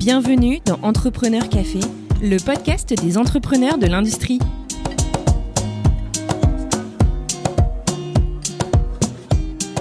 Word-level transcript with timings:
Bienvenue 0.00 0.60
dans 0.64 0.78
Entrepreneur 0.80 1.46
Café, 1.50 1.80
le 2.22 2.38
podcast 2.38 2.94
des 3.02 3.18
entrepreneurs 3.18 3.76
de 3.76 3.86
l'industrie. 3.86 4.38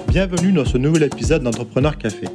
Bienvenue 0.10 0.52
dans 0.52 0.66
ce 0.66 0.78
nouvel 0.78 1.04
épisode 1.04 1.44
d'Entrepreneur 1.44 1.98
Café. 1.98 2.28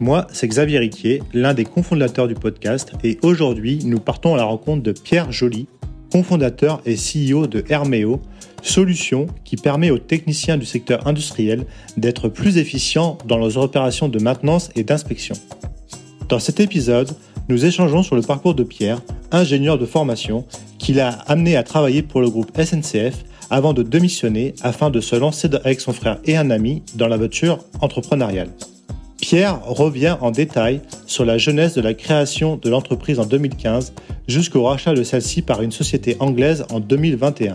Moi, 0.00 0.26
c'est 0.32 0.48
Xavier 0.48 0.78
Riquier, 0.78 1.22
l'un 1.34 1.52
des 1.52 1.66
cofondateurs 1.66 2.28
du 2.28 2.34
podcast, 2.34 2.92
et 3.04 3.18
aujourd'hui, 3.20 3.80
nous 3.84 4.00
partons 4.00 4.32
à 4.32 4.38
la 4.38 4.44
rencontre 4.44 4.82
de 4.82 4.92
Pierre 4.92 5.30
Joly, 5.30 5.68
cofondateur 6.10 6.80
et 6.86 6.94
CEO 6.94 7.46
de 7.46 7.62
Hermeo, 7.68 8.22
solution 8.62 9.26
qui 9.44 9.56
permet 9.56 9.90
aux 9.90 9.98
techniciens 9.98 10.56
du 10.56 10.64
secteur 10.64 11.06
industriel 11.06 11.66
d'être 11.98 12.30
plus 12.30 12.56
efficients 12.56 13.18
dans 13.26 13.36
leurs 13.36 13.58
opérations 13.58 14.08
de 14.08 14.18
maintenance 14.18 14.70
et 14.76 14.82
d'inspection. 14.82 15.34
Dans 16.28 16.38
cet 16.38 16.60
épisode, 16.60 17.10
nous 17.48 17.64
échangeons 17.64 18.02
sur 18.02 18.16
le 18.16 18.22
parcours 18.22 18.54
de 18.54 18.62
Pierre, 18.62 19.00
ingénieur 19.32 19.78
de 19.78 19.86
formation, 19.86 20.44
qui 20.78 20.92
l'a 20.92 21.10
amené 21.26 21.56
à 21.56 21.62
travailler 21.62 22.02
pour 22.02 22.20
le 22.20 22.30
groupe 22.30 22.50
SNCF 22.60 23.24
avant 23.50 23.72
de 23.72 23.82
démissionner 23.82 24.54
afin 24.62 24.90
de 24.90 25.00
se 25.00 25.16
lancer 25.16 25.48
avec 25.64 25.80
son 25.80 25.92
frère 25.92 26.18
et 26.24 26.36
un 26.36 26.50
ami 26.50 26.82
dans 26.94 27.08
l'aventure 27.08 27.58
entrepreneuriale. 27.80 28.50
Pierre 29.20 29.64
revient 29.64 30.16
en 30.20 30.30
détail 30.30 30.80
sur 31.06 31.24
la 31.24 31.38
jeunesse 31.38 31.74
de 31.74 31.80
la 31.80 31.94
création 31.94 32.56
de 32.56 32.70
l'entreprise 32.70 33.18
en 33.18 33.26
2015 33.26 33.94
jusqu'au 34.28 34.64
rachat 34.64 34.94
de 34.94 35.02
celle-ci 35.02 35.42
par 35.42 35.62
une 35.62 35.72
société 35.72 36.16
anglaise 36.20 36.66
en 36.70 36.80
2021. 36.80 37.54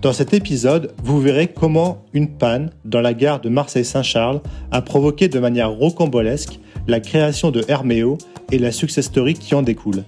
Dans 0.00 0.12
cet 0.12 0.32
épisode, 0.32 0.94
vous 1.02 1.20
verrez 1.20 1.48
comment 1.48 2.04
une 2.12 2.28
panne 2.28 2.70
dans 2.84 3.00
la 3.00 3.14
gare 3.14 3.40
de 3.40 3.48
Marseille-Saint-Charles 3.48 4.40
a 4.70 4.80
provoqué 4.80 5.26
de 5.26 5.40
manière 5.40 5.72
rocambolesque 5.72 6.60
la 6.88 7.00
création 7.00 7.50
de 7.50 7.62
Herméo 7.68 8.16
et 8.50 8.58
la 8.58 8.72
success 8.72 9.04
story 9.04 9.34
qui 9.34 9.54
en 9.54 9.60
découle. 9.60 10.04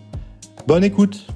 Bonne 0.67 0.83
écoute 0.83 1.27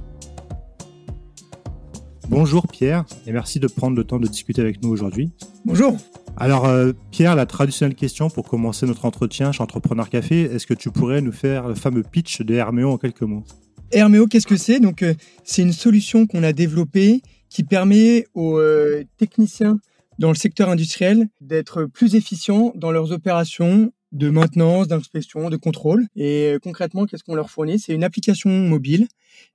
Bonjour 2.31 2.67
Pierre, 2.67 3.05
et 3.27 3.33
merci 3.33 3.61
de 3.61 3.67
prendre 3.67 3.95
le 3.95 4.05
temps 4.05 4.19
de 4.19 4.27
discuter 4.27 4.63
avec 4.63 4.83
nous 4.83 4.89
aujourd'hui. 4.89 5.31
Bonjour 5.65 5.97
alors, 6.37 6.65
euh, 6.65 6.91
Pierre, 7.13 7.37
la 7.37 7.47
traditionnelle 7.47 7.95
question 7.95 8.29
pour 8.29 8.49
commencer 8.49 8.87
notre 8.87 9.05
entretien 9.05 9.53
chez 9.53 9.63
Entrepreneur 9.63 10.11
Café, 10.11 10.41
est-ce 10.41 10.67
que 10.67 10.75
tu 10.75 10.91
pourrais 10.91 11.21
nous 11.21 11.31
faire 11.31 11.69
le 11.69 11.77
fameux 11.77 12.03
pitch 12.03 12.41
de 12.41 12.55
Herméo 12.55 12.91
en 12.91 12.99
quelques 12.99 13.23
mots? 13.23 13.45
Herméo, 13.93 14.27
qu'est-ce 14.27 14.49
que 14.49 14.57
c'est? 14.57 14.81
Donc, 14.81 15.05
euh, 15.05 15.15
c'est 15.45 15.63
une 15.63 15.73
solution 15.73 16.27
qu'on 16.27 16.43
a 16.43 16.53
développée 16.53 17.23
qui 17.51 17.63
permet 17.63 18.27
aux 18.35 18.59
euh, 18.59 19.05
techniciens 19.17 19.79
dans 20.19 20.31
le 20.31 20.35
secteur 20.35 20.71
industriel 20.71 21.29
d'être 21.41 21.85
plus 21.85 22.17
efficients 22.17 22.73
dans 22.75 22.91
leurs 22.91 23.13
opérations 23.13 23.93
de 24.15 24.31
maintenance, 24.31 24.89
d'inspection, 24.89 25.51
de 25.51 25.57
contrôle. 25.57 26.07
Et 26.17 26.57
concrètement, 26.63 27.05
qu'est-ce 27.05 27.25
qu'on 27.25 27.35
leur 27.35 27.51
fournit? 27.51 27.79
C'est 27.79 27.95
une 27.95 28.05
application 28.05 28.49
mobile 28.49 29.09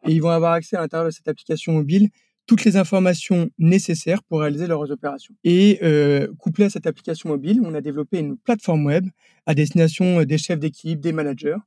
et 0.06 0.12
ils 0.12 0.22
vont 0.22 0.30
avoir 0.30 0.54
accès 0.54 0.76
à 0.76 0.82
l'intérieur 0.82 1.08
de 1.08 1.12
cette 1.12 1.28
application 1.28 1.74
mobile 1.74 2.10
toutes 2.46 2.66
les 2.66 2.78
informations 2.78 3.50
nécessaires 3.60 4.24
pour 4.24 4.42
réaliser 4.42 4.66
leurs 4.66 4.90
opérations. 4.92 5.36
Et 5.44 5.80
euh, 5.84 6.28
couplé 6.40 6.66
à 6.66 6.70
cette 6.70 6.88
application 6.88 7.30
mobile, 7.30 7.62
on 7.64 7.76
a 7.76 7.82
développé 7.82 8.20
une 8.20 8.38
plateforme 8.38 8.86
web 8.86 9.06
à 9.46 9.54
destination 9.54 10.24
des 10.24 10.38
chefs 10.40 10.60
d'équipe, 10.60 11.00
des 11.00 11.12
managers, 11.12 11.58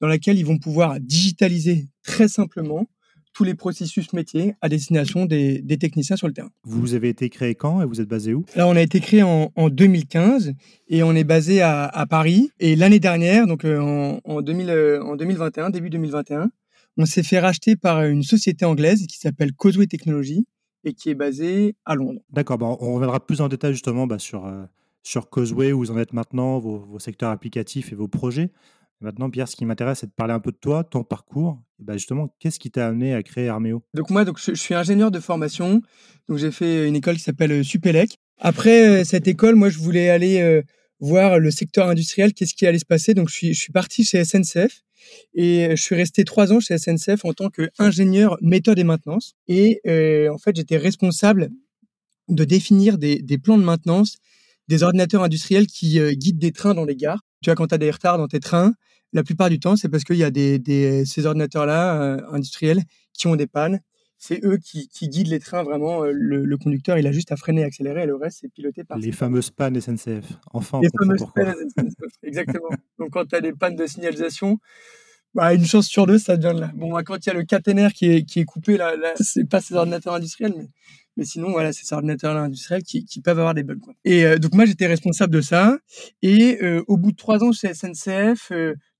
dans 0.00 0.08
laquelle 0.08 0.38
ils 0.38 0.46
vont 0.46 0.58
pouvoir 0.58 0.98
digitaliser 0.98 1.88
très 2.02 2.26
simplement 2.26 2.86
tous 3.32 3.44
les 3.44 3.54
processus 3.54 4.12
métiers 4.12 4.54
à 4.60 4.68
destination 4.68 5.24
des, 5.24 5.62
techniciens 5.78 6.16
sur 6.16 6.26
le 6.26 6.32
terrain. 6.32 6.50
Vous 6.64 6.94
avez 6.94 7.08
été 7.08 7.28
créé 7.28 7.54
quand 7.54 7.80
et 7.80 7.84
vous 7.84 8.00
êtes 8.00 8.08
basé 8.08 8.34
où? 8.34 8.44
Alors, 8.54 8.70
on 8.70 8.76
a 8.76 8.82
été 8.82 9.00
créé 9.00 9.22
en, 9.22 9.50
2015 9.56 10.52
et 10.88 11.02
on 11.02 11.14
est 11.14 11.24
basé 11.24 11.62
à, 11.62 12.06
Paris. 12.08 12.50
Et 12.58 12.76
l'année 12.76 13.00
dernière, 13.00 13.46
donc 13.46 13.64
euh, 13.64 13.78
en, 13.80 14.20
en 14.24 14.42
2021, 14.42 15.70
début 15.70 15.90
2021, 15.90 16.50
on 16.96 17.06
s'est 17.06 17.22
fait 17.22 17.38
racheter 17.38 17.76
par 17.76 18.04
une 18.04 18.22
société 18.22 18.64
anglaise 18.64 19.06
qui 19.06 19.18
s'appelle 19.18 19.52
Causeway 19.52 19.86
Technology 19.86 20.46
et 20.84 20.92
qui 20.92 21.10
est 21.10 21.14
basée 21.14 21.76
à 21.84 21.94
Londres. 21.94 22.20
D'accord, 22.30 22.58
bon, 22.58 22.76
on 22.80 22.94
reviendra 22.94 23.24
plus 23.24 23.40
en 23.40 23.48
détail 23.48 23.72
justement 23.72 24.06
bah, 24.06 24.18
sur, 24.18 24.46
euh, 24.46 24.64
sur 25.02 25.28
Causeway, 25.30 25.72
où 25.72 25.78
vous 25.78 25.90
en 25.90 25.98
êtes 25.98 26.12
maintenant, 26.12 26.58
vos, 26.58 26.98
secteurs 26.98 27.30
applicatifs 27.30 27.92
et 27.92 27.94
vos 27.94 28.08
projets. 28.08 28.50
Maintenant, 29.00 29.30
Pierre, 29.30 29.48
ce 29.48 29.56
qui 29.56 29.64
m'intéresse, 29.64 30.00
c'est 30.00 30.06
de 30.06 30.12
parler 30.12 30.34
un 30.34 30.40
peu 30.40 30.52
de 30.52 30.56
toi, 30.56 30.84
ton 30.84 31.04
parcours. 31.04 31.62
Bah 31.78 31.94
justement, 31.94 32.34
qu'est-ce 32.38 32.58
qui 32.58 32.70
t'a 32.70 32.88
amené 32.88 33.14
à 33.14 33.22
créer 33.22 33.48
Armeo 33.48 33.82
Donc 33.94 34.10
moi, 34.10 34.24
donc, 34.24 34.38
je, 34.38 34.52
suis 34.54 34.74
ingénieur 34.74 35.10
de 35.10 35.20
formation. 35.20 35.80
Donc 36.28 36.38
j'ai 36.38 36.50
fait 36.50 36.86
une 36.86 36.96
école 36.96 37.16
qui 37.16 37.22
s'appelle 37.22 37.52
euh, 37.52 37.62
Supélec. 37.62 38.18
Après 38.38 38.88
euh, 38.88 39.04
cette 39.04 39.26
école, 39.26 39.54
moi, 39.54 39.70
je 39.70 39.78
voulais 39.78 40.10
aller 40.10 40.62
voir 41.00 41.38
le 41.38 41.50
secteur 41.50 41.88
industriel, 41.88 42.34
qu'est-ce 42.34 42.54
qui 42.54 42.66
allait 42.66 42.78
se 42.78 42.84
passer? 42.84 43.14
Donc 43.14 43.28
je 43.30 43.52
suis, 43.52 43.72
parti 43.72 44.04
chez 44.04 44.24
SNCF 44.24 44.82
et 45.34 45.68
je 45.70 45.82
suis 45.82 45.94
resté 45.94 46.24
trois 46.24 46.52
ans 46.52 46.60
chez 46.60 46.76
SNCF 46.78 47.24
en 47.24 47.32
tant 47.32 47.48
qu'ingénieur 47.48 48.36
méthode 48.42 48.78
et 48.78 48.84
maintenance. 48.84 49.34
Et 49.48 49.80
euh, 49.86 50.32
en 50.32 50.38
fait, 50.38 50.54
j'étais 50.54 50.76
responsable 50.76 51.48
de 52.28 52.44
définir 52.44 52.98
des, 52.98 53.38
plans 53.42 53.58
de 53.58 53.64
maintenance 53.64 54.18
des 54.68 54.82
ordinateurs 54.82 55.24
industriels 55.24 55.66
qui 55.66 55.98
euh, 55.98 56.12
guident 56.12 56.38
des 56.38 56.52
trains 56.52 56.74
dans 56.74 56.84
les 56.84 56.94
gares. 56.94 57.20
Tu 57.42 57.50
vois, 57.50 57.56
quand 57.56 57.66
tu 57.66 57.74
as 57.74 57.78
des 57.78 57.90
retards 57.90 58.18
dans 58.18 58.28
tes 58.28 58.38
trains, 58.38 58.74
la 59.12 59.22
plupart 59.22 59.50
du 59.50 59.58
temps, 59.58 59.76
c'est 59.76 59.88
parce 59.88 60.04
qu'il 60.04 60.16
y 60.16 60.24
a 60.24 60.30
des, 60.30 61.04
ces 61.04 61.26
ordinateurs-là 61.26 62.02
euh, 62.02 62.20
industriels 62.30 62.82
qui 63.12 63.26
ont 63.26 63.36
des 63.36 63.46
pannes 63.46 63.80
c'est 64.22 64.44
eux 64.44 64.58
qui, 64.58 64.86
guident 65.08 65.28
les 65.28 65.40
trains 65.40 65.62
vraiment. 65.62 66.04
Euh, 66.04 66.12
le, 66.12 66.56
conducteur, 66.58 66.98
il 66.98 67.06
a 67.06 67.12
juste 67.12 67.32
à 67.32 67.36
freiner 67.36 67.62
et 67.62 67.64
accélérer, 67.64 68.02
et 68.02 68.06
le 68.06 68.14
reste, 68.14 68.40
c'est 68.42 68.52
piloté 68.52 68.84
par. 68.84 68.98
Les 68.98 69.12
fameuses 69.12 69.50
pannes 69.50 69.80
SNCF. 69.80 70.26
Enfin, 70.52 70.78
les 70.82 70.90
fameuses 70.96 71.24
pannes 71.34 71.54
SNCF, 71.54 72.12
exactement. 72.22 72.68
Donc, 72.98 73.10
quand 73.10 73.24
tu 73.24 73.34
as 73.34 73.40
des 73.40 73.54
pannes 73.54 73.76
de 73.76 73.86
signalisation, 73.86 74.58
bah, 75.32 75.54
une 75.54 75.64
chance 75.64 75.86
sur 75.86 76.06
deux, 76.06 76.18
ça 76.18 76.36
vient 76.36 76.52
de 76.52 76.60
là. 76.60 76.70
Bon, 76.74 76.92
bah, 76.92 77.02
quand 77.02 77.16
il 77.16 77.28
y 77.28 77.30
a 77.30 77.34
le 77.34 77.44
caténaire 77.44 77.94
qui 77.94 78.10
est, 78.10 78.24
qui 78.24 78.40
est 78.40 78.44
coupé, 78.44 78.76
là, 78.76 78.94
là 78.94 79.14
c'est 79.18 79.48
pas 79.48 79.62
ces 79.62 79.74
ordinateurs 79.74 80.12
industriels, 80.12 80.54
mais, 80.54 80.68
mais 81.20 81.26
sinon, 81.26 81.52
voilà, 81.52 81.72
c'est 81.72 81.84
ces 81.84 81.94
ordinateurs 81.94 82.36
industriels 82.36 82.82
qui, 82.82 83.20
peuvent 83.22 83.38
avoir 83.38 83.54
des 83.54 83.62
bugs. 83.62 83.76
Et 84.04 84.24
euh, 84.24 84.38
donc, 84.38 84.54
moi, 84.54 84.64
j'étais 84.64 84.86
responsable 84.86 85.32
de 85.32 85.40
ça. 85.40 85.78
Et 86.22 86.58
euh, 86.62 86.82
au 86.88 86.96
bout 86.96 87.12
de 87.12 87.16
trois 87.16 87.44
ans 87.44 87.52
chez 87.52 87.72
SNCF, 87.72 88.50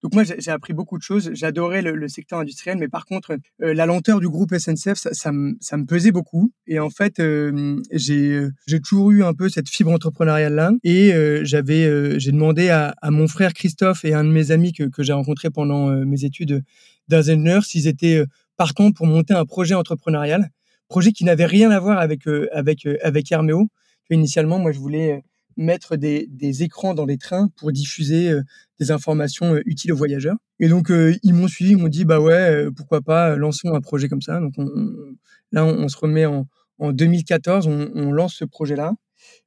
donc 0.03 0.15
moi, 0.15 0.23
j'ai 0.25 0.51
appris 0.51 0.73
beaucoup 0.73 0.97
de 0.97 1.03
choses. 1.03 1.31
J'adorais 1.35 1.83
le, 1.83 2.09
secteur 2.09 2.39
industriel, 2.39 2.79
mais 2.79 2.89
par 2.89 3.05
contre, 3.05 3.37
euh, 3.63 3.75
la 3.75 3.85
lenteur 3.85 4.21
du 4.21 4.29
groupe 4.29 4.55
SNCF, 4.57 4.95
ça, 4.95 5.33
me, 5.33 5.57
ça, 5.61 5.77
me, 5.77 5.85
pesait 5.85 6.11
beaucoup. 6.11 6.53
Et 6.67 6.79
en 6.79 6.89
fait, 6.89 7.21
euh, 7.21 7.77
j'ai 7.93 8.81
toujours 8.83 9.11
eu 9.11 9.23
un 9.23 9.35
peu 9.35 9.49
cette 9.49 9.69
fibre 9.69 9.93
entrepreneuriale 9.93 10.55
là. 10.55 10.71
Et 10.85 11.13
euh, 11.13 11.45
j'avais, 11.45 12.19
j'ai 12.19 12.33
demandé 12.33 12.71
à, 12.71 12.95
à, 13.03 13.11
mon 13.11 13.29
frère 13.29 13.53
Christophe 13.53 14.05
et 14.05 14.15
un 14.15 14.25
de 14.25 14.31
mes 14.31 14.51
amis 14.51 14.73
que, 14.73 14.85
que 14.85 15.03
j'ai 15.03 15.13
rencontré 15.13 15.51
pendant 15.51 15.91
mes 16.05 16.25
études 16.25 16.63
d'ingénieur 17.09 17.65
s'ils 17.65 17.87
étaient 17.87 18.25
partants 18.57 18.93
pour 18.93 19.07
monter 19.07 19.35
un 19.35 19.45
projet 19.45 19.75
entrepreneurial, 19.75 20.51
projet 20.91 21.13
qui 21.13 21.25
n'avait 21.25 21.47
rien 21.47 21.71
à 21.71 21.81
voir 21.81 21.99
avec 21.99 22.27
avec 22.53 22.87
avec 23.03 23.33
Herméo. 23.33 23.69
Initialement, 24.11 24.59
moi, 24.59 24.73
je 24.73 24.79
voulais 24.81 25.23
mettre 25.57 25.97
des, 25.97 26.63
écrans 26.63 26.95
dans 26.95 27.07
les 27.07 27.19
trains 27.19 27.49
pour 27.57 27.71
diffuser 27.71 28.31
euh, 28.31 28.43
des 28.81 28.91
informations 28.91 29.55
euh, 29.55 29.63
utiles 29.67 29.93
aux 29.93 29.97
voyageurs. 29.97 30.37
Et 30.59 30.69
donc, 30.69 30.91
euh, 30.91 31.15
ils 31.23 31.35
m'ont 31.35 31.49
suivi, 31.49 31.73
ils 31.73 31.77
m'ont 31.77 31.89
dit, 31.89 32.05
bah 32.05 32.21
ouais, 32.21 32.67
pourquoi 32.77 33.03
pas, 33.03 33.37
lançons 33.37 33.75
un 33.75 33.81
projet 33.81 34.09
comme 34.09 34.23
ça. 34.23 34.41
Donc, 34.41 34.55
là, 35.53 35.65
on, 35.65 35.89
se 35.89 35.97
remet 35.97 36.27
en, 36.27 36.47
en 36.79 36.93
2014, 36.93 37.67
on, 37.67 38.11
lance 38.11 38.35
ce 38.35 38.45
projet-là. 38.45 38.95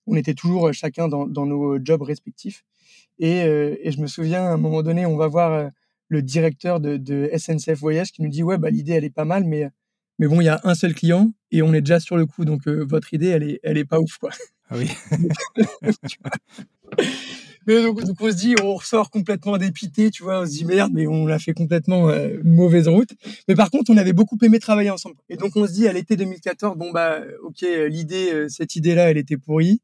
On 0.07 0.15
était 0.15 0.33
toujours 0.33 0.71
chacun 0.73 1.07
dans, 1.07 1.27
nos 1.27 1.83
jobs 1.83 2.01
respectifs. 2.01 2.63
Et, 3.19 3.39
et, 3.39 3.91
je 3.91 3.99
me 3.99 4.07
souviens, 4.07 4.45
à 4.45 4.53
un 4.53 4.57
moment 4.57 4.81
donné, 4.81 5.05
on 5.05 5.17
va 5.17 5.27
voir 5.27 5.69
le 6.07 6.21
directeur 6.21 6.79
de, 6.79 6.97
de 6.97 7.29
SNCF 7.35 7.79
Voyage 7.79 8.11
qui 8.11 8.21
nous 8.21 8.29
dit, 8.29 8.43
ouais, 8.43 8.57
bah, 8.57 8.69
l'idée, 8.69 8.93
elle 8.93 9.03
est 9.03 9.13
pas 9.13 9.25
mal, 9.25 9.43
mais, 9.45 9.69
mais 10.19 10.27
bon, 10.27 10.41
il 10.41 10.45
y 10.45 10.49
a 10.49 10.61
un 10.63 10.75
seul 10.75 10.93
client 10.93 11.33
et 11.51 11.61
on 11.61 11.73
est 11.73 11.81
déjà 11.81 11.99
sur 11.99 12.17
le 12.17 12.25
coup. 12.25 12.45
Donc, 12.45 12.67
votre 12.67 13.13
idée, 13.13 13.27
elle 13.27 13.43
est, 13.43 13.59
elle 13.63 13.77
est 13.77 13.85
pas 13.85 13.99
ouf, 13.99 14.17
quoi. 14.17 14.31
Ah 14.69 14.77
oui. 14.77 14.89
mais 17.67 17.81
donc, 17.83 17.99
on 18.19 18.31
se 18.31 18.35
dit, 18.35 18.55
on 18.61 18.75
ressort 18.75 19.09
complètement 19.09 19.57
dépité, 19.57 20.09
tu 20.09 20.23
vois, 20.23 20.41
on 20.41 20.45
se 20.45 20.51
dit 20.51 20.65
merde, 20.65 20.91
mais 20.93 21.07
on 21.07 21.27
a 21.27 21.39
fait 21.39 21.53
complètement 21.53 22.09
euh, 22.09 22.39
mauvaise 22.43 22.87
route. 22.87 23.11
Mais 23.47 23.55
par 23.55 23.69
contre, 23.69 23.91
on 23.91 23.97
avait 23.97 24.13
beaucoup 24.13 24.37
aimé 24.41 24.59
travailler 24.59 24.89
ensemble. 24.89 25.15
Et 25.29 25.37
donc 25.37 25.55
on 25.55 25.67
se 25.67 25.73
dit 25.73 25.87
à 25.87 25.93
l'été 25.93 26.15
2014, 26.15 26.77
bon 26.77 26.91
bah 26.91 27.21
ok, 27.43 27.65
l'idée, 27.89 28.31
euh, 28.33 28.49
cette 28.49 28.75
idée-là, 28.75 29.11
elle 29.11 29.17
était 29.17 29.37
pourrie. 29.37 29.81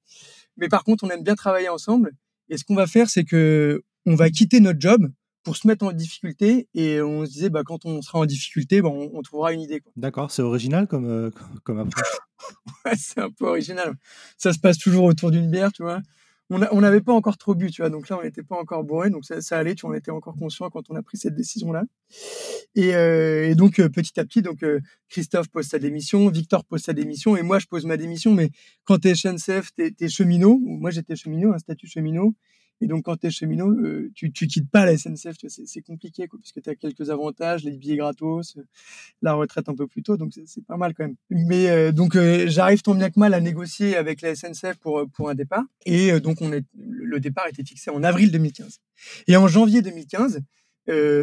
Mais 0.57 0.69
par 0.69 0.83
contre, 0.83 1.03
on 1.03 1.09
aime 1.09 1.23
bien 1.23 1.35
travailler 1.35 1.69
ensemble. 1.69 2.13
Et 2.49 2.57
ce 2.57 2.63
qu'on 2.63 2.75
va 2.75 2.87
faire, 2.87 3.09
c'est 3.09 3.23
que 3.23 3.83
on 4.05 4.15
va 4.15 4.29
quitter 4.29 4.59
notre 4.59 4.79
job 4.79 5.09
pour 5.49 5.57
se 5.57 5.65
mettre 5.65 5.83
en 5.83 5.91
difficulté 5.91 6.67
et 6.75 7.01
on 7.01 7.25
se 7.25 7.31
disait 7.31 7.49
bah 7.49 7.63
quand 7.65 7.83
on 7.83 8.03
sera 8.03 8.19
en 8.19 8.27
difficulté 8.27 8.83
bah, 8.83 8.89
on, 8.89 9.19
trouvera 9.23 9.51
une 9.51 9.61
idée 9.61 9.81
D'accord, 9.95 10.29
c'est 10.29 10.43
original 10.43 10.85
comme 10.85 11.07
euh, 11.09 11.31
comme 11.63 11.79
approche. 11.79 12.19
ouais, 12.85 12.93
c'est 12.95 13.19
un 13.19 13.31
peu 13.31 13.47
original. 13.47 13.95
Ça 14.37 14.53
se 14.53 14.59
passe 14.59 14.77
toujours 14.77 15.05
autour 15.05 15.31
d'une 15.31 15.49
bière, 15.49 15.71
tu 15.71 15.81
vois. 15.81 16.01
On 16.51 16.81
n'avait 16.81 17.01
pas 17.01 17.13
encore 17.13 17.39
trop 17.39 17.55
bu, 17.55 17.71
tu 17.71 17.81
vois. 17.81 17.89
Donc 17.89 18.09
là, 18.09 18.19
on 18.19 18.23
n'était 18.23 18.43
pas 18.43 18.57
encore 18.57 18.83
bourré, 18.83 19.09
donc 19.09 19.23
ça, 19.25 19.57
allait. 19.57 19.73
Tu 19.73 19.87
vois, 19.87 19.95
on 19.95 19.97
était 19.97 20.11
encore 20.11 20.35
conscient 20.35 20.69
quand 20.69 20.83
on 20.91 20.95
a 20.95 21.01
pris 21.01 21.17
cette 21.17 21.33
décision-là. 21.33 21.83
Et, 22.75 22.95
euh, 22.95 23.55
donc 23.55 23.79
euh, 23.79 23.89
petit 23.89 24.19
à 24.19 24.25
petit, 24.25 24.43
donc 24.43 24.63
Christophe 25.09 25.47
pose 25.47 25.65
sa 25.65 25.79
démission, 25.79 26.29
Victor 26.29 26.63
pose 26.63 26.81
sa 26.81 26.93
démission, 26.93 27.35
et 27.35 27.41
moi 27.41 27.57
je 27.57 27.65
pose 27.65 27.85
ma 27.85 27.97
démission. 27.97 28.35
Mais 28.35 28.51
quand 28.83 28.99
t'es 28.99 29.15
SNCF, 29.15 29.73
t'es 29.75 29.95
es 29.99 30.09
cheminot. 30.09 30.59
Moi 30.61 30.91
j'étais 30.91 31.15
cheminot, 31.15 31.53
un 31.53 31.57
statut 31.57 31.87
cheminot. 31.87 32.35
Et 32.81 32.87
donc, 32.87 33.03
quand 33.03 33.17
tu 33.17 33.27
es 33.27 33.31
cheminot, 33.31 33.71
euh, 33.71 34.11
tu, 34.15 34.31
tu 34.31 34.47
quittes 34.47 34.69
pas 34.69 34.85
la 34.85 34.97
SNCF, 34.97 35.35
c'est 35.47 35.81
compliqué, 35.81 36.27
quoi, 36.27 36.39
parce 36.39 36.51
que 36.51 36.59
tu 36.59 36.69
as 36.69 36.75
quelques 36.75 37.09
avantages, 37.09 37.63
les 37.63 37.77
billets 37.77 37.97
gratos, 37.97 38.57
euh, 38.57 38.63
la 39.21 39.33
retraite 39.33 39.67
un 39.69 39.75
peu 39.75 39.87
plus 39.87 40.01
tôt, 40.01 40.17
donc 40.17 40.33
c'est 40.45 40.65
pas 40.65 40.77
mal 40.77 40.93
quand 40.93 41.03
même. 41.03 41.15
Mais 41.29 41.69
euh, 41.69 41.91
donc, 41.91 42.17
j'arrive 42.47 42.81
tant 42.81 42.95
bien 42.95 43.09
que 43.09 43.19
mal 43.19 43.33
à 43.33 43.41
négocier 43.41 43.95
avec 43.95 44.21
la 44.21 44.35
SNCF 44.35 44.77
pour, 44.79 45.05
pour 45.13 45.29
un 45.29 45.35
départ. 45.35 45.63
Et 45.85 46.19
donc, 46.19 46.41
on 46.41 46.53
est, 46.53 46.63
le 46.77 47.19
départ 47.19 47.47
était 47.47 47.63
fixé 47.63 47.89
en 47.91 48.03
avril 48.03 48.31
2015. 48.31 48.79
Et 49.27 49.35
en 49.35 49.47
janvier 49.47 49.81
2015, 49.81 50.41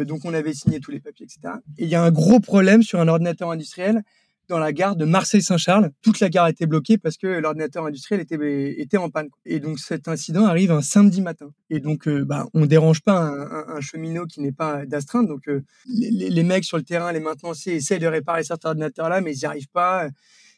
donc 0.05 0.23
on 0.23 0.33
avait 0.33 0.53
signé 0.53 0.79
tous 0.79 0.91
les 0.91 0.99
papiers, 0.99 1.25
etc. 1.25 1.55
Et 1.77 1.83
il 1.83 1.89
y 1.89 1.95
a 1.95 2.03
un 2.03 2.11
gros 2.11 2.39
problème 2.39 2.83
sur 2.83 2.99
un 3.01 3.07
ordinateur 3.07 3.51
industriel 3.51 4.03
dans 4.47 4.59
la 4.59 4.71
gare 4.73 4.95
de 4.95 5.05
Marseille-Saint-Charles. 5.05 5.91
Toute 6.01 6.19
la 6.19 6.29
gare 6.29 6.47
était 6.47 6.65
bloquée 6.65 6.97
parce 6.97 7.17
que 7.17 7.27
l'ordinateur 7.27 7.85
industriel 7.85 8.21
était, 8.21 8.79
était 8.79 8.97
en 8.97 9.09
panne. 9.09 9.29
Et 9.45 9.59
donc 9.59 9.79
cet 9.79 10.07
incident 10.07 10.45
arrive 10.45 10.71
un 10.71 10.81
samedi 10.81 11.21
matin. 11.21 11.51
Et 11.69 11.79
donc 11.79 12.07
euh, 12.07 12.23
bah, 12.25 12.47
on 12.53 12.65
dérange 12.65 13.01
pas 13.01 13.19
un, 13.19 13.81
cheminot 13.81 14.25
qui 14.25 14.41
n'est 14.41 14.51
pas 14.51 14.85
d'astreinte. 14.85 15.27
Donc 15.27 15.47
euh, 15.47 15.63
les, 15.87 16.43
mecs 16.43 16.63
sur 16.63 16.77
le 16.77 16.83
terrain, 16.83 17.11
les 17.11 17.19
maintenanciers 17.19 17.75
essayent 17.75 17.99
de 17.99 18.07
réparer 18.07 18.43
cet 18.43 18.65
ordinateur-là, 18.65 19.21
mais 19.21 19.33
ils 19.33 19.39
n'y 19.39 19.45
arrivent 19.45 19.69
pas. 19.69 20.07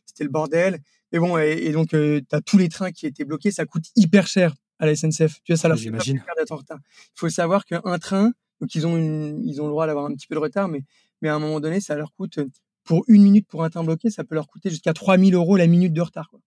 C'était 0.05 0.23
le 0.23 0.29
bordel. 0.29 0.79
Et 1.11 1.19
bon, 1.19 1.37
et, 1.37 1.71
donc 1.71 1.93
euh, 1.93 2.21
tu 2.27 2.35
as 2.35 2.41
tous 2.41 2.57
les 2.57 2.69
trains 2.69 2.91
qui 2.91 3.07
étaient 3.07 3.25
bloqués. 3.25 3.51
Ça 3.51 3.65
coûte 3.65 3.85
hyper 3.95 4.27
cher 4.27 4.53
à 4.77 4.85
la 4.85 4.95
SNCF. 4.95 5.41
Tu 5.43 5.53
vois, 5.53 5.57
ça 5.57 5.67
leur 5.67 5.77
fait 5.77 5.91
d'être 5.91 6.51
en 6.51 6.57
retard. 6.57 6.79
Il 7.15 7.19
faut 7.19 7.29
savoir 7.29 7.65
qu'un 7.65 7.97
train, 7.99 8.31
donc 8.61 8.75
ils 8.75 8.85
ont, 8.85 8.97
une, 8.97 9.41
ils 9.43 9.61
ont 9.61 9.65
le 9.65 9.71
droit 9.71 9.87
d'avoir 9.87 10.05
un 10.05 10.13
petit 10.13 10.27
peu 10.27 10.35
de 10.35 10.39
retard, 10.39 10.67
mais, 10.67 10.83
mais 11.21 11.29
à 11.29 11.35
un 11.35 11.39
moment 11.39 11.59
donné, 11.59 11.81
ça 11.81 11.95
leur 11.95 12.13
coûte 12.13 12.39
pour 12.89 13.05
une 13.07 13.21
minute 13.21 13.47
pour 13.47 13.63
un 13.63 13.69
train 13.69 13.83
bloqué, 13.83 14.09
ça 14.09 14.23
peut 14.23 14.33
leur 14.33 14.47
coûter 14.47 14.71
jusqu'à 14.71 14.93
3000 14.93 15.35
euros 15.35 15.57
la 15.57 15.67
minute 15.67 15.93
de 15.93 16.01
retard. 16.01 16.27
Quoi. 16.31 16.39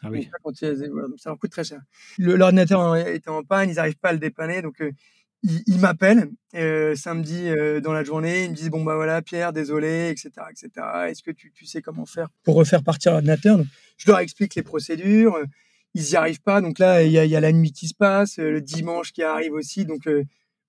Ah 0.00 0.10
oui. 0.12 0.30
ça, 0.54 0.68
leur 1.26 1.38
coûte 1.40 1.50
très 1.50 1.64
cher. 1.64 1.80
L'ordinateur 2.18 2.94
était 2.94 3.30
en 3.30 3.42
panne, 3.42 3.68
ils 3.68 3.74
n'arrivent 3.74 3.98
pas 3.98 4.10
à 4.10 4.12
le 4.12 4.20
dépanner, 4.20 4.62
donc 4.62 4.80
euh, 4.80 4.92
ils, 5.42 5.80
m'appellent 5.80 6.30
euh, 6.54 6.94
samedi 6.94 7.48
euh, 7.48 7.80
dans 7.80 7.92
la 7.92 8.04
journée, 8.04 8.44
ils 8.44 8.50
me 8.52 8.54
disent 8.54 8.70
bon 8.70 8.84
bah 8.84 8.94
voilà 8.94 9.22
Pierre, 9.22 9.52
désolé, 9.52 10.10
etc., 10.10 10.30
etc. 10.52 10.70
Est-ce 11.08 11.24
que 11.24 11.32
tu, 11.32 11.50
tu, 11.50 11.66
sais 11.66 11.82
comment 11.82 12.06
faire 12.06 12.28
pour 12.44 12.54
refaire 12.54 12.84
partir 12.84 13.10
l'ordinateur? 13.10 13.58
Je 13.96 14.08
leur 14.08 14.20
explique 14.20 14.54
les 14.54 14.62
procédures. 14.62 15.36
Ils 15.94 16.02
n'y 16.04 16.14
arrivent 16.14 16.42
pas, 16.42 16.60
donc 16.60 16.78
là 16.78 17.02
il 17.02 17.10
y 17.10 17.14
y 17.14 17.36
a, 17.36 17.40
la 17.40 17.50
nuit 17.50 17.72
qui 17.72 17.88
se 17.88 17.94
passe, 17.94 18.38
le 18.38 18.60
dimanche 18.60 19.10
qui 19.10 19.24
arrive 19.24 19.54
aussi, 19.54 19.84
donc 19.84 20.08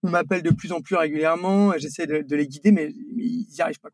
on 0.03 0.09
m'appelle 0.09 0.41
de 0.41 0.51
plus 0.51 0.71
en 0.71 0.81
plus 0.81 0.95
régulièrement. 0.95 1.77
J'essaie 1.77 2.07
de, 2.07 2.35
les 2.35 2.47
guider, 2.47 2.71
mais, 2.71 2.91
ils 3.17 3.47
n'y 3.51 3.61
arrivent 3.61 3.79
pas. 3.79 3.89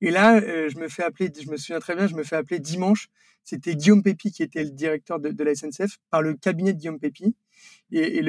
Et 0.00 0.10
là, 0.10 0.40
euh, 0.40 0.68
je 0.68 0.78
me 0.78 0.88
fais 0.88 1.02
appeler, 1.02 1.30
je 1.40 1.50
me 1.50 1.56
souviens 1.56 1.80
très 1.80 1.94
bien, 1.94 2.06
je 2.06 2.14
me 2.14 2.22
fais 2.22 2.36
appeler 2.36 2.58
dimanche. 2.58 3.08
C'était 3.44 3.74
Guillaume 3.74 4.02
Pépi 4.02 4.30
qui 4.30 4.42
était 4.42 4.62
le 4.62 4.70
directeur 4.70 5.18
de, 5.18 5.42
la 5.42 5.54
SNCF 5.54 5.98
par 6.10 6.22
le 6.22 6.34
cabinet 6.34 6.72
de 6.72 6.78
Guillaume 6.78 7.00
Pépi. 7.00 7.34
Et, 7.90 8.22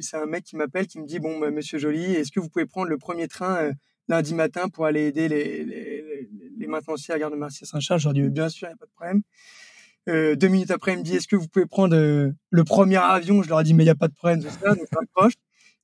c'est 0.00 0.16
un 0.16 0.26
mec 0.26 0.44
qui 0.44 0.56
m'appelle, 0.56 0.86
qui 0.86 1.00
me 1.00 1.06
dit 1.06 1.20
bon, 1.20 1.38
bah, 1.38 1.50
Monsieur 1.50 1.78
Joly, 1.78 2.14
est-ce 2.14 2.32
que 2.32 2.40
vous 2.40 2.48
pouvez 2.48 2.66
prendre 2.66 2.88
le 2.88 2.98
premier 2.98 3.28
train 3.28 3.56
euh, 3.56 3.72
lundi 4.08 4.34
matin 4.34 4.68
pour 4.68 4.86
aller 4.86 5.06
aider 5.06 5.28
les, 5.28 5.64
les, 5.64 6.28
les, 6.58 6.66
maintenanciers 6.66 7.14
à 7.14 7.18
gare 7.18 7.30
de 7.30 7.36
Marseille-Saint-Charles 7.36 8.00
Je 8.00 8.04
leur 8.06 8.14
dis 8.14 8.22
bien 8.22 8.48
sûr, 8.48 8.66
il 8.68 8.70
n'y 8.70 8.74
a 8.74 8.76
pas 8.76 8.86
de 8.86 8.90
problème. 8.90 9.22
Euh, 10.08 10.34
deux 10.36 10.48
minutes 10.48 10.70
après, 10.70 10.94
il 10.94 10.98
me 10.98 11.04
dit 11.04 11.16
est-ce 11.16 11.28
que 11.28 11.36
vous 11.36 11.48
pouvez 11.48 11.66
prendre 11.66 11.94
le 11.94 12.64
premier 12.64 12.96
avion? 12.96 13.42
Je 13.42 13.48
leur 13.48 13.62
dis 13.62 13.74
mais 13.74 13.84
il 13.84 13.86
n'y 13.86 13.90
a 13.90 13.94
pas 13.94 14.08
de 14.08 14.14
problème, 14.14 14.40
c'est 14.42 14.50
ça. 14.50 14.74
Donc 14.74 14.86
je 14.90 14.96
raccroche. 14.96 15.34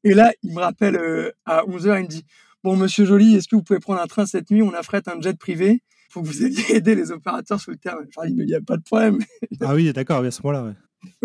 Et 0.04 0.14
là, 0.14 0.32
il 0.42 0.52
me 0.52 0.60
rappelle 0.60 0.96
euh, 0.96 1.32
à 1.46 1.62
11h, 1.64 1.98
il 1.98 2.02
me 2.04 2.08
dit 2.08 2.24
Bon, 2.62 2.76
monsieur 2.76 3.04
Joly, 3.04 3.36
est-ce 3.36 3.48
que 3.48 3.56
vous 3.56 3.62
pouvez 3.62 3.80
prendre 3.80 4.00
un 4.00 4.06
train 4.06 4.26
cette 4.26 4.50
nuit? 4.50 4.62
On 4.62 4.72
affrète 4.72 5.08
un 5.08 5.20
jet 5.20 5.36
privé 5.36 5.82
pour 6.10 6.22
que 6.22 6.28
vous 6.28 6.44
ayez 6.44 6.62
aidé 6.76 6.94
les 6.94 7.10
opérateurs 7.10 7.60
sur 7.60 7.72
le 7.72 7.76
terrain. 7.76 7.98
Mais 8.18 8.30
il 8.30 8.46
n'y 8.46 8.54
a 8.54 8.60
pas 8.60 8.76
de 8.76 8.82
problème. 8.82 9.18
ah 9.60 9.74
oui, 9.74 9.92
d'accord, 9.92 10.24
à 10.24 10.30
ce 10.30 10.40
moment-là, 10.42 10.64
ouais. 10.64 10.74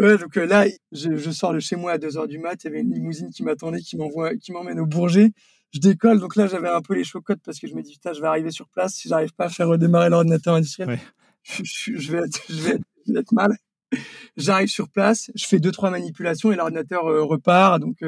Ouais, 0.04 0.18
donc 0.18 0.36
euh, 0.38 0.46
là, 0.46 0.66
je, 0.92 1.32
sors 1.32 1.54
de 1.54 1.60
chez 1.60 1.78
moi 1.78 1.94
à 1.94 1.98
2h 1.98 2.28
du 2.28 2.40
mat. 2.40 2.62
Il 2.64 2.68
y 2.68 2.70
avait 2.70 2.82
une 2.82 2.94
limousine 2.94 3.30
qui 3.30 3.44
m'attendait, 3.44 3.80
qui 3.80 3.96
m'envoie, 3.96 4.36
qui 4.36 4.52
m'emmène 4.52 4.80
au 4.80 4.86
Bourget. 4.86 5.32
Je 5.74 5.80
décolle, 5.80 6.20
donc 6.20 6.36
là, 6.36 6.48
j'avais 6.48 6.68
un 6.68 6.82
peu 6.82 6.96
les 6.96 7.04
chocottes 7.04 7.40
parce 7.46 7.60
que 7.60 7.68
je 7.68 7.76
me 7.76 7.82
dis, 7.82 7.94
putain, 7.94 8.12
je 8.14 8.20
vais 8.20 8.28
arriver 8.28 8.52
sur 8.52 8.68
place. 8.68 8.96
Si 8.96 9.08
j'arrive 9.08 9.34
pas 9.34 9.46
à 9.46 9.50
faire 9.50 9.68
redémarrer 9.68 10.10
l'ordinateur 10.10 10.56
industriel, 10.56 11.00
je, 11.44 12.12
vais 12.12 12.18
être, 12.18 12.42
je, 12.50 12.62
vais 12.62 12.80
être, 13.20 13.32
mal. 13.32 13.56
J'arrive 14.36 14.68
sur 14.68 14.90
place, 14.90 15.32
je 15.36 15.46
fais 15.46 15.60
deux, 15.60 15.72
trois 15.72 15.92
manipulations 15.92 16.52
et 16.52 16.56
l'ordinateur 16.58 17.08
euh, 17.08 17.24
repart. 17.24 17.80
Donc, 17.80 18.04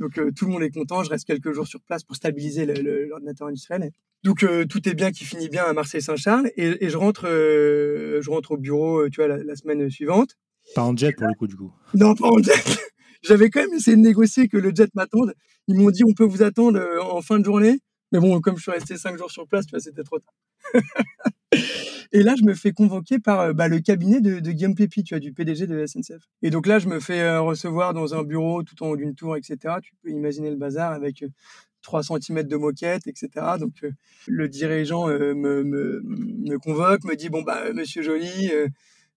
donc 0.00 0.16
euh, 0.18 0.32
tout 0.34 0.46
le 0.46 0.52
monde 0.52 0.62
est 0.62 0.70
content. 0.70 1.04
Je 1.04 1.10
reste 1.10 1.26
quelques 1.26 1.52
jours 1.52 1.66
sur 1.66 1.80
place 1.82 2.02
pour 2.02 2.16
stabiliser 2.16 2.66
l'ordinateur 2.66 3.46
industriel. 3.46 3.90
Donc 4.24 4.42
euh, 4.42 4.64
tout 4.64 4.88
est 4.88 4.94
bien 4.94 5.12
qui 5.12 5.24
finit 5.24 5.48
bien 5.48 5.64
à 5.64 5.72
Marseille-Saint-Charles 5.72 6.50
et, 6.56 6.88
je 6.88 6.96
rentre, 6.96 7.28
euh, 7.28 8.20
je 8.22 8.30
rentre 8.30 8.52
au 8.52 8.56
bureau, 8.56 9.08
tu 9.08 9.22
vois, 9.22 9.28
la, 9.28 9.56
semaine 9.56 9.88
suivante. 9.90 10.36
Pas 10.74 10.82
en 10.82 10.96
jet 10.96 11.12
pour 11.12 11.26
le 11.28 11.34
coup 11.34 11.46
du 11.46 11.56
coup. 11.56 11.72
Non, 11.94 12.14
pas 12.14 12.28
en 12.28 12.38
jet. 12.42 12.52
J'avais 13.22 13.50
quand 13.50 13.60
même 13.60 13.74
essayé 13.74 13.96
de 13.96 14.02
négocier 14.02 14.48
que 14.48 14.56
le 14.56 14.72
jet 14.74 14.90
m'attende. 14.94 15.34
Ils 15.68 15.76
m'ont 15.76 15.90
dit 15.90 16.02
on 16.04 16.14
peut 16.14 16.24
vous 16.24 16.42
attendre 16.42 16.80
en 17.02 17.20
fin 17.20 17.38
de 17.38 17.44
journée. 17.44 17.78
Mais 18.12 18.18
bon, 18.18 18.40
comme 18.40 18.56
je 18.56 18.62
suis 18.62 18.72
resté 18.72 18.96
cinq 18.96 19.16
jours 19.18 19.30
sur 19.30 19.46
place, 19.46 19.66
tu 19.66 19.70
vois, 19.70 19.80
c'était 19.80 20.02
trop 20.02 20.18
tard. 20.18 20.34
Et 22.12 22.22
là, 22.22 22.34
je 22.36 22.44
me 22.44 22.54
fais 22.54 22.72
convoquer 22.72 23.18
par 23.18 23.40
euh, 23.40 23.52
bah, 23.52 23.68
le 23.68 23.80
cabinet 23.80 24.20
de, 24.20 24.38
Guillaume 24.40 24.74
Pépi, 24.74 25.04
tu 25.04 25.14
vois, 25.14 25.20
du 25.20 25.32
PDG 25.32 25.66
de 25.66 25.86
SNCF. 25.86 26.22
Et 26.42 26.50
donc 26.50 26.66
là, 26.66 26.78
je 26.78 26.88
me 26.88 26.98
fais 26.98 27.20
euh, 27.20 27.40
recevoir 27.40 27.94
dans 27.94 28.14
un 28.14 28.24
bureau 28.24 28.62
tout 28.62 28.82
en 28.82 28.88
haut 28.88 28.96
d'une 28.96 29.14
tour, 29.14 29.36
etc. 29.36 29.76
Tu 29.82 29.92
peux 30.02 30.10
imaginer 30.10 30.50
le 30.50 30.56
bazar 30.56 30.92
avec 30.92 31.24
3 31.82 32.00
euh, 32.12 32.18
cm 32.20 32.42
de 32.42 32.56
moquette, 32.56 33.06
etc. 33.06 33.28
Donc 33.58 33.84
le 34.26 34.48
dirigeant 34.48 35.06
me, 35.06 35.62
me, 35.62 36.58
convoque, 36.58 37.04
me 37.04 37.14
dit 37.14 37.28
bon 37.28 37.42
bah 37.42 37.72
Monsieur 37.72 38.02
Joly, 38.02 38.50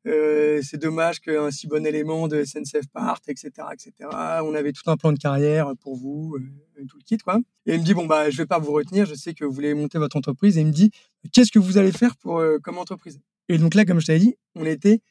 c'est 0.05 0.77
dommage 0.77 1.19
qu'un 1.19 1.51
si 1.51 1.67
bon 1.67 1.85
élément 1.85 2.27
de 2.27 2.44
SNCF 2.44 2.88
parte, 2.91 3.29
etc., 3.29 3.51
etc. 3.71 4.09
On 4.44 4.53
avait 4.53 4.73
tout 4.73 4.89
un 4.89 4.97
plan 4.97 5.11
de 5.11 5.17
carrière 5.17 5.71
pour 5.81 5.95
vous, 5.95 6.35
euh, 6.35 6.85
tout 6.88 6.97
le 6.97 7.03
kit, 7.03 7.17
quoi. 7.17 7.39
Et 7.65 7.75
il 7.75 7.79
me 7.79 7.85
dit 7.85 7.94
bon 7.94 8.05
bah 8.05 8.29
je 8.29 8.38
vais 8.38 8.45
pas 8.45 8.59
vous 8.59 8.71
retenir, 8.71 9.05
je 9.05 9.15
sais 9.15 9.33
que 9.33 9.45
vous 9.45 9.51
voulez 9.51 9.73
monter 9.73 9.97
votre 9.97 10.17
entreprise. 10.17 10.57
Et 10.57 10.61
il 10.61 10.67
me 10.67 10.71
dit 10.71 10.91
qu'est-ce 11.31 11.51
que 11.51 11.59
vous 11.59 11.77
allez 11.77 11.91
faire 11.91 12.17
pour 12.17 12.39
euh, 12.39 12.57
comme 12.59 12.77
entreprise? 12.77 13.19
Et 13.50 13.57
donc 13.57 13.75
là, 13.75 13.85
comme 13.85 14.00
je 14.00 14.07
t'avais 14.07 14.19
dit, 14.19 14.35
on 14.55 14.65
était, 14.65 15.01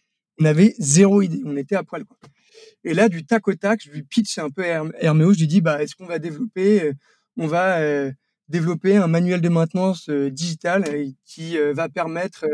on 0.41 0.45
avait 0.45 0.75
zéro 0.79 1.23
idée, 1.23 1.43
on 1.45 1.57
était 1.57 1.77
à 1.77 1.83
poil, 1.83 2.05
quoi. 2.05 2.17
Et 2.85 2.95
là, 2.95 3.09
du 3.09 3.25
tac 3.25 3.49
au 3.49 3.55
tac, 3.55 3.81
je 3.83 3.91
lui 3.91 4.03
pitch 4.03 4.39
un 4.39 4.51
peu 4.51 4.63
Herméo, 4.63 5.33
je 5.33 5.41
lui 5.41 5.47
dis 5.47 5.61
bah 5.61 5.83
est-ce 5.83 5.97
qu'on 5.97 6.07
va 6.07 6.19
développer, 6.19 6.93
on 7.39 7.47
va 7.47 7.81
développer 8.49 8.97
un 8.97 9.07
manuel 9.07 9.41
de 9.41 9.49
maintenance 9.49 10.11
digital 10.11 10.85
qui 11.25 11.57
va 11.73 11.89
permettre 11.89 12.45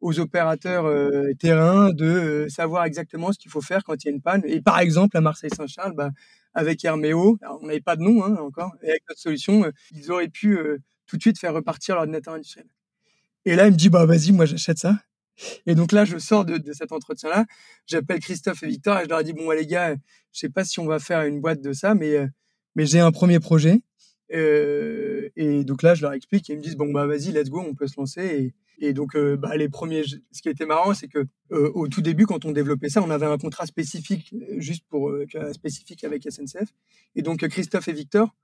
aux 0.00 0.20
opérateurs 0.20 0.86
euh, 0.86 1.32
terrain 1.38 1.90
de 1.90 2.04
euh, 2.04 2.48
savoir 2.48 2.84
exactement 2.84 3.32
ce 3.32 3.38
qu'il 3.38 3.50
faut 3.50 3.60
faire 3.60 3.82
quand 3.84 4.02
il 4.02 4.06
y 4.06 4.10
a 4.10 4.12
une 4.12 4.22
panne. 4.22 4.42
Et 4.46 4.60
par 4.60 4.78
exemple, 4.78 5.16
à 5.16 5.20
Marseille-Saint-Charles, 5.20 5.94
bah, 5.94 6.10
avec 6.54 6.84
Herméo, 6.84 7.38
on 7.60 7.66
n'avait 7.66 7.80
pas 7.80 7.96
de 7.96 8.02
nom 8.02 8.24
hein, 8.24 8.36
encore, 8.36 8.74
et 8.82 8.90
avec 8.90 9.02
notre 9.08 9.20
solution, 9.20 9.64
euh, 9.64 9.70
ils 9.92 10.10
auraient 10.10 10.28
pu 10.28 10.58
tout 11.06 11.16
de 11.16 11.22
suite 11.22 11.38
faire 11.38 11.54
repartir 11.54 11.94
l'ordinateur 11.94 12.34
industriel. 12.34 12.68
Et 13.44 13.56
là, 13.56 13.66
il 13.66 13.72
me 13.72 13.76
dit, 13.76 13.88
bah 13.88 14.04
vas-y, 14.06 14.32
moi 14.32 14.44
j'achète 14.44 14.78
ça. 14.78 14.98
Et 15.66 15.74
donc 15.74 15.92
là, 15.92 16.04
je 16.04 16.18
sors 16.18 16.44
de, 16.44 16.58
de 16.58 16.72
cet 16.72 16.92
entretien-là, 16.92 17.46
j'appelle 17.86 18.18
Christophe 18.18 18.62
et 18.64 18.66
Victor 18.66 18.98
et 18.98 19.04
je 19.04 19.08
leur 19.08 19.22
dis, 19.22 19.32
bon, 19.32 19.50
les 19.50 19.66
gars, 19.66 19.94
je 20.32 20.38
sais 20.38 20.48
pas 20.48 20.64
si 20.64 20.80
on 20.80 20.86
va 20.86 20.98
faire 20.98 21.22
une 21.22 21.40
boîte 21.40 21.60
de 21.60 21.72
ça, 21.72 21.94
mais, 21.94 22.26
mais 22.74 22.86
j'ai 22.86 23.00
un 23.00 23.12
premier 23.12 23.40
projet. 23.40 23.82
Et 24.30 25.64
donc 25.64 25.82
là, 25.82 25.94
je 25.94 26.02
leur 26.02 26.12
explique 26.12 26.50
et 26.50 26.54
ils 26.54 26.58
me 26.58 26.62
disent, 26.62 26.76
bon, 26.76 26.90
bah 26.92 27.06
vas-y, 27.06 27.32
let's 27.32 27.50
go, 27.50 27.60
on 27.60 27.74
peut 27.74 27.86
se 27.86 27.98
lancer. 27.98 28.22
Et, 28.22 28.54
et 28.80 28.92
donc, 28.92 29.16
euh, 29.16 29.36
bah, 29.36 29.56
les 29.56 29.68
premiers, 29.68 30.04
ce 30.04 30.42
qui 30.42 30.48
était 30.48 30.66
marrant, 30.66 30.94
c'est 30.94 31.08
que 31.08 31.26
euh, 31.52 31.70
au 31.74 31.88
tout 31.88 32.00
début, 32.00 32.26
quand 32.26 32.44
on 32.44 32.52
développait 32.52 32.88
ça, 32.88 33.02
on 33.02 33.10
avait 33.10 33.26
un 33.26 33.38
contrat 33.38 33.66
spécifique, 33.66 34.32
euh, 34.34 34.60
juste 34.60 34.84
pour 34.88 35.12
spécifique 35.52 36.04
avec 36.04 36.24
SNCF. 36.30 36.68
Et 37.16 37.22
donc, 37.22 37.46
Christophe 37.48 37.88
et 37.88 37.92
Victor, 37.92 38.34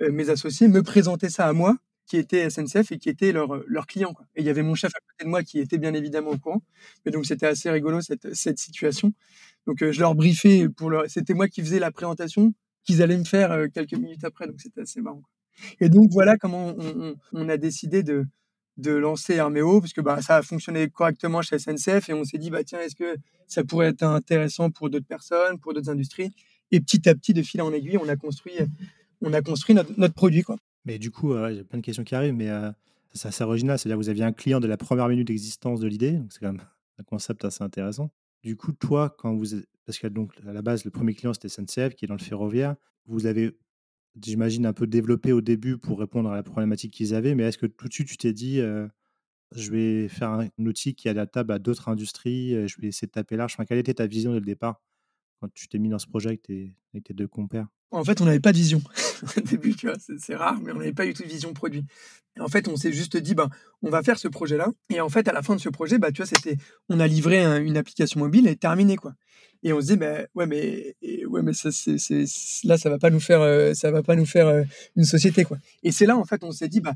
mes 0.00 0.30
associés, 0.30 0.68
me 0.68 0.82
présentaient 0.82 1.30
ça 1.30 1.46
à 1.46 1.52
moi, 1.52 1.76
qui 2.06 2.16
était 2.16 2.48
SNCF 2.50 2.90
et 2.90 2.98
qui 2.98 3.08
était 3.08 3.32
leur, 3.32 3.62
leur 3.68 3.86
client. 3.86 4.12
Quoi. 4.14 4.26
Et 4.34 4.40
il 4.40 4.46
y 4.46 4.50
avait 4.50 4.62
mon 4.62 4.74
chef 4.74 4.90
à 4.94 4.98
côté 4.98 5.24
de 5.24 5.28
moi 5.28 5.42
qui 5.44 5.60
était 5.60 5.78
bien 5.78 5.94
évidemment 5.94 6.30
au 6.30 6.38
courant. 6.38 6.62
Mais 7.04 7.12
donc, 7.12 7.26
c'était 7.26 7.46
assez 7.46 7.70
rigolo 7.70 8.00
cette, 8.00 8.34
cette 8.34 8.58
situation. 8.58 9.12
Donc, 9.66 9.84
je 9.88 10.00
leur 10.00 10.14
briefais 10.14 10.68
pour 10.68 10.90
leur, 10.90 11.08
c'était 11.08 11.34
moi 11.34 11.48
qui 11.48 11.60
faisais 11.60 11.78
la 11.78 11.92
présentation 11.92 12.54
qu'ils 12.84 13.02
allaient 13.02 13.18
me 13.18 13.24
faire 13.24 13.66
quelques 13.72 13.94
minutes 13.94 14.24
après. 14.24 14.46
Donc, 14.46 14.60
c'était 14.60 14.82
assez 14.82 15.00
marrant. 15.00 15.22
Et 15.80 15.88
donc, 15.88 16.10
voilà 16.10 16.36
comment 16.36 16.74
on, 17.32 17.48
a 17.48 17.56
décidé 17.56 18.02
de, 18.02 18.26
de 18.76 18.92
lancer 18.92 19.34
Herméo 19.34 19.80
parce 19.80 19.92
que 19.92 20.00
bah, 20.00 20.20
ça 20.22 20.36
a 20.36 20.42
fonctionné 20.42 20.88
correctement 20.88 21.42
chez 21.42 21.58
SNCF 21.58 22.08
et 22.08 22.14
on 22.14 22.24
s'est 22.24 22.38
dit 22.38 22.50
bah 22.50 22.64
tiens 22.64 22.80
est-ce 22.80 22.96
que 22.96 23.16
ça 23.46 23.64
pourrait 23.64 23.88
être 23.88 24.02
intéressant 24.02 24.70
pour 24.70 24.90
d'autres 24.90 25.06
personnes 25.06 25.58
pour 25.58 25.74
d'autres 25.74 25.90
industries? 25.90 26.30
Et 26.70 26.80
petit 26.80 27.08
à 27.08 27.14
petit 27.14 27.34
de 27.34 27.42
fil 27.42 27.60
en 27.60 27.72
aiguille 27.72 27.98
on 27.98 28.08
a 28.08 28.16
construit 28.16 28.54
on 29.20 29.32
a 29.32 29.42
construit 29.42 29.74
notre, 29.74 30.14
produit 30.14 30.42
quoi 30.42 30.56
mais 30.84 30.98
du 30.98 31.10
coup 31.10 31.34
euh, 31.34 31.54
j'ai 31.54 31.64
plein 31.64 31.78
de 31.78 31.84
questions 31.84 32.04
qui 32.04 32.14
arrivent 32.14 32.34
mais 32.34 32.48
euh, 32.48 32.70
c'est 33.12 33.28
assez 33.28 33.44
original 33.44 33.78
c'est 33.78 33.88
à 33.88 33.90
dire 33.90 33.98
vous 33.98 34.08
aviez 34.08 34.24
un 34.24 34.32
client 34.32 34.58
de 34.58 34.66
la 34.66 34.78
première 34.78 35.08
minute 35.08 35.26
d'existence 35.26 35.80
de 35.80 35.86
l'idée 35.86 36.12
donc 36.12 36.32
c'est 36.32 36.40
quand 36.40 36.52
même 36.52 36.62
un 36.98 37.04
concept 37.04 37.44
assez 37.44 37.62
intéressant 37.62 38.10
du 38.42 38.56
coup 38.56 38.72
toi 38.72 39.14
quand 39.18 39.34
vous 39.34 39.56
parce 39.86 39.98
que 39.98 40.06
donc 40.06 40.32
à 40.46 40.52
la 40.52 40.62
base 40.62 40.84
le 40.84 40.90
premier 40.90 41.14
client 41.14 41.32
c'était 41.34 41.48
SNCF 41.48 41.94
qui 41.94 42.04
est 42.04 42.08
dans 42.08 42.14
le 42.16 42.20
ferroviaire. 42.22 42.76
Vous 43.06 43.26
avez 43.26 43.56
j'imagine, 44.22 44.66
un 44.66 44.72
peu 44.74 44.86
développé 44.86 45.32
au 45.32 45.40
début 45.40 45.78
pour 45.78 45.98
répondre 46.00 46.30
à 46.30 46.36
la 46.36 46.42
problématique 46.42 46.92
qu'ils 46.92 47.14
avaient, 47.14 47.34
mais 47.34 47.44
est-ce 47.44 47.58
que 47.58 47.66
tout 47.66 47.88
de 47.88 47.92
suite 47.94 48.08
tu 48.08 48.16
t'es 48.18 48.32
dit, 48.32 48.60
je 49.56 49.70
vais 49.70 50.08
faire 50.08 50.30
un 50.30 50.48
outil 50.58 50.94
qui 50.94 51.08
est 51.08 51.12
adaptable 51.12 51.52
à 51.52 51.58
d'autres 51.58 51.88
industries, 51.88 52.68
je 52.68 52.80
vais 52.80 52.88
essayer 52.88 53.06
de 53.06 53.12
taper 53.12 53.36
large? 53.36 53.56
Quelle 53.68 53.78
était 53.78 53.94
ta 53.94 54.06
vision 54.06 54.32
dès 54.32 54.40
le 54.40 54.46
départ? 54.46 54.80
Quand 55.42 55.52
tu 55.54 55.66
t'es 55.66 55.78
mis 55.78 55.88
dans 55.88 55.98
ce 55.98 56.06
projet 56.06 56.28
avec 56.28 56.42
tes, 56.42 56.72
avec 56.94 57.04
tes 57.04 57.14
deux 57.14 57.26
compères? 57.26 57.66
En 57.90 58.04
fait, 58.04 58.20
on 58.20 58.24
n'avait 58.24 58.40
pas 58.40 58.52
de 58.52 58.56
vision 58.56 58.80
au 59.36 59.40
début, 59.40 59.74
tu 59.74 59.86
vois, 59.86 59.96
c'est 60.18 60.36
rare, 60.36 60.58
mais 60.62 60.72
on 60.72 60.76
n'avait 60.76 60.92
pas 60.92 61.04
du 61.04 61.12
tout 61.12 61.24
de 61.24 61.28
vision 61.28 61.52
produit. 61.52 61.84
en 62.38 62.48
fait, 62.48 62.68
on 62.68 62.76
s'est 62.76 62.92
juste 62.92 63.16
dit, 63.16 63.34
ben, 63.34 63.50
on 63.82 63.90
va 63.90 64.02
faire 64.02 64.18
ce 64.18 64.28
projet-là. 64.28 64.68
Et 64.88 65.00
en 65.00 65.08
fait, 65.08 65.26
à 65.28 65.32
la 65.32 65.42
fin 65.42 65.56
de 65.56 65.60
ce 65.60 65.68
projet, 65.68 65.98
bah, 65.98 66.12
tu 66.12 66.22
vois, 66.22 66.26
c'était, 66.26 66.56
on 66.88 67.00
a 67.00 67.06
livré 67.06 67.44
une 67.44 67.76
application 67.76 68.20
mobile 68.20 68.46
et 68.46 68.56
terminé, 68.56 68.96
quoi. 68.96 69.14
Et 69.64 69.72
on 69.72 69.80
se 69.80 69.88
dit, 69.88 69.96
bah, 69.96 70.26
ouais, 70.34 70.46
mais, 70.46 70.96
ouais, 71.26 71.42
mais 71.42 71.52
ça, 71.52 71.70
c'est, 71.70 72.24
là, 72.64 72.78
ça 72.78 72.88
va 72.88 72.98
pas 72.98 73.10
nous 73.10 73.20
faire, 73.20 73.40
euh, 73.40 73.74
ça 73.74 73.90
va 73.90 74.02
pas 74.02 74.16
nous 74.16 74.26
faire 74.26 74.46
euh, 74.46 74.62
une 74.96 75.04
société, 75.04 75.44
quoi. 75.44 75.58
Et 75.82 75.92
c'est 75.92 76.06
là, 76.06 76.16
en 76.16 76.24
fait, 76.24 76.44
on 76.44 76.52
s'est 76.52 76.68
dit, 76.68 76.80
bah, 76.80 76.94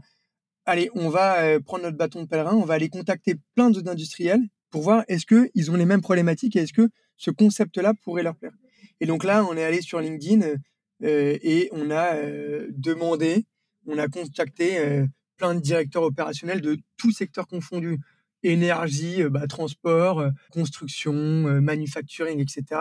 allez, 0.64 0.90
on 0.94 1.10
va 1.10 1.42
euh, 1.42 1.60
prendre 1.60 1.84
notre 1.84 1.96
bâton 1.96 2.22
de 2.22 2.28
pèlerin, 2.28 2.54
on 2.54 2.64
va 2.64 2.74
aller 2.74 2.88
contacter 2.88 3.36
plein 3.54 3.70
d'autres 3.70 3.90
industriels 3.90 4.42
pour 4.70 4.82
voir 4.82 5.04
est-ce 5.08 5.26
qu'ils 5.26 5.70
ont 5.70 5.76
les 5.76 5.86
mêmes 5.86 6.02
problématiques 6.02 6.56
et 6.56 6.60
est-ce 6.60 6.72
que 6.72 6.88
ce 7.16 7.30
concept-là 7.30 7.94
pourrait 8.02 8.22
leur 8.22 8.36
plaire. 8.36 8.52
Et 9.00 9.06
donc 9.06 9.24
là, 9.24 9.44
on 9.44 9.56
est 9.56 9.64
allé 9.64 9.80
sur 9.82 10.00
LinkedIn 10.00 10.56
euh, 11.02 11.38
et 11.42 11.68
on 11.72 11.90
a 11.90 12.14
euh, 12.16 12.68
demandé, 12.70 13.44
on 13.86 13.98
a 13.98 14.08
contacté 14.08 14.78
euh, 14.78 15.06
plein 15.36 15.54
de 15.54 15.60
directeurs 15.60 16.02
opérationnels 16.02 16.60
de 16.60 16.78
tous 16.96 17.12
secteurs 17.12 17.46
confondus 17.46 17.98
énergie, 18.42 19.24
bah, 19.24 19.46
transport, 19.46 20.24
construction, 20.52 21.12
manufacturing, 21.60 22.38
etc. 22.38 22.80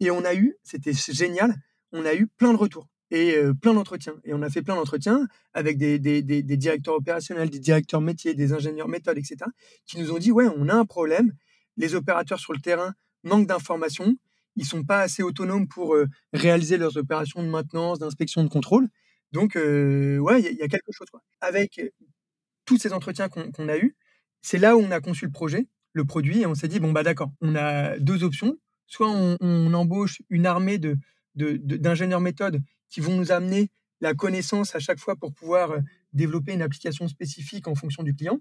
Et 0.00 0.10
on 0.10 0.24
a 0.24 0.34
eu, 0.34 0.54
c'était 0.62 0.92
génial, 0.92 1.54
on 1.90 2.04
a 2.04 2.14
eu 2.14 2.28
plein 2.28 2.52
de 2.52 2.58
retours 2.58 2.88
et 3.10 3.34
plein 3.60 3.74
d'entretiens. 3.74 4.14
Et 4.24 4.32
on 4.32 4.42
a 4.42 4.48
fait 4.48 4.62
plein 4.62 4.76
d'entretiens 4.76 5.26
avec 5.54 5.76
des, 5.76 5.98
des, 5.98 6.22
des, 6.22 6.42
des, 6.42 6.56
directeurs 6.56 6.94
opérationnels, 6.94 7.50
des 7.50 7.58
directeurs 7.58 8.00
métiers, 8.00 8.34
des 8.34 8.52
ingénieurs 8.52 8.88
méthodes, 8.88 9.18
etc., 9.18 9.38
qui 9.86 9.98
nous 9.98 10.12
ont 10.12 10.18
dit, 10.18 10.30
ouais, 10.30 10.46
on 10.56 10.68
a 10.68 10.74
un 10.74 10.84
problème, 10.84 11.32
les 11.76 11.94
opérateurs 11.94 12.38
sur 12.38 12.52
le 12.52 12.60
terrain 12.60 12.94
manquent 13.24 13.46
d'informations, 13.46 14.16
ils 14.56 14.66
sont 14.66 14.84
pas 14.84 15.00
assez 15.00 15.22
autonomes 15.22 15.68
pour 15.68 15.96
réaliser 16.32 16.76
leurs 16.76 16.96
opérations 16.96 17.42
de 17.42 17.48
maintenance, 17.48 17.98
d'inspection, 17.98 18.44
de 18.44 18.48
contrôle. 18.48 18.88
Donc, 19.32 19.54
ouais, 19.54 20.42
il 20.42 20.58
y, 20.58 20.62
a 20.62 20.68
quelque 20.68 20.92
chose. 20.92 21.06
Avec 21.40 21.80
tous 22.66 22.76
ces 22.76 22.92
entretiens 22.92 23.28
qu'on 23.28 23.68
a 23.68 23.78
eus, 23.78 23.96
c'est 24.42 24.58
là 24.58 24.76
où 24.76 24.80
on 24.80 24.90
a 24.90 25.00
conçu 25.00 25.24
le 25.24 25.30
projet, 25.30 25.66
le 25.92 26.04
produit, 26.04 26.42
et 26.42 26.46
on 26.46 26.54
s'est 26.54 26.68
dit, 26.68 26.80
bon, 26.80 26.92
bah 26.92 27.02
d'accord, 27.02 27.32
on 27.40 27.54
a 27.54 27.98
deux 27.98 28.24
options. 28.24 28.58
Soit 28.86 29.08
on, 29.08 29.72
embauche 29.72 30.20
une 30.28 30.44
armée 30.44 30.78
de, 30.78 30.98
d'ingénieurs 31.34 32.20
méthodes 32.20 32.62
qui 32.90 33.00
vont 33.00 33.16
nous 33.16 33.32
amener 33.32 33.70
la 34.00 34.14
connaissance 34.14 34.74
à 34.74 34.80
chaque 34.80 34.98
fois 34.98 35.16
pour 35.16 35.32
pouvoir 35.32 35.76
développer 36.12 36.52
une 36.52 36.60
application 36.60 37.08
spécifique 37.08 37.68
en 37.68 37.74
fonction 37.74 38.02
du 38.02 38.14
client. 38.14 38.40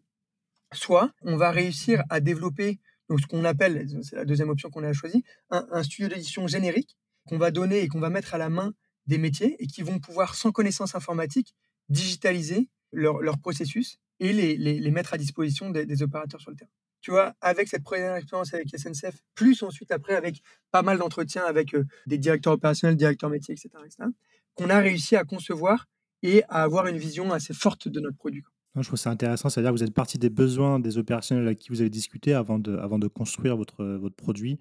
Soit 0.73 1.11
on 1.21 1.37
va 1.37 1.51
réussir 1.51 2.03
à 2.09 2.19
développer 2.19 2.79
donc 3.11 3.19
ce 3.19 3.27
qu'on 3.27 3.43
appelle, 3.43 3.85
c'est 4.03 4.15
la 4.15 4.23
deuxième 4.23 4.47
option 4.47 4.69
qu'on 4.69 4.85
a 4.85 4.93
choisie, 4.93 5.25
un, 5.49 5.83
studio 5.83 6.07
d'édition 6.07 6.47
générique 6.47 6.95
qu'on 7.27 7.37
va 7.37 7.51
donner 7.51 7.81
et 7.81 7.89
qu'on 7.89 7.99
va 7.99 8.09
mettre 8.09 8.33
à 8.33 8.37
la 8.37 8.49
main 8.49 8.73
des 9.05 9.17
métiers 9.17 9.61
et 9.61 9.67
qui 9.67 9.81
vont 9.81 9.99
pouvoir, 9.99 10.33
sans 10.33 10.53
connaissance 10.53 10.95
informatique, 10.95 11.53
digitaliser 11.89 12.69
leur, 12.93 13.37
processus 13.39 13.99
et 14.21 14.31
les, 14.31 14.91
mettre 14.91 15.13
à 15.13 15.17
disposition 15.17 15.71
des, 15.71 16.03
opérateurs 16.03 16.39
sur 16.39 16.51
le 16.51 16.55
terrain. 16.55 16.71
Tu 17.01 17.11
vois, 17.11 17.35
avec 17.41 17.67
cette 17.67 17.83
première 17.83 18.15
expérience 18.15 18.53
avec 18.53 18.69
SNCF, 18.69 19.17
plus 19.35 19.61
ensuite 19.61 19.91
après 19.91 20.15
avec 20.15 20.41
pas 20.71 20.81
mal 20.81 20.97
d'entretiens 20.97 21.43
avec 21.43 21.75
euh, 21.75 21.83
des 22.05 22.17
directeurs 22.17 22.53
opérationnels, 22.53 22.95
directeurs 22.95 23.29
métiers, 23.29 23.55
etc., 23.55 23.71
etc. 23.83 24.09
qu'on 24.55 24.69
a 24.69 24.79
réussi 24.79 25.17
à 25.17 25.25
concevoir 25.25 25.89
et 26.23 26.43
à 26.43 26.63
avoir 26.63 26.87
une 26.87 26.97
vision 26.97 27.33
assez 27.33 27.53
forte 27.53 27.89
de 27.89 27.99
notre 27.99 28.15
produit 28.15 28.43
je 28.75 28.81
trouve 28.87 28.99
ça 28.99 29.09
intéressant, 29.09 29.49
c'est-à-dire 29.49 29.71
que 29.71 29.77
vous 29.77 29.83
êtes 29.83 29.93
parti 29.93 30.17
des 30.17 30.29
besoins 30.29 30.79
des 30.79 30.97
opérationnels 30.97 31.45
avec 31.45 31.59
qui 31.59 31.69
vous 31.69 31.81
avez 31.81 31.89
discuté 31.89 32.33
avant 32.33 32.57
de, 32.57 32.77
avant 32.77 32.99
de 32.99 33.07
construire 33.07 33.57
votre, 33.57 33.83
votre 33.83 34.15
produit 34.15 34.59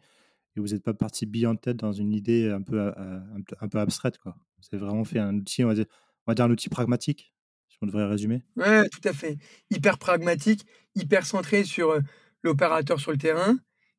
et 0.57 0.61
vous 0.61 0.69
n'êtes 0.69 0.83
pas 0.83 0.95
parti 0.95 1.27
bille 1.27 1.47
en 1.47 1.57
tête 1.57 1.77
dans 1.77 1.93
une 1.93 2.13
idée 2.13 2.51
un 2.51 2.63
peu, 2.63 2.81
un 2.81 3.69
peu, 3.69 3.79
abstraite. 3.79 4.19
Quoi. 4.19 4.37
Vous 4.59 4.77
avez 4.77 4.85
vraiment 4.85 5.05
fait 5.05 5.19
un 5.19 5.37
outil, 5.37 5.65
on 5.65 5.69
va, 5.69 5.75
dire, 5.75 5.87
un 6.27 6.51
outil 6.51 6.69
pragmatique, 6.69 7.35
si 7.69 7.79
on 7.83 7.87
devrait 7.87 8.07
résumer. 8.07 8.43
Oui, 8.57 8.89
tout 8.91 9.09
à 9.09 9.13
fait. 9.13 9.39
Hyper 9.71 9.99
pragmatique, 9.99 10.67
hyper 10.95 11.25
centré 11.25 11.65
sur 11.65 11.91
euh, 11.91 12.01
l'opérateur 12.43 12.99
sur 13.01 13.13
le 13.13 13.19
terrain. 13.19 13.59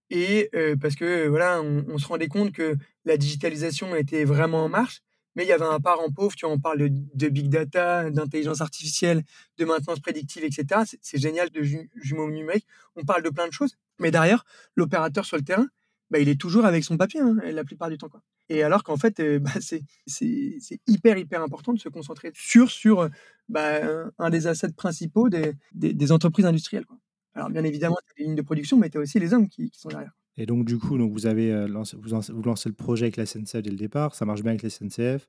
Et 0.09 0.49
euh, 0.55 0.75
parce 0.75 0.95
que 0.95 1.27
voilà, 1.27 1.61
on, 1.61 1.97
se 1.97 2.05
rendait 2.05 2.27
compte 2.27 2.51
que 2.51 2.75
la 3.05 3.15
digitalisation 3.15 3.95
était 3.95 4.25
vraiment 4.25 4.65
en 4.65 4.69
marche 4.69 5.01
mais 5.35 5.43
il 5.43 5.47
y 5.47 5.53
avait 5.53 5.65
un 5.65 5.79
parent 5.79 6.11
pauvre, 6.11 6.35
tu 6.35 6.45
vois, 6.45 6.53
on 6.53 6.59
parle 6.59 6.89
de, 6.89 7.29
big 7.29 7.49
data, 7.49 8.09
d'intelligence 8.09 8.61
artificielle, 8.61 9.23
de 9.57 9.65
maintenance 9.65 9.99
prédictive, 9.99 10.43
etc. 10.43 10.81
C'est 11.01 11.17
génial 11.17 11.49
de 11.49 11.61
jumeaux 11.95 12.29
numériques. 12.29 12.67
On 12.95 13.03
parle 13.03 13.23
de 13.23 13.29
plein 13.29 13.47
de 13.47 13.53
choses, 13.53 13.77
mais 13.99 14.11
derrière, 14.11 14.43
l'opérateur 14.75 15.25
sur 15.25 15.37
le 15.37 15.43
terrain, 15.43 15.67
bah, 16.09 16.19
il 16.19 16.27
est 16.27 16.39
toujours 16.39 16.65
avec 16.65 16.83
son 16.83 16.97
papier 16.97 17.21
hein, 17.21 17.37
la 17.43 17.63
plupart 17.63 17.89
du 17.89 17.97
temps. 17.97 18.09
Et 18.49 18.63
alors 18.63 18.83
qu'en 18.83 18.97
fait, 18.97 19.19
euh, 19.21 19.39
bah, 19.39 19.51
c'est 19.61 20.79
hyper, 20.87 21.17
hyper 21.17 21.41
important 21.41 21.73
de 21.73 21.79
se 21.79 21.89
concentrer 21.89 22.31
sur, 22.33 22.69
sur 22.69 23.09
bah, 23.47 24.09
un 24.19 24.29
des 24.29 24.47
assets 24.47 24.73
principaux 24.73 25.29
des, 25.29 26.11
entreprises 26.11 26.45
industrielles. 26.45 26.85
Alors 27.33 27.49
bien 27.49 27.63
évidemment, 27.63 27.97
tu 28.05 28.11
as 28.11 28.13
les 28.17 28.25
lignes 28.25 28.35
de 28.35 28.41
production, 28.41 28.77
mais 28.77 28.89
tu 28.89 28.97
as 28.97 29.01
aussi 29.01 29.19
les 29.19 29.33
hommes 29.33 29.47
qui 29.47 29.71
sont 29.73 29.87
derrière. 29.87 30.11
Et 30.41 30.47
donc, 30.47 30.65
du 30.65 30.79
coup, 30.79 30.97
donc 30.97 31.11
vous, 31.11 31.27
avez, 31.27 31.51
euh, 31.51 31.67
vous, 31.67 32.43
lancez, 32.43 32.67
le 32.67 32.73
projet 32.73 33.05
avec 33.05 33.15
la 33.15 33.27
SNCF 33.27 33.61
dès 33.61 33.69
le 33.69 33.75
départ, 33.75 34.15
ça 34.15 34.25
marche 34.25 34.41
bien 34.41 34.53
avec 34.53 34.63
la 34.63 34.71
SNCF. 34.71 35.27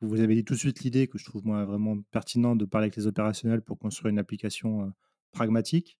Vous, 0.00 0.08
vous 0.08 0.20
avez 0.20 0.34
dit 0.36 0.42
tout 0.42 0.54
de 0.54 0.58
suite 0.58 0.80
l'idée 0.80 1.06
que 1.06 1.18
je 1.18 1.26
trouve 1.26 1.44
moi 1.44 1.66
vraiment 1.66 1.98
pertinente 2.10 2.56
de 2.56 2.64
parler 2.64 2.86
avec 2.86 2.96
les 2.96 3.06
opérationnels 3.06 3.60
pour 3.60 3.78
construire 3.78 4.10
une 4.10 4.18
application 4.18 4.84
euh, 4.84 4.86
pragmatique. 5.32 5.98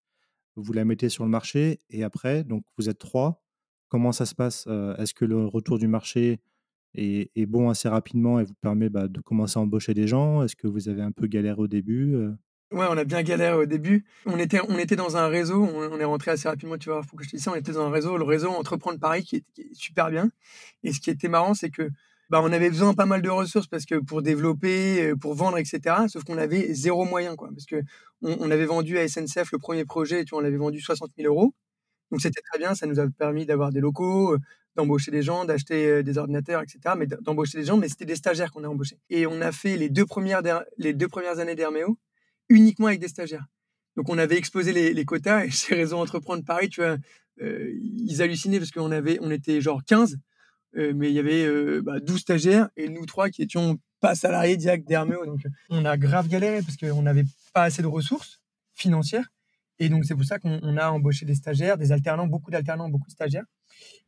Vous 0.56 0.72
la 0.72 0.86
mettez 0.86 1.10
sur 1.10 1.24
le 1.24 1.30
marché 1.30 1.82
et 1.90 2.04
après, 2.04 2.42
donc 2.42 2.64
vous 2.78 2.88
êtes 2.88 2.96
trois. 2.96 3.44
Comment 3.88 4.12
ça 4.12 4.24
se 4.24 4.34
passe 4.34 4.64
euh, 4.66 4.96
Est-ce 4.96 5.12
que 5.12 5.26
le 5.26 5.44
retour 5.44 5.78
du 5.78 5.86
marché 5.86 6.40
est, 6.94 7.30
est, 7.36 7.44
bon 7.44 7.68
assez 7.68 7.90
rapidement 7.90 8.40
et 8.40 8.44
vous 8.44 8.54
permet 8.54 8.88
bah, 8.88 9.08
de 9.08 9.20
commencer 9.20 9.58
à 9.58 9.60
embaucher 9.62 9.92
des 9.92 10.06
gens? 10.06 10.42
Est-ce 10.42 10.56
que 10.56 10.68
vous 10.68 10.88
avez 10.88 11.02
un 11.02 11.12
peu 11.12 11.26
galéré 11.26 11.60
au 11.60 11.68
début 11.68 12.16
Ouais, 12.74 12.86
on 12.90 12.96
a 12.96 13.04
bien 13.04 13.22
galéré 13.22 13.54
au 13.54 13.66
début. 13.66 14.04
On 14.26 14.36
était, 14.36 14.58
on 14.68 14.76
était 14.78 14.96
dans 14.96 15.16
un 15.16 15.28
réseau, 15.28 15.62
on, 15.62 15.96
est 16.00 16.04
rentré 16.04 16.32
assez 16.32 16.48
rapidement, 16.48 16.76
tu 16.76 16.90
vois, 16.90 17.04
faut 17.04 17.16
que 17.16 17.22
je 17.22 17.30
te 17.30 17.36
dise 17.36 17.44
ça, 17.44 17.52
on 17.52 17.54
était 17.54 17.70
dans 17.70 17.86
un 17.86 17.90
réseau, 17.90 18.16
le 18.18 18.24
réseau 18.24 18.50
Entreprendre 18.50 18.98
Paris 18.98 19.22
qui 19.22 19.36
est, 19.36 19.44
super 19.74 20.10
bien. 20.10 20.28
Et 20.82 20.92
ce 20.92 20.98
qui 20.98 21.08
était 21.10 21.28
marrant, 21.28 21.54
c'est 21.54 21.70
que 21.70 21.88
bah, 22.30 22.40
on 22.42 22.50
avait 22.52 22.70
besoin 22.70 22.92
pas 22.92 23.06
mal 23.06 23.22
de 23.22 23.30
ressources 23.30 23.68
parce 23.68 23.84
que 23.84 23.94
pour 23.94 24.22
développer, 24.22 25.10
euh, 25.10 25.14
pour 25.14 25.34
vendre, 25.34 25.56
etc. 25.58 25.94
Sauf 26.08 26.24
qu'on 26.24 26.36
avait 26.36 26.74
zéro 26.74 27.04
moyen, 27.04 27.36
quoi. 27.36 27.48
Parce 27.50 27.64
que 27.64 27.80
on, 28.22 28.50
avait 28.50 28.66
vendu 28.66 28.98
à 28.98 29.06
SNCF 29.06 29.52
le 29.52 29.58
premier 29.58 29.84
projet, 29.84 30.24
tu 30.24 30.30
vois, 30.30 30.40
on 30.40 30.42
l'avait 30.42 30.56
vendu 30.56 30.80
60 30.80 31.12
000 31.16 31.32
euros. 31.32 31.54
Donc 32.10 32.22
c'était 32.22 32.42
très 32.42 32.58
bien, 32.58 32.74
ça 32.74 32.88
nous 32.88 32.98
a 32.98 33.06
permis 33.08 33.46
d'avoir 33.46 33.70
des 33.70 33.80
locaux, 33.80 34.34
euh, 34.34 34.38
d'embaucher 34.74 35.12
des 35.12 35.22
gens, 35.22 35.44
d'acheter 35.44 35.86
euh, 35.86 36.02
des 36.02 36.18
ordinateurs, 36.18 36.60
etc. 36.62 36.96
Mais 36.98 37.06
d'embaucher 37.06 37.56
des 37.56 37.64
gens, 37.64 37.76
mais 37.76 37.88
c'était 37.88 38.04
des 38.04 38.16
stagiaires 38.16 38.50
qu'on 38.50 38.64
a 38.64 38.68
embauchés. 38.68 38.98
Et 39.10 39.28
on 39.28 39.40
a 39.42 39.52
fait 39.52 39.76
les 39.76 39.90
deux 39.90 40.06
premières, 40.06 40.42
les 40.76 40.92
deux 40.92 41.08
premières 41.08 41.38
années 41.38 41.54
d'Herméo 41.54 41.96
uniquement 42.48 42.88
avec 42.88 43.00
des 43.00 43.08
stagiaires. 43.08 43.46
Donc 43.96 44.08
on 44.08 44.18
avait 44.18 44.36
exposé 44.36 44.72
les, 44.72 45.04
quotas 45.04 45.44
et 45.44 45.50
chez 45.50 45.74
Réseau 45.74 45.98
Entreprendre 45.98 46.44
Paris, 46.44 46.68
tu 46.68 46.80
vois, 46.80 46.96
euh, 47.40 47.72
ils 47.82 48.22
hallucinaient 48.22 48.58
parce 48.58 48.70
qu'on 48.70 48.90
avait, 48.90 49.18
on 49.20 49.30
était 49.30 49.60
genre 49.60 49.84
15, 49.84 50.18
euh, 50.76 50.92
mais 50.94 51.08
il 51.08 51.14
y 51.14 51.18
avait 51.18 51.44
euh, 51.44 51.82
bah, 51.82 52.00
12 52.00 52.20
stagiaires 52.20 52.68
et 52.76 52.88
nous 52.88 53.06
trois 53.06 53.30
qui 53.30 53.42
étions 53.42 53.78
pas 54.00 54.14
salariés 54.14 54.56
direct 54.56 54.86
d'Herméo. 54.86 55.24
Donc 55.26 55.40
on 55.70 55.84
a 55.84 55.96
grave 55.96 56.28
galéré 56.28 56.62
parce 56.62 56.76
qu'on 56.76 57.02
n'avait 57.02 57.24
pas 57.52 57.64
assez 57.64 57.82
de 57.82 57.86
ressources 57.86 58.40
financières. 58.74 59.28
Et 59.78 59.88
donc 59.88 60.04
c'est 60.04 60.14
pour 60.14 60.24
ça 60.24 60.38
qu'on 60.38 60.76
a 60.76 60.90
embauché 60.90 61.26
des 61.26 61.34
stagiaires, 61.34 61.78
des 61.78 61.90
alternants, 61.90 62.26
beaucoup 62.26 62.50
d'alternants, 62.50 62.88
beaucoup 62.88 63.08
de 63.08 63.12
stagiaires, 63.12 63.44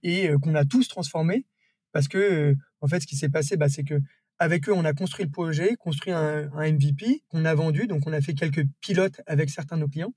et 0.05 0.31
qu'on 0.41 0.55
a 0.55 0.65
tous 0.65 0.87
transformés 0.87 1.45
parce 1.91 2.07
que 2.07 2.55
en 2.81 2.87
fait 2.87 3.01
ce 3.01 3.07
qui 3.07 3.17
s'est 3.17 3.29
passé, 3.29 3.57
bah, 3.57 3.69
c'est 3.69 3.83
que 3.83 3.99
avec 4.39 4.69
eux, 4.69 4.73
on 4.73 4.85
a 4.85 4.93
construit 4.93 5.25
le 5.25 5.31
projet, 5.31 5.77
construit 5.77 6.13
un, 6.13 6.49
MVP 6.55 7.23
qu'on 7.29 7.45
a 7.45 7.55
vendu. 7.55 7.87
Donc, 7.87 8.07
on 8.07 8.13
a 8.13 8.21
fait 8.21 8.35
quelques 8.35 8.65
pilotes 8.81 9.21
avec 9.27 9.51
certains 9.51 9.77
de 9.77 9.83
nos 9.83 9.89
clients. 9.89 10.15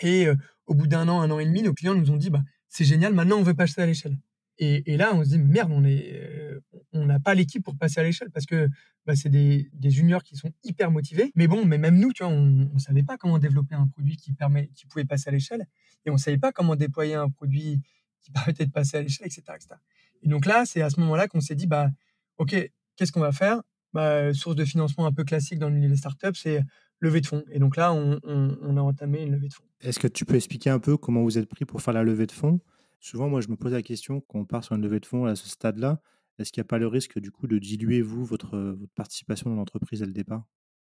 Et 0.00 0.26
euh, 0.26 0.34
au 0.66 0.74
bout 0.74 0.86
d'un 0.86 1.08
an, 1.08 1.20
un 1.20 1.30
an 1.30 1.38
et 1.38 1.46
demi, 1.46 1.62
nos 1.62 1.74
clients 1.74 1.94
nous 1.94 2.10
ont 2.10 2.16
dit 2.16 2.30
bah, 2.30 2.42
c'est 2.68 2.84
génial, 2.84 3.14
maintenant 3.14 3.38
on 3.38 3.42
veut 3.42 3.54
passer 3.54 3.80
à 3.80 3.86
l'échelle. 3.86 4.18
Et, 4.58 4.96
là, 4.96 5.14
on 5.14 5.22
se 5.22 5.30
dit 5.30 5.38
merde, 5.38 5.70
on 5.70 5.84
euh, 5.84 6.60
on 6.92 7.04
n'a 7.04 7.20
pas 7.20 7.34
l'équipe 7.34 7.62
pour 7.62 7.76
passer 7.76 8.00
à 8.00 8.02
l'échelle 8.02 8.30
parce 8.30 8.46
que 8.46 8.68
bah, 9.04 9.14
c'est 9.14 9.28
des, 9.28 9.68
juniors 9.84 10.22
qui 10.22 10.34
sont 10.34 10.50
hyper 10.64 10.90
motivés. 10.90 11.30
Mais 11.34 11.46
bon, 11.46 11.66
mais 11.66 11.76
même 11.76 11.98
nous, 11.98 12.12
tu 12.12 12.22
vois, 12.22 12.32
on 12.32 12.42
ne 12.72 12.78
savait 12.78 13.02
pas 13.02 13.18
comment 13.18 13.38
développer 13.38 13.74
un 13.74 13.86
produit 13.86 14.16
qui 14.16 14.32
permet, 14.32 14.68
qui 14.74 14.86
pouvait 14.86 15.04
passer 15.04 15.28
à 15.28 15.32
l'échelle, 15.32 15.66
et 16.06 16.10
on 16.10 16.14
ne 16.14 16.18
savait 16.18 16.38
pas 16.38 16.52
comment 16.52 16.74
déployer 16.74 17.14
un 17.14 17.28
produit 17.28 17.82
qui 18.22 18.30
permettait 18.32 18.64
de 18.64 18.72
passer 18.72 18.96
à 18.96 19.02
l'échelle, 19.02 19.26
etc., 19.26 19.42
etc. 19.54 19.74
Et 20.22 20.28
donc 20.28 20.46
là, 20.46 20.64
c'est 20.64 20.80
à 20.80 20.88
ce 20.88 21.00
moment-là 21.00 21.28
qu'on 21.28 21.40
s'est 21.40 21.54
dit 21.54 21.66
bah 21.66 21.90
ok, 22.38 22.54
qu'est-ce 22.96 23.12
qu'on 23.12 23.20
va 23.20 23.32
faire? 23.32 23.62
Bah, 23.92 24.32
Source 24.34 24.56
de 24.56 24.64
financement 24.64 25.06
un 25.06 25.12
peu 25.12 25.24
classique 25.24 25.58
dans 25.58 25.68
les 25.68 25.96
startups, 25.96 26.34
c'est 26.34 26.62
levée 27.00 27.20
de 27.20 27.26
fonds. 27.26 27.44
Et 27.50 27.58
donc 27.58 27.76
là, 27.76 27.92
on, 27.92 28.76
a 28.76 28.80
entamé 28.80 29.22
une 29.22 29.32
levée 29.32 29.48
de 29.48 29.54
fonds. 29.54 29.64
Est-ce 29.80 29.98
que 29.98 30.08
tu 30.08 30.24
peux 30.24 30.34
expliquer 30.34 30.70
un 30.70 30.78
peu 30.78 30.96
comment 30.96 31.22
vous 31.22 31.38
êtes 31.38 31.48
pris 31.48 31.64
pour 31.64 31.82
faire 31.82 31.94
la 31.94 32.02
levée 32.02 32.26
de 32.26 32.32
fonds? 32.32 32.60
Souvent, 33.00 33.28
moi, 33.28 33.40
je 33.40 33.48
me 33.48 33.56
pose 33.56 33.72
la 33.72 33.82
question, 33.82 34.20
quand 34.20 34.40
on 34.40 34.44
part 34.44 34.64
sur 34.64 34.74
une 34.74 34.82
levée 34.82 35.00
de 35.00 35.06
fonds 35.06 35.26
à 35.26 35.36
ce 35.36 35.48
stade-là, 35.48 36.00
est-ce 36.38 36.52
qu'il 36.52 36.60
n'y 36.60 36.66
a 36.66 36.68
pas 36.68 36.78
le 36.78 36.86
risque 36.86 37.18
du 37.18 37.30
coup 37.30 37.46
de 37.46 37.58
diluer, 37.58 38.02
vous, 38.02 38.24
votre, 38.24 38.58
votre 38.58 38.92
participation 38.94 39.50
dans 39.50 39.56
l'entreprise 39.56 40.00
dès 40.00 40.06
le 40.06 40.12
départ? 40.12 40.44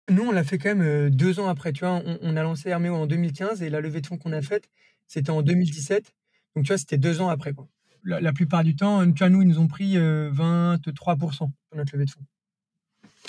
Nous, 0.08 0.22
on 0.22 0.30
l'a 0.30 0.44
fait 0.44 0.58
quand 0.58 0.68
même 0.68 0.82
euh, 0.82 1.10
deux 1.10 1.40
ans 1.40 1.48
après. 1.48 1.72
Tu 1.72 1.80
vois, 1.80 2.02
on, 2.22 2.36
a 2.36 2.42
lancé 2.42 2.68
Herméo 2.68 2.94
en 2.94 3.06
2015 3.06 3.62
et 3.62 3.70
la 3.70 3.80
levée 3.80 4.00
de 4.00 4.06
fonds 4.06 4.18
qu'on 4.18 4.32
a 4.32 4.42
faite, 4.42 4.68
c'était 5.06 5.30
en 5.30 5.42
2017. 5.42 6.12
Donc, 6.54 6.64
tu 6.64 6.68
vois, 6.68 6.78
c'était 6.78 6.98
deux 6.98 7.20
ans 7.20 7.28
après. 7.28 7.52
Quoi. 7.52 7.68
La, 8.04 8.32
plupart 8.32 8.64
du 8.64 8.76
temps, 8.76 9.04
tu 9.12 9.18
vois, 9.18 9.28
nous, 9.28 9.42
ils 9.42 9.48
nous 9.48 9.58
ont 9.58 9.68
pris 9.68 9.96
23% 9.96 11.32
sur 11.32 11.48
notre 11.74 11.94
levée 11.94 12.04
de 12.04 12.10
fonds. 12.10 12.24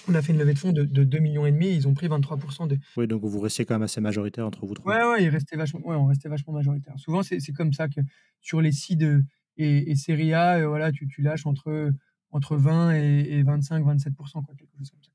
On 0.07 0.15
a 0.15 0.21
fait 0.21 0.31
une 0.31 0.39
levée 0.39 0.53
de 0.53 0.59
fonds 0.59 0.71
de, 0.71 0.83
de 0.83 1.03
2 1.03 1.19
millions 1.19 1.45
et 1.45 1.51
demi, 1.51 1.73
ils 1.73 1.87
ont 1.87 1.93
pris 1.93 2.07
23% 2.07 2.67
de. 2.67 2.77
Oui, 2.97 3.07
donc 3.07 3.23
vous 3.23 3.39
restiez 3.39 3.65
quand 3.65 3.75
même 3.75 3.83
assez 3.83 3.99
majoritaire 3.99 4.45
entre 4.45 4.65
vous 4.65 4.73
trois. 4.75 4.95
Ouais, 4.95 5.03
ouais, 5.03 5.23
ils 5.23 5.29
restaient 5.29 5.57
vachement, 5.57 5.81
ouais, 5.85 5.95
on 5.95 6.05
restait 6.05 6.29
vachement 6.29 6.53
majoritaire. 6.53 6.93
Souvent, 6.97 7.23
c'est 7.23 7.39
comme 7.53 7.73
ça 7.73 7.87
que 7.87 8.01
sur 8.39 8.61
les 8.61 8.71
seeds 8.71 9.21
et, 9.57 9.91
et 9.91 9.95
série 9.95 10.33
A, 10.33 10.67
voilà, 10.67 10.91
tu, 10.91 11.07
tu 11.07 11.21
lâches 11.21 11.45
entre, 11.45 11.91
entre 12.31 12.55
20 12.55 12.93
et, 12.93 13.43
25, 13.43 13.85
27%, 13.85 14.13
quoi, 14.13 14.55
quelque 14.57 14.77
chose 14.77 14.91
comme 14.91 15.03
ça. 15.03 15.11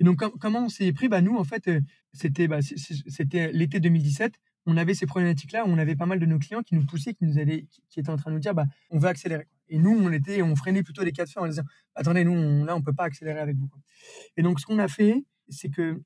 Et 0.00 0.04
donc, 0.04 0.22
comment 0.38 0.66
on 0.66 0.68
s'est 0.68 0.92
pris? 0.92 1.08
Bah, 1.08 1.20
Nous, 1.20 1.36
en 1.36 1.44
fait, 1.44 1.68
euh, 1.68 1.80
c'était 2.12 2.48
bah, 2.48 2.60
c'était 2.62 3.52
l'été 3.52 3.80
2017. 3.80 4.34
On 4.66 4.76
avait 4.76 4.94
ces 4.94 5.06
problématiques-là. 5.06 5.64
On 5.66 5.78
avait 5.78 5.96
pas 5.96 6.06
mal 6.06 6.18
de 6.18 6.26
nos 6.26 6.38
clients 6.38 6.62
qui 6.62 6.74
nous 6.74 6.84
poussaient, 6.84 7.14
qui, 7.14 7.24
nous 7.24 7.38
allaient, 7.38 7.66
qui, 7.88 8.00
étaient 8.00 8.10
en 8.10 8.16
train 8.16 8.30
de 8.30 8.34
nous 8.36 8.40
dire 8.40 8.54
bah, 8.54 8.66
on 8.90 8.98
veut 8.98 9.08
accélérer. 9.08 9.46
Et 9.68 9.78
nous, 9.78 9.96
on, 9.96 10.12
était, 10.12 10.42
on 10.42 10.54
freinait 10.56 10.82
plutôt 10.82 11.02
les 11.02 11.12
cas 11.12 11.24
de 11.24 11.30
fer 11.30 11.42
en 11.42 11.48
disant 11.48 11.64
attendez, 11.94 12.24
nous, 12.24 12.32
on, 12.32 12.64
là, 12.64 12.76
on 12.76 12.82
peut 12.82 12.92
pas 12.92 13.04
accélérer 13.04 13.38
avec 13.38 13.56
vous. 13.56 13.68
Et 14.36 14.42
donc, 14.42 14.60
ce 14.60 14.66
qu'on 14.66 14.78
a 14.78 14.88
fait, 14.88 15.24
c'est 15.48 15.70
que 15.70 16.02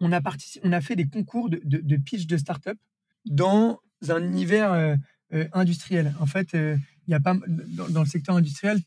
on 0.00 0.12
a, 0.12 0.20
on 0.64 0.72
a 0.72 0.80
fait 0.80 0.96
des 0.96 1.06
concours 1.06 1.50
de, 1.50 1.96
pitch 1.96 2.26
de 2.26 2.36
start-up 2.38 2.78
dans 3.26 3.80
un 4.08 4.22
univers 4.22 4.72
euh, 4.72 4.96
euh, 5.34 5.46
industriel. 5.52 6.14
En 6.20 6.26
fait, 6.26 6.54
il 6.54 6.80
y 7.08 7.14
a 7.14 7.20
pas, 7.20 7.36
dans, 7.46 7.88
dans, 7.90 8.00
le 8.00 8.06
secteur 8.06 8.34
industriel, 8.36 8.80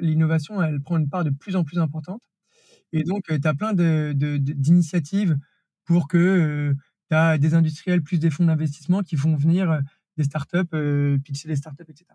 l'innovation, 0.00 0.62
elle 0.62 0.80
prend 0.80 0.98
une 0.98 1.08
part 1.08 1.24
de 1.24 1.30
plus 1.30 1.56
en 1.56 1.64
plus 1.64 1.78
importante. 1.78 2.22
Et 2.92 3.04
donc, 3.04 3.24
tu 3.26 3.48
as 3.48 3.54
plein 3.54 3.72
d'initiatives 3.72 5.30
de, 5.30 5.38
pour 5.84 6.08
que 6.08 6.74
tu 7.12 7.16
as 7.16 7.36
des 7.36 7.52
industriels 7.52 8.02
plus 8.02 8.18
des 8.18 8.30
fonds 8.30 8.46
d'investissement 8.46 9.02
qui 9.02 9.16
font 9.16 9.36
venir 9.36 9.80
des 10.16 10.24
startups, 10.24 11.18
pitcher 11.22 11.46
des 11.46 11.56
startups, 11.56 11.84
etc. 11.88 12.06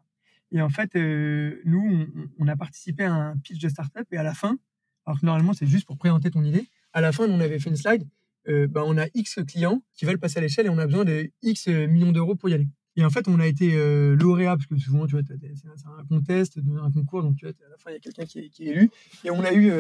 Et 0.52 0.62
en 0.62 0.70
fait, 0.70 0.96
nous, 0.96 2.08
on, 2.40 2.48
a 2.48 2.56
participé 2.56 3.04
à 3.04 3.14
un 3.14 3.38
pitch 3.38 3.60
de 3.60 3.70
startup 3.70 4.08
et 4.12 4.18
à 4.18 4.24
la 4.24 4.34
fin, 4.34 4.58
alors 5.06 5.20
que 5.20 5.26
normalement, 5.26 5.54
c'est 5.54 5.68
juste 5.68 5.86
pour 5.86 5.98
présenter 5.98 6.32
ton 6.32 6.44
idée, 6.44 6.68
à 6.94 7.02
la 7.02 7.12
fin, 7.12 7.26
on 7.28 7.40
avait 7.40 7.60
fait 7.60 7.70
une 7.70 7.76
slide, 7.76 8.08
bah, 8.48 8.84
on 8.86 8.98
a 8.98 9.06
X 9.14 9.40
clients 9.48 9.84
qui 9.94 10.06
veulent 10.06 10.20
passer 10.20 10.40
à 10.40 10.42
l'échelle 10.42 10.66
et 10.66 10.70
on 10.70 10.80
a 10.80 10.86
besoin 10.88 11.06
de 11.06 11.30
X 11.44 11.68
millions 11.68 12.12
d'euros 12.12 12.36
pour 12.36 12.50
y 12.50 12.54
aller. 12.54 12.68
Et 12.96 13.06
en 13.06 13.12
fait, 13.12 13.28
on 13.28 13.40
a 13.40 13.46
été 13.46 13.76
lauréat, 14.16 14.58
parce 14.58 14.66
que 14.66 14.78
souvent, 14.78 15.06
tu 15.06 15.12
vois, 15.12 15.22
c'est 15.28 15.68
un 15.86 16.06
contest, 16.06 16.58
un 16.82 16.92
concours, 16.92 17.22
donc 17.22 17.36
tu 17.36 17.46
vois, 17.46 17.54
à 17.68 17.70
la 17.70 17.78
fin, 17.78 17.92
il 17.92 17.94
y 17.94 17.98
a 17.98 18.00
quelqu'un 18.00 18.26
qui, 18.26 18.40
est 18.40 18.60
élu. 18.60 18.90
Et 19.24 19.30
on 19.30 19.44
a 19.44 19.54
eu 19.54 19.72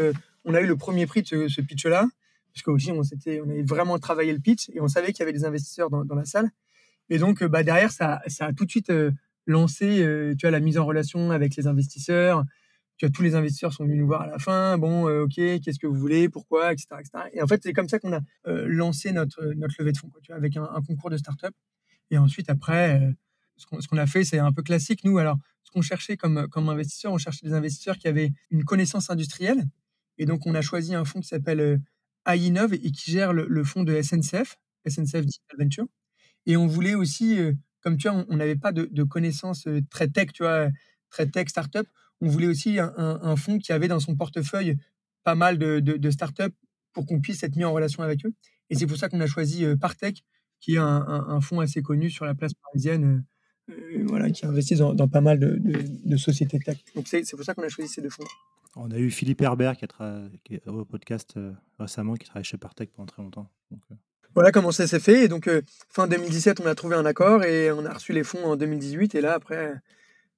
on 0.46 0.54
a 0.54 0.62
eu 0.62 0.68
le 0.68 0.78
premier 0.78 1.06
prix 1.06 1.24
de 1.24 1.48
ce, 1.48 1.62
pitch-là, 1.62 2.08
parce 2.58 2.64
qu'aussi, 2.64 2.92
on, 2.92 3.02
on 3.02 3.50
avait 3.50 3.62
vraiment 3.62 4.00
travaillé 4.00 4.34
le 4.34 4.40
pitch 4.40 4.70
et 4.74 4.82
on 4.82 4.88
savait 4.88 5.14
qu'il 5.14 5.20
y 5.20 5.24
avait 5.24 5.34
des 5.34 5.46
investisseurs 5.46 5.92
dans, 5.92 6.16
la 6.16 6.26
salle. 6.26 6.50
Et 7.10 7.20
donc, 7.20 7.44
bah, 7.44 7.64
derrière, 7.64 7.92
ça, 7.92 8.22
ça 8.26 8.48
a 8.48 8.54
tout 8.54 8.66
de 8.66 8.72
suite 8.72 8.90
euh, 8.90 9.12
lancé 9.46 10.02
euh, 10.04 10.34
tu 10.36 10.46
vois, 10.46 10.52
la 10.52 10.60
mise 10.60 10.80
en 10.80 10.86
relation 10.86 11.30
avec 11.30 11.56
les 11.56 11.68
investisseurs. 11.68 12.44
Tu 12.98 13.06
vois, 13.06 13.12
tous 13.12 13.22
les 13.22 13.36
investisseurs 13.36 13.74
sont 13.74 13.84
venus 13.84 14.00
nous 14.00 14.08
voir 14.08 14.22
à 14.22 14.28
la 14.28 14.40
fin. 14.40 14.80
Bon, 14.80 15.08
euh, 15.08 15.26
OK, 15.26 15.36
qu'est-ce 15.36 15.78
que 15.78 15.86
vous 15.86 16.00
voulez? 16.00 16.30
Pourquoi? 16.30 16.74
Etc., 16.74 16.88
Et 17.34 17.44
en 17.44 17.48
fait, 17.48 17.62
c'est 17.62 17.74
comme 17.74 17.88
ça 17.88 18.00
qu'on 18.00 18.14
a 18.14 18.22
lancé 18.46 19.12
notre, 19.12 19.46
notre 19.56 19.76
levée 19.78 19.92
de 19.92 19.98
fonds, 19.98 20.10
tu 20.24 20.32
vois, 20.32 20.38
avec 20.38 20.58
un, 20.58 20.82
concours 20.88 21.12
de 21.12 21.18
start-up. 21.18 21.54
Et 22.10 22.18
ensuite, 22.18 22.50
après, 22.50 23.14
ce 23.58 23.88
qu'on 23.88 23.98
a 23.98 24.08
fait, 24.08 24.24
c'est 24.24 24.40
un 24.40 24.52
peu 24.52 24.64
classique. 24.64 25.04
Nous, 25.04 25.20
alors, 25.20 25.38
ce 25.64 25.70
qu'on 25.70 25.84
cherchait 25.84 26.18
comme, 26.18 26.48
comme 26.48 26.70
investisseurs, 26.70 27.14
on 27.14 27.20
cherchait 27.20 27.46
des 27.46 27.54
investisseurs 27.54 28.00
qui 28.00 28.08
avaient 28.08 28.32
une 28.50 28.64
connaissance 28.64 29.12
industrielle, 29.12 29.68
et 30.18 30.26
donc, 30.26 30.48
on 30.48 30.56
a 30.56 30.62
choisi 30.62 30.96
un 30.96 31.06
fonds 31.06 31.20
qui 31.20 31.28
s'appelle 31.28 31.80
euh, 32.28 32.36
iInnov 32.36 32.74
et 32.74 32.92
qui 32.92 33.12
gère 33.12 33.34
le, 33.34 33.64
fonds 33.64 33.84
de 33.84 34.02
SNCF, 34.02 34.58
SNCF 34.88 35.26
Digital 35.26 35.58
Venture. 35.60 35.86
Et 36.46 36.58
on 36.58 36.68
voulait 36.68 36.96
aussi, 36.96 37.40
euh, 37.40 37.54
comme 37.82 37.98
tu 37.98 38.10
vois, 38.10 38.26
on 38.30 38.38
n'avait 38.38 38.56
pas 38.56 38.72
de, 38.72 39.04
connaissances 39.04 39.68
euh, 39.68 39.82
très 39.90 40.08
tech, 40.08 40.28
tu 40.34 40.44
vois, 40.44 40.70
très 41.10 41.28
tech 41.28 41.50
startup. 41.50 41.88
On 42.22 42.28
voulait 42.28 42.48
aussi 42.48 42.80
un, 42.80 43.36
fonds 43.36 43.60
qui 43.60 43.72
avait 43.72 43.88
dans 43.88 44.00
son 44.00 44.16
portefeuille 44.16 44.76
pas 45.24 45.36
mal 45.36 45.60
de, 45.60 45.80
de, 45.80 46.10
startups 46.10 46.56
pour 46.94 47.06
qu'on 47.06 47.22
puisse 47.22 47.44
être 47.44 47.56
mis 47.56 47.64
en 47.64 47.72
relation 47.72 48.02
avec 48.02 48.26
eux. 48.26 48.34
Et 48.72 48.76
c'est 48.76 48.88
pour 48.88 48.98
ça 48.98 49.08
qu'on 49.08 49.22
a 49.22 49.28
choisi 49.28 49.64
Partech, 49.80 50.24
qui 50.60 50.76
est 50.76 50.80
un, 50.80 51.42
fonds 51.42 51.60
assez 51.60 51.84
connu 51.84 52.10
sur 52.10 52.26
la 52.26 52.34
place 52.34 52.54
parisienne, 52.56 53.24
voilà, 54.06 54.32
qui 54.32 54.48
investit 54.48 54.74
dans, 54.74 54.96
dans 54.96 55.08
pas 55.08 55.22
mal 55.22 55.38
de, 55.40 56.18
sociétés 56.18 56.58
tech. 56.58 56.80
Donc 56.96 57.08
c'est 57.08 57.30
pour 57.30 57.44
ça 57.44 57.54
qu'on 57.54 57.62
a 57.62 57.70
choisi 57.70 57.94
ces 57.94 58.02
deux 58.02 58.10
fonds. 58.10 58.26
On 58.80 58.92
a 58.92 58.98
eu 58.98 59.10
Philippe 59.10 59.42
Herbert 59.42 59.76
qui, 60.44 60.56
est 60.56 60.68
au 60.68 60.86
podcast 60.86 61.34
euh, 61.38 61.52
récemment, 61.80 62.14
qui 62.14 62.26
travaille 62.26 62.44
chez 62.44 62.58
Partech 62.58 62.92
pendant 62.92 63.08
très 63.08 63.24
longtemps. 63.24 63.50
Euh. 63.74 63.96
Voilà 64.36 64.52
comment 64.52 64.72
ça 64.72 64.86
s'est 64.86 65.00
fait. 65.00 65.24
Et 65.24 65.28
donc, 65.28 65.48
euh, 65.48 65.62
fin 65.90 66.08
2017, 66.08 66.62
on 66.62 66.68
a 66.68 66.76
trouvé 66.76 66.96
un 66.96 67.06
accord 67.06 67.44
et 67.44 67.72
on 67.72 67.86
a 67.86 67.94
reçu 67.94 68.14
les 68.14 68.24
fonds 68.24 68.46
en 68.46 68.56
2018. 68.56 69.16
Et 69.16 69.22
là, 69.22 69.34
après, 69.34 69.74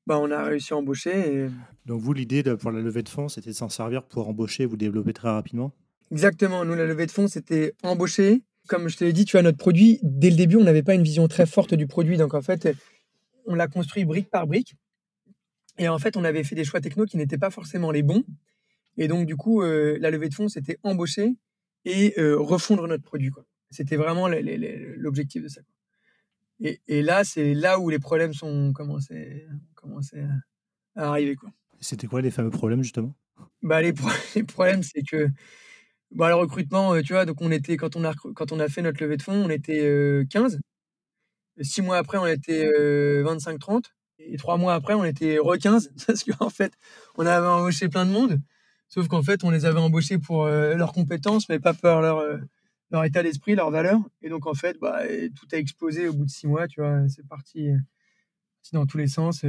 bah, 0.07 0.17
on 0.19 0.31
a 0.31 0.41
réussi 0.43 0.73
à 0.73 0.77
embaucher. 0.77 1.49
Donc, 1.85 1.99
vous, 1.99 2.13
l'idée 2.13 2.43
pour 2.55 2.71
la 2.71 2.79
levée 2.79 3.03
de 3.03 3.09
fonds, 3.09 3.27
c'était 3.27 3.49
de 3.49 3.55
s'en 3.55 3.67
servir 3.67 4.03
pour 4.03 4.29
embaucher 4.29 4.63
et 4.63 4.65
vous 4.65 4.77
développer 4.77 5.11
très 5.11 5.29
rapidement? 5.29 5.73
Exactement. 6.11 6.63
Nous, 6.63 6.75
la 6.75 6.85
levée 6.85 7.07
de 7.07 7.11
fonds, 7.11 7.27
c'était 7.27 7.73
embaucher. 7.83 8.41
Comme 8.69 8.87
je 8.87 8.95
te 8.95 9.03
l'ai 9.03 9.13
dit, 9.13 9.25
tu 9.25 9.37
as 9.37 9.41
notre 9.41 9.57
produit. 9.57 9.99
Dès 10.01 10.29
le 10.29 10.37
début, 10.37 10.55
on 10.55 10.63
n'avait 10.63 10.83
pas 10.83 10.93
une 10.93 11.03
vision 11.03 11.27
très 11.27 11.45
forte 11.45 11.73
du 11.73 11.87
produit. 11.87 12.15
Donc, 12.15 12.33
en 12.33 12.41
fait, 12.41 12.69
on 13.47 13.55
l'a 13.55 13.67
construit 13.67 14.05
brique 14.05 14.29
par 14.29 14.47
brique. 14.47 14.75
Et 15.79 15.87
en 15.87 15.97
fait, 15.97 16.17
on 16.17 16.25
avait 16.25 16.43
fait 16.43 16.55
des 16.55 16.65
choix 16.65 16.81
techno 16.81 17.05
qui 17.05 17.17
n'étaient 17.17 17.37
pas 17.37 17.49
forcément 17.49 17.89
les 17.91 18.03
bons. 18.03 18.25
Et 18.97 19.07
donc, 19.07 19.25
du 19.25 19.37
coup, 19.37 19.63
euh, 19.63 19.97
la 20.01 20.11
levée 20.11 20.27
de 20.27 20.33
fonds, 20.33 20.49
c'était 20.49 20.77
embaucher 20.83 21.35
et 21.85 22.13
euh, 22.19 22.37
refondre 22.37 22.85
notre 22.85 23.03
produit. 23.03 23.31
C'était 23.71 23.95
vraiment 23.95 24.27
l'objectif 24.27 25.41
de 25.41 25.47
ça. 25.47 25.61
Et, 26.59 27.01
là, 27.01 27.23
c'est 27.23 27.53
là 27.53 27.79
où 27.79 27.89
les 27.89 27.99
problèmes 27.99 28.33
sont 28.33 28.73
commencé, 28.73 29.47
commencé 29.75 30.21
à, 30.95 31.11
arriver. 31.11 31.37
C'était 31.79 32.07
quoi 32.07 32.21
les 32.21 32.31
fameux 32.31 32.49
problèmes, 32.49 32.83
justement? 32.83 33.15
Bah, 33.61 33.81
les, 33.81 33.93
problèmes, 33.93 34.83
c'est 34.83 35.03
que 35.03 35.29
bah, 36.11 36.27
le 36.27 36.35
recrutement, 36.35 36.93
euh, 36.93 37.01
tu 37.01 37.13
vois, 37.13 37.23
donc 37.23 37.41
on 37.41 37.51
était, 37.51 37.77
quand 37.77 37.95
on, 37.95 38.03
a, 38.03 38.13
quand 38.13 38.51
on 38.51 38.59
a 38.59 38.67
fait 38.67 38.81
notre 38.81 39.01
levée 39.01 39.15
de 39.15 39.21
fonds, 39.21 39.45
on 39.45 39.49
était 39.49 40.25
15. 40.29 40.59
Six 41.61 41.81
mois 41.81 41.95
après, 41.95 42.17
on 42.17 42.27
était 42.27 42.69
25-30. 43.23 43.85
Et 44.19 44.37
trois 44.37 44.57
mois 44.57 44.73
après, 44.73 44.93
on 44.93 45.03
était 45.03 45.37
re 45.39 45.57
15 45.57 45.91
parce 46.07 46.23
qu'en 46.23 46.49
fait, 46.49 46.73
on 47.17 47.25
avait 47.25 47.47
embauché 47.47 47.87
plein 47.89 48.05
de 48.05 48.11
monde. 48.11 48.39
Sauf 48.87 49.07
qu'en 49.07 49.21
fait, 49.21 49.43
on 49.43 49.51
les 49.51 49.65
avait 49.65 49.79
embauchés 49.79 50.17
pour 50.17 50.45
euh, 50.45 50.75
leurs 50.75 50.93
compétences, 50.93 51.47
mais 51.47 51.59
pas 51.59 51.73
pour 51.73 52.01
leur, 52.01 52.17
euh, 52.17 52.37
leur 52.91 53.05
état 53.05 53.23
d'esprit, 53.23 53.55
leurs 53.55 53.71
valeurs. 53.71 54.01
Et 54.21 54.29
donc, 54.29 54.47
en 54.47 54.53
fait, 54.53 54.77
bah, 54.79 55.01
tout 55.35 55.47
a 55.53 55.57
explosé 55.57 56.07
au 56.07 56.13
bout 56.13 56.25
de 56.25 56.29
six 56.29 56.47
mois. 56.47 56.67
Tu 56.67 56.81
vois, 56.81 57.07
c'est 57.07 57.27
parti, 57.27 57.69
dans 58.73 58.85
tous 58.85 58.97
les 58.97 59.07
sens. 59.07 59.45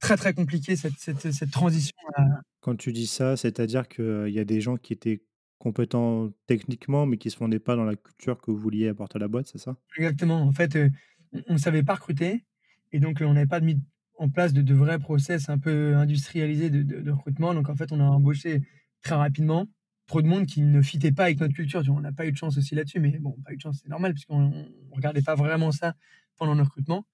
très, 0.00 0.16
très 0.16 0.34
compliqué 0.34 0.76
cette, 0.76 0.98
cette, 0.98 1.32
cette 1.32 1.50
transition. 1.50 1.96
Quand 2.60 2.76
tu 2.76 2.92
dis 2.92 3.06
ça, 3.06 3.36
c'est-à-dire 3.36 3.88
qu'il 3.88 4.30
y 4.30 4.38
a 4.38 4.44
des 4.44 4.60
gens 4.60 4.76
qui 4.76 4.92
étaient 4.92 5.22
compétents 5.58 6.30
techniquement, 6.46 7.06
mais 7.06 7.18
qui 7.18 7.28
ne 7.28 7.32
se 7.32 7.36
fondaient 7.36 7.60
pas 7.60 7.76
dans 7.76 7.84
la 7.84 7.94
culture 7.94 8.40
que 8.40 8.50
vous 8.50 8.56
vouliez 8.56 8.88
apporter 8.88 9.16
à 9.16 9.20
la 9.20 9.28
boîte, 9.28 9.46
c'est 9.46 9.58
ça? 9.58 9.76
Exactement. 9.96 10.42
En 10.42 10.52
fait, 10.52 10.76
on 11.48 11.52
ne 11.52 11.58
savait 11.58 11.82
pas 11.82 11.94
recruter. 11.94 12.44
Et 12.92 13.00
donc, 13.00 13.18
on 13.20 13.34
n'avait 13.34 13.46
pas 13.46 13.60
mis 13.60 13.80
en 14.18 14.28
place 14.28 14.52
de, 14.52 14.74
vrais 14.74 14.98
process 14.98 15.48
un 15.48 15.58
peu 15.58 15.96
industrialisés 15.96 16.70
de, 16.70 17.10
recrutement. 17.10 17.54
Donc, 17.54 17.68
en 17.68 17.74
fait, 17.74 17.90
on 17.92 18.00
a 18.00 18.04
embauché 18.04 18.62
très 19.02 19.14
rapidement 19.14 19.66
trop 20.06 20.20
de 20.22 20.26
monde 20.26 20.46
qui 20.46 20.62
ne 20.62 20.82
fitait 20.82 21.12
pas 21.12 21.24
avec 21.24 21.40
notre 21.40 21.54
culture. 21.54 21.82
On 21.88 22.00
n'a 22.00 22.12
pas 22.12 22.26
eu 22.26 22.32
de 22.32 22.36
chance 22.36 22.58
aussi 22.58 22.74
là-dessus, 22.74 22.98
mais 22.98 23.18
bon, 23.20 23.36
pas 23.44 23.52
eu 23.52 23.56
de 23.56 23.60
chance, 23.60 23.78
c'est 23.82 23.88
normal, 23.88 24.12
puisqu'on 24.12 24.48
ne 24.48 24.64
regardait 24.90 25.22
pas 25.22 25.36
vraiment 25.36 25.70
ça 25.70 25.94
pendant 26.36 26.54
le 26.54 26.62
recrutement. 26.62 27.06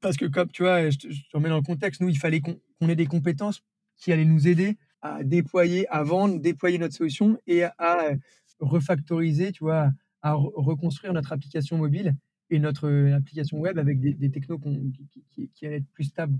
Parce 0.00 0.16
que, 0.16 0.26
comme 0.26 0.50
tu 0.50 0.62
vois, 0.62 0.90
je 0.90 0.98
te, 0.98 1.08
remets 1.32 1.48
dans 1.48 1.56
le 1.56 1.62
contexte, 1.62 2.00
nous, 2.02 2.10
il 2.10 2.18
fallait 2.18 2.40
qu'on 2.40 2.60
ait 2.88 2.94
des 2.94 3.06
compétences 3.06 3.62
qui 3.96 4.12
allaient 4.12 4.24
nous 4.24 4.48
aider 4.48 4.76
à 5.02 5.24
déployer, 5.24 5.88
à 5.88 6.02
vendre, 6.02 6.38
déployer 6.40 6.78
notre 6.78 6.94
solution 6.94 7.38
et 7.46 7.64
à, 7.64 8.12
refactoriser, 8.60 9.52
tu 9.52 9.64
vois, 9.64 9.90
à 10.20 10.34
reconstruire 10.34 11.14
notre 11.14 11.32
application 11.32 11.78
mobile 11.78 12.14
et 12.50 12.58
notre 12.58 12.88
euh, 12.88 13.16
application 13.16 13.58
web 13.58 13.78
avec 13.78 14.00
des, 14.00 14.30
technos 14.30 14.58
qui, 14.58 15.66
allaient 15.66 15.76
être 15.76 15.90
plus 15.92 16.04
stables, 16.04 16.38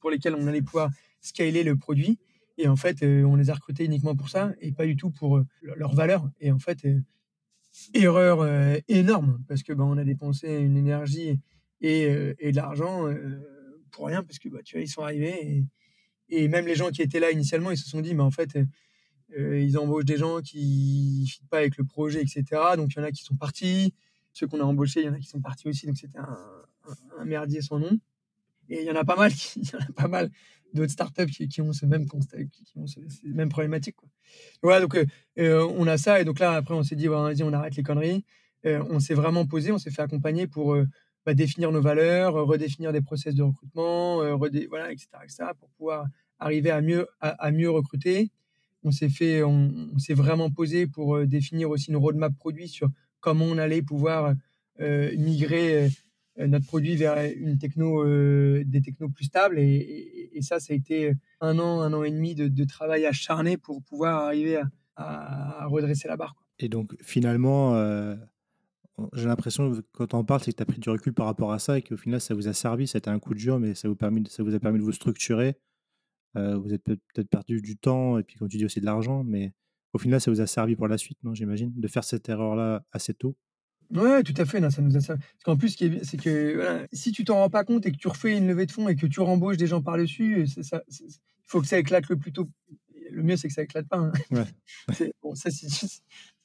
pour, 0.00 0.10
lesquels 0.10 0.34
on 0.34 0.46
allait 0.46 0.62
pouvoir 0.62 0.90
scaler 1.20 1.62
le 1.62 1.76
produit. 1.76 2.18
Et 2.58 2.68
en 2.68 2.76
fait, 2.76 3.02
euh, 3.02 3.24
on 3.24 3.36
les 3.36 3.50
a 3.50 3.54
recrutés 3.54 3.84
uniquement 3.84 4.14
pour 4.14 4.28
ça 4.28 4.52
et 4.60 4.72
pas 4.72 4.86
du 4.86 4.96
tout 4.96 5.10
pour 5.10 5.38
euh, 5.38 5.46
leur 5.62 5.94
valeur. 5.94 6.28
Et 6.40 6.50
en 6.52 6.58
fait, 6.58 6.86
erreur 7.94 8.46
énorme 8.88 9.42
parce 9.48 9.62
que 9.62 9.72
bah, 9.72 9.84
on 9.84 9.96
a 9.96 10.04
dépensé 10.04 10.48
une 10.48 10.76
énergie 10.76 11.40
et, 11.80 12.02
et 12.38 12.52
de 12.52 12.56
l'argent 12.56 13.08
pour 13.90 14.06
rien 14.06 14.22
parce 14.22 14.38
que 14.38 14.48
bah, 14.48 14.60
tu 14.64 14.76
vois, 14.76 14.82
ils 14.82 14.88
sont 14.88 15.02
arrivés 15.02 15.64
et, 16.28 16.48
même 16.48 16.66
les 16.66 16.76
gens 16.76 16.90
qui 16.90 17.02
étaient 17.02 17.20
là 17.20 17.32
initialement, 17.32 17.70
ils 17.72 17.76
se 17.76 17.88
sont 17.88 18.00
dit, 18.00 18.14
mais 18.14 18.22
en 18.22 18.30
fait, 18.30 18.56
ils 19.36 19.76
embauchent 19.76 20.04
des 20.04 20.16
gens 20.16 20.40
qui 20.40 21.22
ne 21.22 21.26
fit 21.26 21.46
pas 21.50 21.58
avec 21.58 21.76
le 21.76 21.84
projet, 21.84 22.22
etc. 22.22 22.44
Donc 22.76 22.92
il 22.94 22.98
y 22.98 23.00
en 23.00 23.04
a 23.04 23.10
qui 23.10 23.24
sont 23.24 23.36
partis 23.36 23.92
ceux 24.34 24.46
qu'on 24.46 24.60
a 24.60 24.64
embauchés, 24.64 25.00
il 25.00 25.06
y 25.06 25.08
en 25.08 25.14
a 25.14 25.18
qui 25.18 25.28
sont 25.28 25.40
partis 25.40 25.68
aussi, 25.68 25.86
donc 25.86 25.96
c'était 25.96 26.18
un, 26.18 27.24
merdier 27.24 27.62
sans 27.62 27.78
nom. 27.78 27.98
Et 28.68 28.80
il 28.82 28.86
y 28.86 28.90
en 28.90 28.96
a 28.96 29.04
pas 29.04 29.16
mal, 29.16 29.32
qui, 29.32 29.62
mal 30.08 30.30
d'autres 30.74 30.92
startups 30.92 31.26
qui, 31.26 31.48
qui 31.48 31.62
ont 31.62 31.72
ce 31.72 31.86
même 31.86 32.06
constat, 32.06 32.38
qui, 32.44 32.78
ont 32.78 32.86
ces, 32.86 33.00
mêmes 33.24 33.48
problématiques. 33.48 33.96
Voilà, 34.62 34.80
donc 34.80 34.96
euh, 34.96 35.06
euh, 35.38 35.66
on 35.76 35.86
a 35.86 35.96
ça, 35.96 36.20
et 36.20 36.24
donc 36.24 36.40
là 36.40 36.52
après 36.52 36.74
on 36.74 36.82
s'est 36.82 36.96
dit, 36.96 37.06
vas-y, 37.06 37.42
on 37.42 37.52
arrête 37.52 37.76
les 37.76 37.82
conneries. 37.82 38.24
Euh, 38.66 38.82
on 38.90 38.98
s'est 38.98 39.14
vraiment 39.14 39.46
posé, 39.46 39.72
on 39.72 39.78
s'est 39.78 39.90
fait 39.90 40.02
accompagner 40.02 40.46
pour 40.46 40.76
bah, 41.24 41.34
définir 41.34 41.70
nos 41.70 41.80
valeurs, 41.80 42.34
redéfinir 42.34 42.92
des 42.92 43.02
process 43.02 43.34
de 43.34 43.42
recrutement, 43.42 44.36
voilà, 44.36 44.90
etc., 44.90 45.08
etc., 45.22 45.44
pour 45.58 45.68
pouvoir 45.70 46.06
arriver 46.38 46.70
à 46.70 46.80
mieux, 46.80 47.06
à, 47.20 47.50
mieux 47.52 47.70
recruter. 47.70 48.30
On 48.82 48.90
s'est 48.90 49.08
fait, 49.08 49.42
on, 49.42 49.98
s'est 49.98 50.14
vraiment 50.14 50.50
posé 50.50 50.86
pour 50.86 51.24
définir 51.26 51.70
aussi 51.70 51.90
une 51.90 51.96
roadmap 51.96 52.34
produit 52.36 52.68
sur 52.68 52.90
comment 53.24 53.46
on 53.46 53.56
allait 53.56 53.80
pouvoir 53.80 54.34
migrer 54.78 55.88
notre 56.36 56.66
produit 56.66 56.94
vers 56.94 57.16
une 57.36 57.56
techno, 57.56 58.04
des 58.04 58.82
technos 58.82 59.08
plus 59.08 59.24
stables. 59.24 59.58
Et, 59.58 60.38
ça, 60.42 60.60
ça 60.60 60.74
a 60.74 60.76
été 60.76 61.14
un 61.40 61.58
an, 61.58 61.80
un 61.80 61.92
an 61.94 62.04
et 62.04 62.10
demi 62.10 62.34
de, 62.34 62.64
travail 62.64 63.06
acharné 63.06 63.56
pour 63.56 63.82
pouvoir 63.82 64.24
arriver 64.24 64.60
à, 64.96 65.66
redresser 65.66 66.06
la 66.06 66.18
barre. 66.18 66.36
Et 66.58 66.68
donc, 66.68 66.94
finalement, 67.00 67.74
j'ai 69.14 69.26
l'impression, 69.26 69.72
quand 69.92 70.12
on 70.12 70.24
parle, 70.24 70.42
c'est 70.42 70.52
que 70.52 70.58
tu 70.58 70.62
as 70.62 70.66
pris 70.66 70.80
du 70.80 70.90
recul 70.90 71.14
par 71.14 71.26
rapport 71.26 71.52
à 71.52 71.58
ça 71.58 71.78
et 71.78 71.82
qu'au 71.82 71.96
final, 71.96 72.20
ça 72.20 72.34
vous 72.34 72.46
a 72.46 72.52
servi. 72.52 72.86
C'était 72.86 73.08
un 73.08 73.18
coup 73.18 73.32
de 73.32 73.38
dur, 73.38 73.58
mais 73.58 73.74
ça 73.74 73.88
vous, 73.88 73.96
permis, 73.96 74.22
ça 74.28 74.42
vous 74.42 74.54
a 74.54 74.60
permis 74.60 74.80
de 74.80 74.84
vous 74.84 74.92
structurer. 74.92 75.56
vous 76.34 76.74
êtes 76.74 76.84
peut-être 76.84 77.30
perdu 77.30 77.62
du 77.62 77.78
temps 77.78 78.18
et 78.18 78.22
puis, 78.22 78.36
comme 78.36 78.48
tu 78.48 78.58
dis, 78.58 78.66
aussi 78.66 78.80
de 78.80 78.86
l'argent, 78.86 79.24
mais 79.24 79.54
au 79.94 79.98
final, 79.98 80.20
ça 80.20 80.30
vous 80.30 80.42
a 80.42 80.46
servi 80.46 80.76
pour 80.76 80.88
la 80.88 80.98
suite, 80.98 81.18
non 81.22 81.34
J'imagine, 81.34 81.72
de 81.74 81.88
faire 81.88 82.04
cette 82.04 82.28
erreur-là 82.28 82.84
assez 82.92 83.14
tôt? 83.14 83.34
Ouais, 83.90 84.22
tout 84.22 84.34
à 84.36 84.44
fait. 84.44 84.60
ça 84.70 84.82
nous 84.82 84.96
a 84.96 85.00
servi. 85.00 85.20
Parce 85.20 85.44
qu'en 85.44 85.56
plus, 85.56 85.70
ce 85.70 85.76
qui 85.76 85.84
est, 85.86 86.04
c'est 86.04 86.16
que 86.16 86.86
si 86.92 87.12
tu 87.12 87.24
t'en 87.24 87.36
rends 87.36 87.50
pas 87.50 87.64
compte 87.64 87.86
et 87.86 87.92
que 87.92 87.96
tu 87.96 88.08
refais 88.08 88.36
une 88.36 88.46
levée 88.46 88.66
de 88.66 88.72
fonds 88.72 88.88
et 88.88 88.96
que 88.96 89.06
tu 89.06 89.20
rembauches 89.20 89.56
des 89.56 89.66
gens 89.66 89.82
par 89.82 89.96
dessus, 89.96 90.44
il 90.44 90.64
faut 91.46 91.60
que 91.60 91.66
ça 91.66 91.78
éclate 91.78 92.08
le 92.08 92.16
plus 92.16 92.32
tôt 92.32 92.48
le 93.14 93.22
mieux, 93.22 93.36
c'est 93.36 93.48
que 93.48 93.54
ça 93.54 93.62
éclate 93.62 93.88
pas. 93.88 93.98
Hein. 93.98 94.12
Ouais. 94.30 95.12
bon, 95.22 95.34
ça, 95.34 95.50
c'est, 95.50 95.68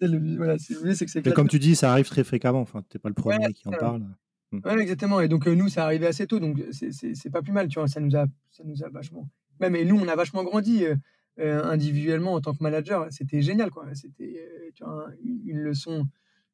le, 0.01 0.37
voilà, 0.37 0.55
le 0.69 0.85
mieux, 0.85 0.93
c'est 0.93 1.05
que 1.05 1.11
ça 1.11 1.19
éclate. 1.19 1.35
comme 1.35 1.47
tu 1.47 1.59
dis, 1.59 1.75
ça 1.75 1.91
arrive 1.91 2.07
très 2.07 2.23
fréquemment. 2.23 2.61
Enfin, 2.61 2.83
t'es 2.89 2.99
pas 2.99 3.09
le 3.09 3.15
premier 3.15 3.51
qui 3.53 3.67
en 3.67 3.71
parle. 3.71 4.05
Mmh. 4.51 4.59
Ouais, 4.65 4.79
exactement. 4.79 5.19
Et 5.21 5.27
donc, 5.27 5.47
euh, 5.47 5.53
nous, 5.53 5.69
ça 5.69 5.85
arrivait 5.85 6.07
assez 6.07 6.27
tôt. 6.27 6.39
Donc, 6.39 6.63
c'est, 6.71 6.91
c'est, 6.91 7.29
pas 7.29 7.41
plus 7.41 7.51
mal. 7.51 7.67
Tu 7.67 7.79
vois, 7.79 7.87
ça 7.87 7.99
nous 7.99 8.15
a, 8.15 8.25
ça 8.51 8.63
nous 8.63 8.83
a 8.83 8.89
vachement. 8.89 9.29
Même, 9.59 9.75
et 9.75 9.85
nous, 9.85 9.99
on 9.99 10.07
a 10.07 10.15
vachement 10.15 10.43
grandi 10.43 10.85
euh, 10.85 10.91
euh, 10.91 10.95
individuellement 11.39 12.33
en 12.33 12.41
tant 12.41 12.53
que 12.53 12.63
manager. 12.63 13.07
C'était 13.11 13.41
génial, 13.41 13.71
quoi. 13.71 13.85
C'était 13.93 14.71
vois, 14.81 15.07
une, 15.23 15.59
leçon, 15.59 16.07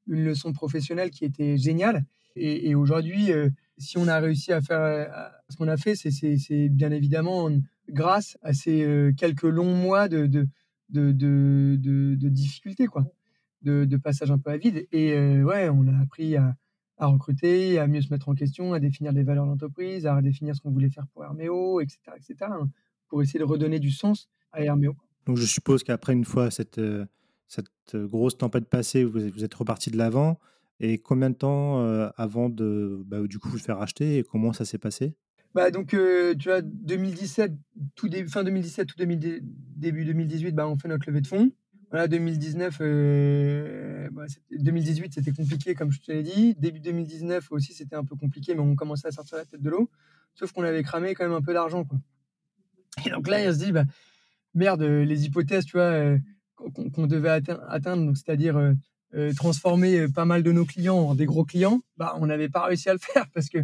une 0.08 0.24
leçon 0.24 0.54
professionnelle 0.54 1.10
qui 1.10 1.26
était 1.26 1.58
géniale. 1.58 2.06
Et, 2.36 2.76
aujourd'hui, 2.76 3.32
si 3.78 3.98
on 3.98 4.08
a 4.08 4.20
réussi 4.20 4.52
à 4.52 4.62
faire 4.62 5.32
ce 5.50 5.56
qu'on 5.56 5.70
a 5.70 5.78
fait, 5.78 5.96
c'est, 5.96 6.70
bien 6.70 6.92
évidemment 6.92 7.50
grâce 7.90 8.38
à 8.42 8.54
ces 8.54 9.12
quelques 9.18 9.44
longs 9.44 9.74
mois 9.74 10.10
de, 10.10 10.26
de, 10.26 10.48
de, 10.90 11.12
de, 11.78 12.30
difficultés, 12.30 12.88
quoi, 12.88 13.06
de, 13.62 13.98
passage 13.98 14.32
un 14.32 14.38
peu 14.38 14.52
à 14.52 14.58
vide. 14.58 14.88
Et 14.92 15.18
ouais, 15.44 15.70
on 15.70 15.88
a 15.88 15.98
appris 16.02 16.36
à, 16.36 16.56
recruter, 17.00 17.80
à 17.80 17.88
mieux 17.88 18.02
se 18.02 18.12
mettre 18.12 18.30
en 18.30 18.36
question, 18.36 18.74
à 18.74 18.80
définir 18.80 19.12
les 19.12 19.24
valeurs 19.24 19.46
d'entreprise, 19.46 20.06
à 20.06 20.16
redéfinir 20.16 20.56
ce 20.56 20.62
qu'on 20.62 20.72
voulait 20.72 20.90
faire 20.90 21.08
pour 21.14 21.24
Herméo, 21.24 21.82
etc., 21.82 22.00
etc., 22.18 22.52
pour 23.08 23.22
essayer 23.22 23.40
de 23.40 23.46
redonner 23.46 23.80
du 23.80 23.92
sens 23.92 24.30
à 24.56 24.64
Herméo. 24.64 24.96
Donc 25.26 25.38
je 25.38 25.46
suppose 25.46 25.84
qu'après, 25.84 26.14
une 26.14 26.26
fois 26.26 26.52
cette, 26.52 26.82
cette 27.48 27.96
grosse 27.96 28.38
tempête 28.38 28.66
passée, 28.66 29.04
vous, 29.04 29.30
vous 29.30 29.44
êtes 29.44 29.54
reparti 29.54 29.92
de 29.92 29.98
l'avant. 29.98 30.40
Et 30.80 30.98
combien 30.98 31.30
de 31.30 31.36
temps 31.36 31.80
avant 32.18 32.50
de 32.50 33.02
bah, 33.06 33.22
du 33.24 33.40
coup 33.40 33.50
vous 33.50 33.58
faire 33.58 33.82
acheter 33.82 34.18
et 34.18 34.24
comment 34.24 34.54
ça 34.54 34.66
s'est 34.66 34.78
passé? 34.78 35.16
Bah, 35.56 35.72
donc, 35.72 35.94
euh, 35.94 36.36
tu 36.36 36.50
vois, 36.50 36.62
2017, 36.62 37.54
tout 37.96 38.10
fin 38.28 38.44
2017, 38.44 38.88
tout 38.88 38.98
début 38.98 40.04
2018, 40.04 40.52
bah, 40.52 40.68
on 40.68 40.78
fait 40.78 40.90
notre 40.90 41.08
levée 41.08 41.22
de 41.22 41.28
fonds. 41.28 41.50
Voilà, 41.92 42.10
2019, 42.10 42.80
2018, 42.80 42.84
euh, 42.84 44.10
bah, 44.12 44.26
c'était 45.10 45.32
compliqué, 45.32 45.74
comme 45.74 45.94
je 45.94 46.02
te 46.02 46.12
l'ai 46.12 46.24
dit. 46.24 46.56
Début 46.56 46.82
2019 46.82 47.54
aussi, 47.54 47.74
c'était 47.74 47.96
un 47.96 48.04
peu 48.04 48.18
compliqué, 48.18 48.54
mais 48.54 48.60
on 48.60 48.76
commençait 48.76 49.08
à 49.08 49.12
sortir 49.12 49.38
la 49.38 49.46
tête 49.46 49.62
de 49.62 49.70
l'eau. 49.70 49.90
Sauf 50.34 50.52
qu'on 50.52 50.64
avait 50.64 50.84
cramé 50.84 51.16
quand 51.16 51.24
même 51.24 51.32
un 51.32 51.42
peu 51.42 51.54
d'argent, 51.54 51.86
quoi. 51.86 52.00
Et 53.06 53.10
donc 53.10 53.30
là, 53.30 53.42
il 53.42 53.54
se 53.54 53.60
dit, 53.64 53.72
bah, 53.72 53.86
merde, 54.56 54.82
les 54.84 55.26
hypothèses, 55.26 55.66
tu 55.66 55.74
vois, 55.78 55.84
euh, 55.84 56.18
qu'on 56.56 57.08
devait 57.08 57.30
atteindre, 57.30 58.14
c'est-à-dire 58.16 58.74
transformer 59.36 60.08
pas 60.10 60.26
mal 60.26 60.44
de 60.44 60.52
nos 60.52 60.66
clients 60.66 60.98
en 60.98 61.16
des 61.16 61.26
gros 61.26 61.46
clients, 61.46 61.82
bah, 61.98 62.16
on 62.20 62.26
n'avait 62.26 62.50
pas 62.50 62.66
réussi 62.66 62.90
à 62.90 62.94
le 62.94 63.00
faire 63.02 63.30
parce 63.34 63.50
que 63.50 63.60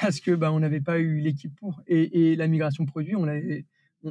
parce 0.00 0.20
que 0.20 0.32
bah, 0.32 0.52
on 0.52 0.60
n'avait 0.60 0.80
pas 0.80 0.98
eu 0.98 1.20
l'équipe 1.20 1.54
pour. 1.56 1.80
Et, 1.86 2.36
la 2.36 2.46
migration 2.48 2.84
produit, 2.86 3.16
on 3.16 3.24
l'avait, 3.24 3.64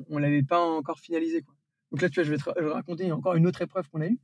on, 0.10 0.18
l'avait 0.18 0.44
pas 0.44 0.60
encore 0.60 1.00
finalisé. 1.00 1.42
Quoi. 1.42 1.56
Donc 1.92 2.02
là, 2.02 2.10
tu 2.10 2.16
vois, 2.16 2.24
je 2.24 2.32
vais 2.32 2.38
te 2.38 2.64
raconter 2.64 3.12
encore 3.12 3.36
une 3.36 3.48
autre 3.48 3.62
épreuve 3.62 3.90
qu'on 3.90 4.02
a 4.02 4.08
eue. 4.08 4.20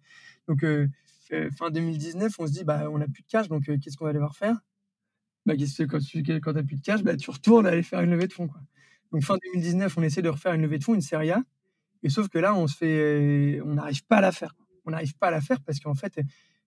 Donc 0.48 0.64
euh, 0.64 0.88
euh, 1.32 1.50
fin 1.52 1.70
2019, 1.70 2.34
on 2.40 2.48
se 2.48 2.52
dit, 2.52 2.64
bah, 2.64 2.90
on 2.90 2.98
n'a 2.98 3.08
plus 3.08 3.24
de 3.24 3.28
cash, 3.28 3.48
donc 3.48 3.70
euh, 3.70 3.78
qu'est-ce 3.78 3.98
qu'on 3.98 4.06
va 4.06 4.14
devoir 4.14 4.36
faire? 4.36 4.58
Bah, 5.46 5.54
quand 5.56 6.00
tu 6.00 6.24
quand 6.42 6.56
as 6.56 6.64
plus 6.64 6.78
de 6.78 6.82
cash, 6.82 7.04
bah, 7.04 7.16
tu 7.16 7.30
retournes 7.30 7.68
aller 7.68 7.84
faire 7.84 8.02
une 8.02 8.12
levée 8.12 8.28
de 8.28 8.34
fonds. 8.34 8.48
Quoi. 8.48 8.62
Donc 9.12 9.24
fin 9.24 9.38
2019, 9.54 9.98
on 9.98 10.04
essaie 10.04 10.22
de 10.22 10.30
refaire 10.30 10.54
une 10.54 10.62
levée 10.62 10.80
de 10.80 10.84
fonds, 10.84 10.96
une 10.96 11.02
série 11.02 11.32
A. 11.32 11.44
Et 12.04 12.10
sauf 12.10 12.30
que 12.30 12.38
là, 12.38 12.56
on 12.56 12.68
se 12.68 12.78
fait, 12.78 13.62
on 13.62 13.74
n'arrive 13.74 14.06
pas 14.06 14.18
à 14.18 14.22
la 14.22 14.32
faire. 14.32 14.56
On 14.86 14.92
n'arrive 14.92 15.16
pas 15.18 15.28
à 15.28 15.32
la 15.32 15.42
faire 15.42 15.62
parce 15.62 15.80
qu'en 15.80 15.96
fait, 15.96 16.20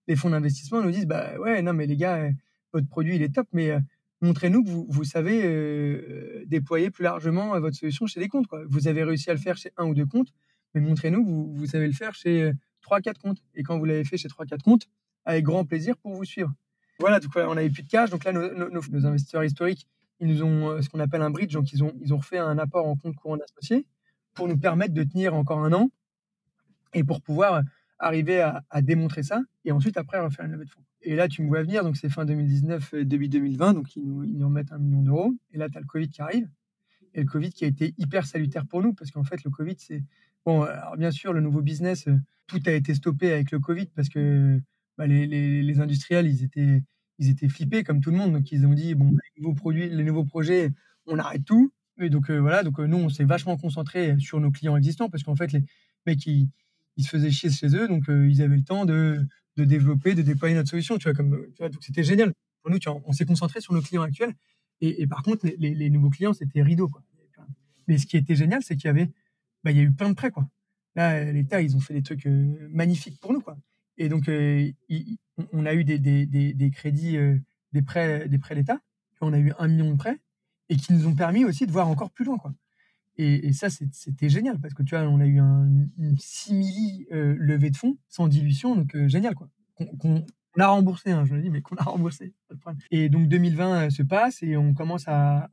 les 0.07 0.15
fonds 0.15 0.29
d'investissement 0.29 0.81
nous 0.81 0.91
disent, 0.91 1.07
bah 1.07 1.37
ouais, 1.39 1.61
non 1.61 1.73
mais 1.73 1.87
les 1.87 1.97
gars, 1.97 2.29
votre 2.71 2.87
produit 2.87 3.15
il 3.15 3.21
est 3.21 3.33
top, 3.33 3.47
mais 3.51 3.77
montrez-nous 4.23 4.63
que 4.63 4.69
vous, 4.69 5.03
savez 5.03 5.41
euh, 5.43 6.43
déployer 6.47 6.89
plus 6.89 7.03
largement 7.03 7.55
euh, 7.55 7.59
votre 7.59 7.75
solution 7.75 8.07
chez 8.07 8.19
des 8.19 8.27
comptes. 8.27 8.47
Vous 8.69 8.87
avez 8.87 9.03
réussi 9.03 9.29
à 9.29 9.33
le 9.33 9.39
faire 9.39 9.57
chez 9.57 9.71
un 9.77 9.85
ou 9.85 9.93
deux 9.93 10.05
comptes, 10.05 10.33
mais 10.73 10.81
montrez-nous 10.81 11.23
que 11.23 11.29
vous, 11.29 11.65
savez 11.65 11.87
le 11.87 11.93
faire 11.93 12.15
chez 12.15 12.43
euh, 12.43 12.53
trois, 12.81 13.01
quatre 13.01 13.19
comptes. 13.19 13.43
Et 13.53 13.63
quand 13.63 13.77
vous 13.77 13.85
l'avez 13.85 14.03
fait 14.03 14.17
chez 14.17 14.29
trois, 14.29 14.45
quatre 14.45 14.63
comptes, 14.63 14.87
avec 15.25 15.43
grand 15.43 15.65
plaisir 15.65 15.97
pour 15.97 16.13
vous 16.13 16.25
suivre. 16.25 16.53
Voilà, 16.99 17.19
donc 17.19 17.31
on 17.35 17.55
n'avait 17.55 17.69
plus 17.69 17.83
de 17.83 17.89
cash. 17.89 18.09
Donc 18.09 18.23
là, 18.23 18.31
nos, 18.31 19.05
investisseurs 19.05 19.43
historiques, 19.43 19.87
ils 20.19 20.27
nous 20.27 20.43
ont 20.43 20.81
ce 20.81 20.89
qu'on 20.89 20.99
appelle 20.99 21.21
un 21.21 21.31
bridge. 21.31 21.53
Donc 21.53 21.71
ils 21.73 21.83
ont, 21.83 21.93
ils 22.01 22.13
ont 22.13 22.17
refait 22.17 22.37
un 22.37 22.57
apport 22.57 22.85
en 22.85 22.95
compte 22.95 23.15
courant 23.15 23.37
associé 23.37 23.85
pour 24.33 24.47
nous 24.47 24.57
permettre 24.57 24.93
de 24.93 25.03
tenir 25.03 25.33
encore 25.33 25.59
un 25.59 25.73
an 25.73 25.89
et 26.93 27.03
pour 27.03 27.21
pouvoir 27.21 27.61
arriver 27.99 28.41
à, 28.41 28.81
démontrer 28.81 29.23
ça 29.23 29.41
et 29.65 29.71
ensuite 29.71 29.97
après 29.97 30.19
refaire 30.19 30.45
une 30.45 30.51
levée 30.51 30.65
de 30.65 30.69
fonds. 30.69 30.83
Et 31.01 31.15
là, 31.15 31.27
tu 31.27 31.41
me 31.41 31.47
vois 31.47 31.63
venir, 31.63 31.83
donc 31.83 31.97
c'est 31.97 32.09
fin 32.09 32.25
2019, 32.25 32.93
euh, 32.93 33.05
début 33.05 33.27
2020, 33.27 33.73
donc 33.73 33.95
ils 33.95 34.05
nous, 34.05 34.23
ils 34.23 34.43
remettent 34.43 34.71
un 34.71 34.77
million 34.77 35.01
d'euros. 35.01 35.33
Et 35.51 35.57
là, 35.57 35.69
tu 35.69 35.77
as 35.77 35.81
le 35.81 35.85
Covid 35.85 36.09
qui 36.09 36.21
arrive. 36.21 36.47
Et 37.13 37.21
le 37.21 37.25
Covid 37.25 37.51
qui 37.51 37.65
a 37.65 37.67
été 37.67 37.93
hyper 37.97 38.25
salutaire 38.25 38.65
pour 38.65 38.81
nous, 38.81 38.93
parce 38.93 39.11
qu'en 39.11 39.23
fait, 39.23 39.43
le 39.43 39.51
Covid, 39.51 39.75
c'est. 39.77 40.01
Bon, 40.45 40.63
alors 40.63 40.97
bien 40.97 41.11
sûr, 41.11 41.33
le 41.33 41.41
nouveau 41.41 41.61
business, 41.61 42.07
euh, 42.07 42.17
tout 42.47 42.61
a 42.65 42.71
été 42.71 42.93
stoppé 42.93 43.31
avec 43.31 43.51
le 43.51 43.59
Covid 43.59 43.87
parce 43.95 44.09
que 44.09 44.61
bah, 44.97 45.07
les, 45.07 45.25
les, 45.25 45.61
les, 45.61 45.79
industriels, 45.79 46.27
ils 46.27 46.43
étaient, 46.43 46.83
ils 47.19 47.29
étaient 47.29 47.49
flippés 47.49 47.83
comme 47.83 48.01
tout 48.01 48.11
le 48.11 48.17
monde. 48.17 48.33
Donc, 48.33 48.51
ils 48.51 48.65
ont 48.65 48.73
dit 48.73 48.95
bon, 48.95 49.11
les 49.35 49.41
nouveaux 49.41 49.55
produits, 49.55 49.89
les 49.89 50.03
nouveaux 50.03 50.25
projets, 50.25 50.71
on 51.05 51.19
arrête 51.19 51.45
tout. 51.45 51.71
Et 51.99 52.09
donc, 52.09 52.29
euh, 52.29 52.39
voilà, 52.39 52.63
donc 52.63 52.79
nous, 52.79 52.97
on 52.97 53.09
s'est 53.09 53.23
vachement 53.23 53.57
concentré 53.57 54.17
sur 54.19 54.39
nos 54.39 54.51
clients 54.51 54.75
existants 54.77 55.09
parce 55.09 55.23
qu'en 55.23 55.35
fait, 55.35 55.51
les 55.51 55.63
mecs, 56.05 56.25
ils, 56.25 56.49
ils 56.97 57.03
se 57.03 57.09
faisaient 57.09 57.31
chier 57.31 57.49
chez 57.49 57.75
eux, 57.75 57.87
donc 57.87 58.05
ils 58.07 58.41
avaient 58.41 58.55
le 58.55 58.63
temps 58.63 58.85
de 58.85 59.25
de 59.57 59.65
développer, 59.65 60.15
de 60.15 60.21
déployer 60.21 60.55
notre 60.55 60.69
solution. 60.69 60.97
Tu 60.97 61.03
vois, 61.03 61.13
comme, 61.13 61.47
tu 61.53 61.57
vois, 61.59 61.69
donc 61.69 61.83
c'était 61.83 62.03
génial. 62.03 62.33
Pour 62.61 62.71
nous, 62.71 62.79
tu 62.79 62.89
vois, 62.89 63.01
on 63.05 63.11
s'est 63.11 63.25
concentré 63.25 63.61
sur 63.61 63.73
nos 63.73 63.81
clients 63.81 64.01
actuels. 64.01 64.33
Et, 64.81 65.07
par 65.07 65.23
contre, 65.23 65.47
les, 65.57 65.89
nouveaux 65.89 66.09
clients, 66.09 66.33
c'était 66.33 66.61
rideau. 66.61 66.89
Quoi. 66.89 67.01
Mais 67.87 67.97
ce 67.97 68.05
qui 68.05 68.17
était 68.17 68.35
génial, 68.35 68.63
c'est 68.63 68.75
qu'il 68.75 68.87
y 68.87 68.89
avait, 68.89 69.09
bah, 69.63 69.71
il 69.71 69.77
y 69.77 69.79
a 69.79 69.83
eu 69.83 69.93
plein 69.93 70.09
de 70.09 70.15
prêts. 70.15 70.31
Quoi. 70.31 70.49
Là, 70.95 71.31
l'État, 71.31 71.61
ils 71.61 71.77
ont 71.77 71.79
fait 71.79 71.93
des 71.93 72.03
trucs 72.03 72.25
euh, 72.25 72.67
magnifiques 72.69 73.19
pour 73.21 73.31
nous. 73.31 73.39
Quoi. 73.39 73.57
Et 73.97 74.09
donc, 74.09 74.27
euh, 74.27 74.69
on 75.53 75.65
a 75.65 75.73
eu 75.73 75.85
des, 75.85 75.99
des, 75.99 76.25
des, 76.25 76.71
crédits, 76.71 77.17
euh, 77.17 77.37
des 77.71 77.81
prêts, 77.81 78.27
des 78.27 78.39
prêts 78.39 78.55
d'État. 78.55 78.79
On 79.21 79.31
a 79.31 79.39
eu 79.39 79.53
un 79.57 79.69
million 79.69 79.89
de 79.89 79.97
prêts 79.97 80.19
et 80.73 80.75
qui 80.75 80.91
nous 80.91 81.05
ont 81.05 81.13
permis 81.13 81.45
aussi 81.45 81.67
de 81.67 81.71
voir 81.71 81.87
encore 81.87 82.09
plus 82.09 82.25
loin. 82.25 82.37
Quoi. 82.37 82.51
Et, 83.17 83.53
ça, 83.53 83.69
c'était 83.69 84.29
génial 84.29 84.59
parce 84.59 84.73
que 84.73 84.81
tu 84.81 84.95
vois, 84.95 85.03
on 85.03 85.19
a 85.19 85.25
eu 85.27 85.39
un, 85.39 85.69
une 85.99 86.17
simili 86.17 87.05
euh, 87.11 87.35
levée 87.37 87.69
de 87.69 87.77
fonds 87.77 87.95
sans 88.09 88.27
dilution, 88.27 88.75
donc 88.75 88.95
euh, 88.95 89.07
génial 89.07 89.35
quoi. 89.35 89.49
Qu'on 89.99 90.25
a 90.57 90.67
remboursé, 90.67 91.11
hein, 91.11 91.25
je 91.25 91.35
le 91.35 91.41
dis, 91.43 91.51
mais 91.51 91.61
qu'on 91.61 91.75
a 91.75 91.83
remboursé. 91.83 92.33
Et 92.89 93.09
donc 93.09 93.27
2020 93.27 93.85
euh, 93.85 93.89
se 93.91 94.01
passe 94.01 94.41
et 94.41 94.57
on 94.57 94.73
commence 94.73 95.07
à, 95.07 95.47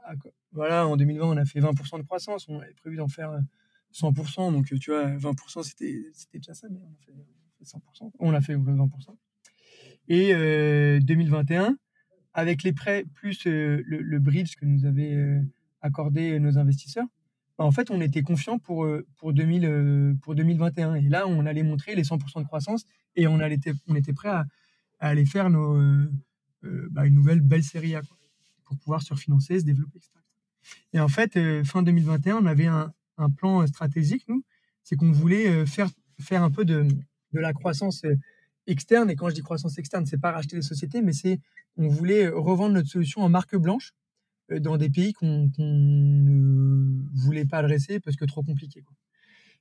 voilà, 0.53 0.87
en 0.87 0.97
2020 0.97 1.27
on 1.27 1.37
a 1.37 1.45
fait 1.45 1.61
20% 1.61 1.99
de 1.99 2.03
croissance, 2.05 2.49
on 2.49 2.61
avait 2.61 2.73
prévu 2.73 2.97
d'en 2.97 3.09
faire 3.09 3.39
100%, 3.93 4.53
donc 4.53 4.73
tu 4.81 4.91
vois, 4.91 5.07
20% 5.11 5.63
c'était 5.63 6.03
déjà 6.33 6.55
ça, 6.55 6.67
mais 6.71 6.81
on 6.81 6.93
a 6.93 6.97
fait 7.05 7.65
100%, 7.65 8.11
on 8.21 8.33
a 8.33 8.41
fait 8.41 8.57
20%. 8.57 8.89
Et 10.09 10.33
2021, 11.01 11.77
avec 12.35 12.63
les 12.63 12.73
prêts 12.73 13.05
plus 13.15 13.45
le, 13.45 13.83
le, 13.83 14.19
bridge 14.19 14.55
que 14.57 14.65
nous 14.65 14.87
avaient 14.87 15.43
accordé 15.83 16.39
nos 16.39 16.59
investisseurs, 16.59 17.07
bah, 17.61 17.67
en 17.67 17.73
fait, 17.73 17.91
on 17.91 18.01
était 18.01 18.23
confiant 18.23 18.59
pour, 18.59 18.87
euh, 18.87 19.07
pour, 19.19 19.35
2000, 19.35 19.67
euh, 19.67 20.15
pour 20.23 20.35
2021. 20.35 20.95
Et 20.95 21.03
là, 21.03 21.29
on 21.29 21.45
allait 21.45 21.63
montrer 21.63 21.95
les 21.95 22.05
100% 22.05 22.41
de 22.41 22.47
croissance 22.47 22.87
et 23.17 23.27
on, 23.27 23.39
allait, 23.39 23.59
on 23.87 23.95
était 23.95 24.15
prêt 24.15 24.31
à, 24.31 24.47
aller 24.99 25.27
faire 25.27 25.51
nos, 25.51 25.77
euh, 25.77 26.09
bah, 26.91 27.05
une 27.05 27.17
nouvelle 27.17 27.43
belle 27.43 27.63
série 27.63 27.95
A 27.97 28.01
pour 28.65 28.79
pouvoir 28.79 29.03
se 29.03 29.13
refinancer, 29.13 29.61
se 29.61 29.67
développer, 29.67 29.99
etc. 29.99 30.11
Et 30.95 31.01
en 31.01 31.09
fait, 31.09 31.39
fin 31.65 31.83
2021, 31.83 32.37
on 32.37 32.47
avait 32.47 32.67
un, 32.67 32.95
un 33.19 33.29
plan 33.29 33.67
stratégique, 33.67 34.25
nous, 34.29 34.43
c'est 34.83 34.97
qu'on 34.97 35.13
voulait 35.13 35.67
faire, 35.67 35.91
faire 36.19 36.43
un 36.43 36.51
peu 36.51 36.65
de, 36.65 36.87
de 37.35 37.41
la 37.41 37.53
croissance 37.53 38.07
externe. 38.71 39.11
Et 39.11 39.17
quand 39.17 39.29
je 39.29 39.35
dis 39.35 39.43
croissance 39.43 39.79
externe, 39.79 40.07
c'est 40.07 40.21
pas 40.21 40.33
racheter 40.33 40.57
des 40.57 40.63
sociétés, 40.63 41.03
mais 41.03 41.13
c'est 41.13 41.41
on 41.77 41.89
voulait 41.89 42.29
revendre 42.29 42.75
notre 42.75 42.89
solution 42.89 43.23
en 43.23 43.29
marque 43.29 43.57
blanche 43.57 43.95
dans 44.51 44.77
des 44.77 44.91
pays 44.91 45.13
qu'on 45.13 45.51
ne 45.59 47.05
voulait 47.15 47.45
pas 47.45 47.59
adresser 47.59 48.01
parce 48.01 48.17
que 48.17 48.25
trop 48.25 48.43
compliqué. 48.43 48.83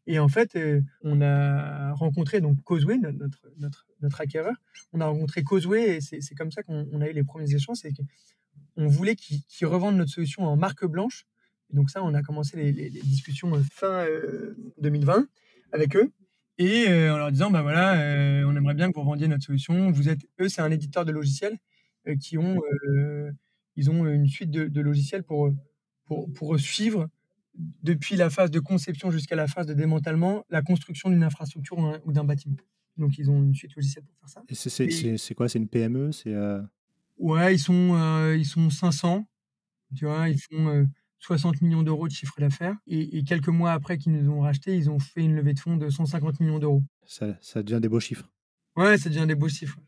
Et 0.08 0.17
en 0.17 0.28
fait, 0.28 0.58
on 1.04 1.22
a 1.22 1.93
rencontré 1.93 2.41
donc 2.41 2.63
Causeway, 2.63 2.98
notre, 2.98 3.45
notre, 3.58 3.86
notre 4.02 4.22
acquéreur. 4.22 4.56
On 4.91 5.02
a 5.02 5.06
rencontré 5.06 5.43
Causeway 5.43 5.98
et 5.98 6.02
c'est 6.02 6.36
comme 6.36 6.52
ça 6.52 6.63
qu'on 6.63 7.02
a 7.02 7.08
eu 7.08 7.13
les 7.13 7.24
premiers 7.24 7.54
échanges. 7.54 7.78
C'est 7.78 7.93
qu'on 7.93 8.88
voulait 8.88 9.15
qu'ils 9.15 9.67
revendent 9.67 9.98
notre 9.98 10.12
solution 10.12 10.43
en 10.43 10.58
marque 10.58 10.86
blanche. 10.86 11.28
Donc 11.72 11.91
ça, 11.91 12.04
on 12.04 12.13
a 12.15 12.24
commencé 12.24 12.58
les, 12.58 12.89
discussions 12.89 13.52
fin 13.72 14.08
2020 14.80 15.28
avec 15.72 15.95
eux. 15.95 16.12
Et 16.60 16.88
en 17.10 17.17
leur 17.17 17.32
disant, 17.32 17.50
bah 17.50 17.62
voilà, 17.62 17.93
on 18.45 18.56
aimerait 18.56 18.74
bien 18.74 18.91
que 18.91 19.00
vous 19.00 19.06
vendiez 19.06 19.28
notre 19.28 19.45
solution. 19.45 19.91
Vous 19.91 20.10
êtes, 20.10 20.19
eux, 20.41 20.50
c'est 20.50 20.62
un 20.62 20.69
éditeur 20.69 21.06
de 21.06 21.12
logiciels 21.12 21.58
qui 22.19 22.38
ont, 22.38 22.62
ils 23.78 23.89
ont 23.89 24.06
une 24.06 24.28
suite 24.28 24.52
de, 24.52 24.82
logiciels 24.82 25.24
pour, 25.24 25.50
pour, 26.06 26.32
pour 26.34 26.60
suivre 26.60 27.08
depuis 27.84 28.17
la 28.17 28.30
phase 28.30 28.52
de 28.52 28.60
conception 28.60 29.10
jusqu'à 29.10 29.38
la 29.38 29.48
phase 29.48 29.67
de 29.67 29.74
démantèlement, 29.74 30.45
la 30.50 30.62
construction 30.62 31.10
d'une 31.10 31.24
infrastructure 31.24 31.78
ou 32.06 32.12
d'un 32.12 32.26
bâtiment. 32.26 32.58
Donc, 32.98 33.17
ils 33.17 33.32
ont 33.32 33.41
une 33.41 33.56
suite 33.56 33.76
logicielle 33.76 34.04
pour 34.04 34.15
faire 34.17 34.30
ça. 34.30 35.15
c'est 35.17 35.34
quoi? 35.34 35.48
C'est 35.48 35.60
une 35.60 35.67
PME 35.69 36.12
C'est 36.12 36.34
euh 36.34 36.62
Ouais, 37.17 37.56
ils 37.56 37.60
sont, 37.60 37.95
euh, 37.95 38.36
ils 38.38 38.45
sont 38.45 38.69
500. 38.69 39.26
Tu 39.95 40.06
vois, 40.06 40.30
ils 40.30 40.39
font 40.39 40.88
60 41.19 41.55
euh, 41.55 41.65
millions 41.65 41.84
d'euros 41.84 42.08
de 42.08 42.13
chiffre 42.13 42.39
d'affaires. 42.39 42.75
Et, 42.88 43.23
quelques 43.23 43.49
mois 43.49 43.71
après 43.71 43.97
qu'ils 43.97 44.13
nous 44.13 44.32
ont 44.32 44.41
racheté, 44.41 44.75
ils 44.75 44.89
ont 44.89 44.99
fait 44.99 45.21
une 45.21 45.36
levée 45.36 45.53
de 45.53 45.60
fonds 45.60 45.77
de 45.77 45.89
150 45.89 46.39
millions 46.39 46.60
d'euros. 46.60 46.84
Ça, 47.05 47.38
ça, 47.41 47.63
devient 47.63 47.82
des 47.82 47.89
beaux 47.89 47.99
chiffres. 47.99 48.29
Ouais, 48.75 48.97
ça 48.97 49.10
devient 49.10 49.27
des 49.27 49.36
beaux 49.36 49.49
chiffres. 49.49 49.79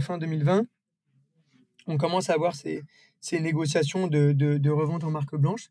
Fin 0.00 0.18
2020, 0.18 0.66
on 1.86 1.96
commence 1.96 2.30
à 2.30 2.34
avoir 2.34 2.54
ces, 2.54 2.82
ces 3.20 3.40
négociations 3.40 4.06
de, 4.06 4.32
de, 4.32 4.58
de 4.58 4.70
revente 4.70 5.04
en 5.04 5.10
marque 5.10 5.36
blanche. 5.36 5.70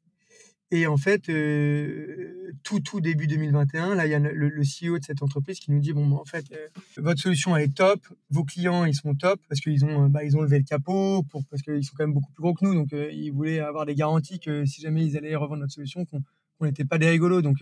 Et 0.74 0.88
en 0.88 0.96
fait, 0.96 1.28
euh, 1.28 2.54
tout, 2.64 2.80
tout 2.80 3.02
début 3.02 3.28
2021, 3.28 3.94
là, 3.94 4.08
il 4.08 4.12
y 4.12 4.16
a 4.16 4.20
le, 4.20 4.62
CEO 4.62 5.00
de 5.00 5.04
cette 5.04 5.22
entreprise 5.22 5.60
qui 5.60 5.70
nous 5.70 5.82
dit 5.82 5.92
bon, 5.92 6.14
en 6.14 6.24
fait, 6.24 6.46
euh, 6.54 6.68
votre 6.96 7.20
solution 7.20 7.58
elle 7.58 7.64
est 7.64 7.76
top, 7.76 8.00
vos 8.30 8.46
clients 8.46 8.86
ils 8.86 8.96
sont 8.96 9.14
top 9.14 9.42
parce 9.50 9.60
qu'ils 9.60 9.84
ont, 9.84 10.08
bah, 10.08 10.24
ils 10.24 10.38
ont 10.38 10.42
levé 10.42 10.60
le 10.60 10.64
capot 10.64 11.24
pour 11.24 11.44
parce 11.48 11.62
qu'ils 11.62 11.84
sont 11.84 11.94
quand 11.98 12.06
même 12.06 12.14
beaucoup 12.14 12.32
plus 12.32 12.42
gros 12.42 12.54
que 12.54 12.64
nous, 12.64 12.74
donc 12.74 12.94
euh, 12.94 13.12
ils 13.12 13.32
voulaient 13.32 13.60
avoir 13.60 13.86
des 13.86 13.96
garanties 13.96 14.40
que 14.40 14.64
si 14.64 14.80
jamais 14.80 15.06
ils 15.06 15.18
allaient 15.18 15.36
revendre 15.36 15.60
notre 15.60 15.74
solution, 15.74 16.06
qu'on 16.06 16.22
n'était 16.62 16.86
pas 16.86 16.98
des 16.98 17.10
rigolos. 17.10 17.42
Donc 17.42 17.58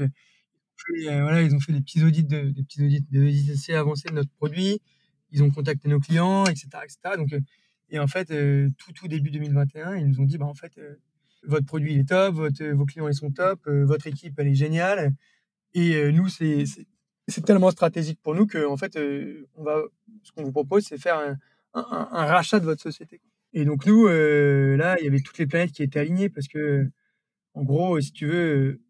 voilà, 1.03 1.41
ils 1.41 1.55
ont 1.55 1.59
fait 1.59 1.73
des 1.73 1.81
petits 1.81 2.03
audits, 2.03 2.23
de, 2.25 2.51
des 2.51 2.63
petits 2.63 2.83
audits, 2.83 3.05
des 3.09 3.51
assez 3.51 3.73
avancés 3.73 4.09
de 4.09 4.13
notre 4.13 4.31
produit. 4.33 4.81
Ils 5.31 5.41
ont 5.41 5.49
contacté 5.49 5.89
nos 5.89 5.99
clients, 5.99 6.45
etc., 6.45 6.67
etc. 6.83 7.15
Donc 7.17 7.33
et 7.89 7.97
en 7.97 8.05
fait, 8.05 8.27
tout, 8.77 8.93
tout 8.93 9.07
début 9.07 9.31
2021, 9.31 9.95
ils 9.95 10.07
nous 10.07 10.19
ont 10.19 10.25
dit 10.25 10.37
bah 10.37 10.45
en 10.45 10.53
fait 10.53 10.79
votre 11.43 11.65
produit 11.65 11.99
est 11.99 12.09
top, 12.09 12.35
votre, 12.35 12.63
vos 12.65 12.85
clients 12.85 13.07
ils 13.07 13.13
sont 13.13 13.31
top, 13.31 13.59
euh, 13.67 13.85
votre 13.85 14.07
équipe 14.07 14.33
elle 14.37 14.47
est 14.47 14.55
géniale. 14.55 15.13
Et 15.73 15.95
euh, 15.95 16.11
nous, 16.11 16.27
c'est 16.29 16.65
tellement 17.45 17.71
stratégique 17.71 18.19
pour 18.21 18.35
nous 18.35 18.47
que 18.47 18.65
en 18.65 18.77
fait, 18.77 18.95
euh, 18.95 19.47
on 19.55 19.63
va, 19.63 19.81
ce 20.23 20.31
qu'on 20.31 20.43
vous 20.43 20.51
propose, 20.51 20.85
c'est 20.85 20.97
faire 20.97 21.17
un, 21.17 21.37
un, 21.73 22.25
rachat 22.25 22.59
de 22.59 22.65
votre 22.65 22.81
société. 22.81 23.21
Et 23.53 23.65
donc 23.65 23.85
nous, 23.85 24.07
là, 24.07 24.97
il 24.99 25.05
y 25.05 25.07
avait 25.07 25.21
toutes 25.21 25.37
les 25.37 25.47
planètes 25.47 25.71
qui 25.71 25.83
étaient 25.83 25.99
alignées 25.99 26.29
parce 26.29 26.47
que, 26.47 26.87
en 27.53 27.63
gros, 27.63 27.99
si 27.99 28.11
tu 28.11 28.27
veux, 28.27 28.81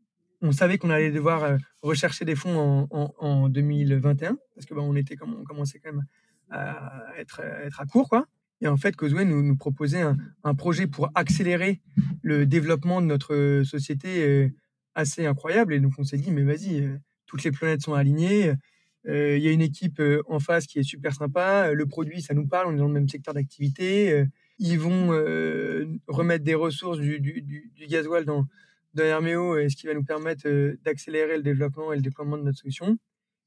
on 0.41 0.51
savait 0.51 0.77
qu'on 0.77 0.89
allait 0.89 1.12
devoir 1.12 1.57
rechercher 1.81 2.25
des 2.25 2.35
fonds 2.35 2.88
en, 2.91 3.13
en, 3.17 3.49
2021 3.49 4.38
parce 4.55 4.65
que 4.65 4.73
bah, 4.73 4.81
on 4.81 4.95
était 4.95 5.15
comme 5.15 5.33
on 5.33 5.43
commençait 5.43 5.79
quand 5.79 5.91
même 5.91 6.05
à 6.49 7.13
être, 7.17 7.41
à 7.41 7.65
être 7.65 7.81
à 7.81 7.85
court, 7.85 8.09
quoi. 8.09 8.25
Et 8.61 8.67
en 8.67 8.77
fait, 8.77 8.95
Causeway 8.95 9.25
nous, 9.25 9.55
proposait 9.55 10.01
un, 10.01 10.55
projet 10.55 10.87
pour 10.87 11.09
accélérer 11.15 11.81
le 12.21 12.45
développement 12.45 13.01
de 13.01 13.05
notre 13.05 13.63
société 13.63 14.23
euh, 14.27 14.49
assez 14.95 15.25
incroyable. 15.25 15.73
Et 15.73 15.79
donc, 15.79 15.93
on 15.97 16.03
s'est 16.03 16.17
dit, 16.17 16.31
mais 16.31 16.43
vas-y, 16.43 16.81
euh, 16.81 16.97
toutes 17.25 17.43
les 17.43 17.51
planètes 17.51 17.81
sont 17.81 17.93
alignées. 17.93 18.53
Euh, 19.07 19.37
il 19.37 19.43
y 19.43 19.47
a 19.47 19.51
une 19.51 19.61
équipe 19.61 20.01
en 20.27 20.39
face 20.39 20.67
qui 20.67 20.79
est 20.79 20.83
super 20.83 21.13
sympa. 21.13 21.71
Le 21.71 21.85
produit, 21.85 22.21
ça 22.21 22.33
nous 22.33 22.47
parle. 22.47 22.67
On 22.67 22.73
est 22.73 22.79
dans 22.79 22.87
le 22.87 22.93
même 22.93 23.07
secteur 23.07 23.33
d'activité. 23.33 24.25
Ils 24.57 24.77
vont 24.77 25.07
remettre 26.07 26.43
des 26.43 26.55
ressources 26.55 26.99
du, 26.99 27.21
du, 27.21 27.71
gasoil 27.87 28.25
dans, 28.25 28.45
dans 28.93 29.03
Herméo, 29.03 29.69
ce 29.69 29.75
qui 29.77 29.87
va 29.87 29.93
nous 29.93 30.03
permettre 30.03 30.49
d'accélérer 30.83 31.37
le 31.37 31.43
développement 31.43 31.93
et 31.93 31.95
le 31.95 32.01
déploiement 32.01 32.37
de 32.37 32.43
notre 32.43 32.59
solution. 32.59 32.97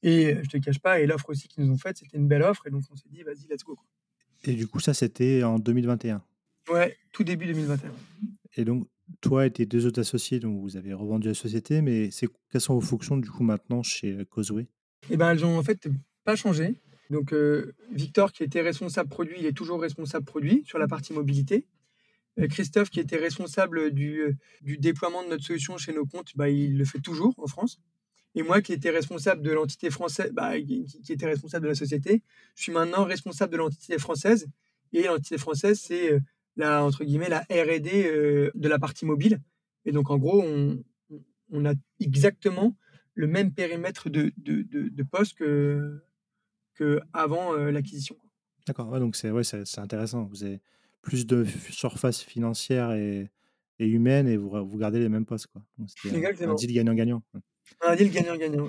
Et 0.03 0.37
je 0.42 0.48
te 0.48 0.57
cache 0.57 0.81
pas, 0.81 1.01
et 1.01 1.07
l'offre 1.07 1.29
aussi 1.29 1.48
qu'ils 1.48 1.64
nous 1.64 1.72
ont 1.72 1.79
faite, 1.79 1.98
c'était 1.98 2.16
une 2.16 2.29
belle 2.29 2.42
offre. 2.42 2.66
Et 2.66 2.70
donc, 2.70 2.83
on 2.90 2.96
s'est 2.96 3.11
dit, 3.11 3.22
vas-y, 3.22 3.46
let's 3.46 3.62
go. 3.62 3.79
Et 4.45 4.55
du 4.55 4.67
coup, 4.67 4.81
ça, 4.81 4.95
c'était 4.95 5.43
en 5.43 5.59
2021 5.59 6.23
Ouais, 6.71 6.97
tout 7.13 7.25
début 7.25 7.47
2021. 7.47 7.93
Et 8.57 8.65
donc, 8.65 8.87
toi 9.21 9.47
et 9.47 9.51
tes 9.51 9.67
deux 9.67 9.87
autres 9.87 10.01
associés, 10.01 10.41
donc 10.41 10.61
vous 10.61 10.77
avez 10.77 10.93
revendu 10.93 11.29
la 11.29 11.35
société, 11.35 11.83
mais 11.83 12.11
quelles 12.51 12.61
sont 12.61 12.75
vos 12.75 12.81
fonctions 12.81 13.17
du 13.17 13.31
coup 13.31 13.43
maintenant 13.43 13.83
chez 13.83 14.13
euh, 14.13 14.25
Causeway? 14.25 14.67
Eh 15.11 15.17
ben, 15.17 15.31
elles 15.31 15.45
ont 15.45 15.59
en 15.59 15.63
fait 15.63 15.89
pas 16.25 16.37
changé. 16.37 16.77
Donc, 17.11 17.33
euh, 17.33 17.75
Victor, 17.91 18.33
qui 18.33 18.43
était 18.43 18.63
responsable 18.63 19.09
produit, 19.09 19.37
il 19.39 19.47
est 19.47 19.53
toujours 19.53 19.81
responsable 19.81 20.25
produit 20.25 20.63
sur 20.67 20.79
la 20.79 20.87
partie 20.87 21.13
mobilité. 21.13 21.67
Euh, 22.39 22.47
Christophe, 22.47 22.91
qui 22.91 23.01
était 23.01 23.19
responsable 23.19 23.91
du, 23.91 24.39
du, 24.63 24.79
déploiement 24.79 25.23
de 25.23 25.29
notre 25.29 25.45
solution 25.45 25.77
chez 25.77 25.93
nos 25.93 26.07
comptes, 26.07 26.31
bah, 26.37 26.49
il 26.49 26.79
le 26.79 26.85
fait 26.85 27.01
toujours 27.01 27.35
en 27.39 27.47
France. 27.47 27.81
Et 28.35 28.42
moi, 28.42 28.62
qui 28.62 28.73
étais 28.73 28.90
responsable 28.90 29.42
de 29.42 29.51
l'entité 29.51 29.90
française, 29.90 30.31
bah, 30.33 30.59
qui, 30.59 30.87
était 31.09 31.27
responsable 31.27 31.64
de 31.64 31.68
la 31.68 31.75
société, 31.75 32.23
je 32.55 32.62
suis 32.62 32.73
maintenant 32.73 33.05
responsable 33.05 33.53
de 33.53 33.59
l'entité 33.59 33.99
française. 33.99 34.49
Et 34.92 35.03
l'entité 35.05 35.38
française, 35.38 35.79
c'est 35.81 36.12
euh, 36.12 36.21
la 36.57 36.85
entre 36.85 37.05
guillemets 37.05 37.29
la 37.29 37.40
R&D 37.51 38.07
euh, 38.07 38.51
de 38.55 38.68
la 38.68 38.79
partie 38.79 39.05
mobile. 39.05 39.40
Et 39.85 39.92
donc, 39.92 40.11
en 40.11 40.18
gros, 40.18 40.42
on, 40.42 40.83
on 41.51 41.64
a 41.66 41.75
exactement 42.01 42.77
le 43.14 43.27
même 43.27 43.53
périmètre 43.53 44.09
de, 44.09 44.33
de, 44.38 44.62
de, 44.62 45.03
poste 45.03 45.37
que, 45.37 46.03
que 46.75 47.01
avant 47.12 47.55
euh, 47.55 47.71
l'acquisition. 47.71 48.16
D'accord. 48.66 48.99
donc 48.99 49.16
c'est 49.16 49.31
ouais, 49.31 49.45
c'est 49.45 49.79
intéressant. 49.79 50.25
Vous 50.25 50.45
avez 50.45 50.61
plus 51.03 51.27
de 51.27 51.45
surface 51.71 52.23
financière 52.23 52.92
et, 52.92 53.31
et 53.79 53.87
humaine 53.87 54.29
et 54.29 54.37
vous, 54.37 54.51
vous 54.51 54.79
gardez 54.79 55.01
les 55.01 55.09
mêmes 55.09 55.27
postes. 55.27 55.49
Quoi. 55.49 55.62
C'est 55.87 56.45
un, 56.45 56.55
deal 56.55 56.73
gagnant-gagnant. 56.73 57.23
Un 57.81 57.96
deal 57.96 58.11
gagnant-gagnant. 58.11 58.68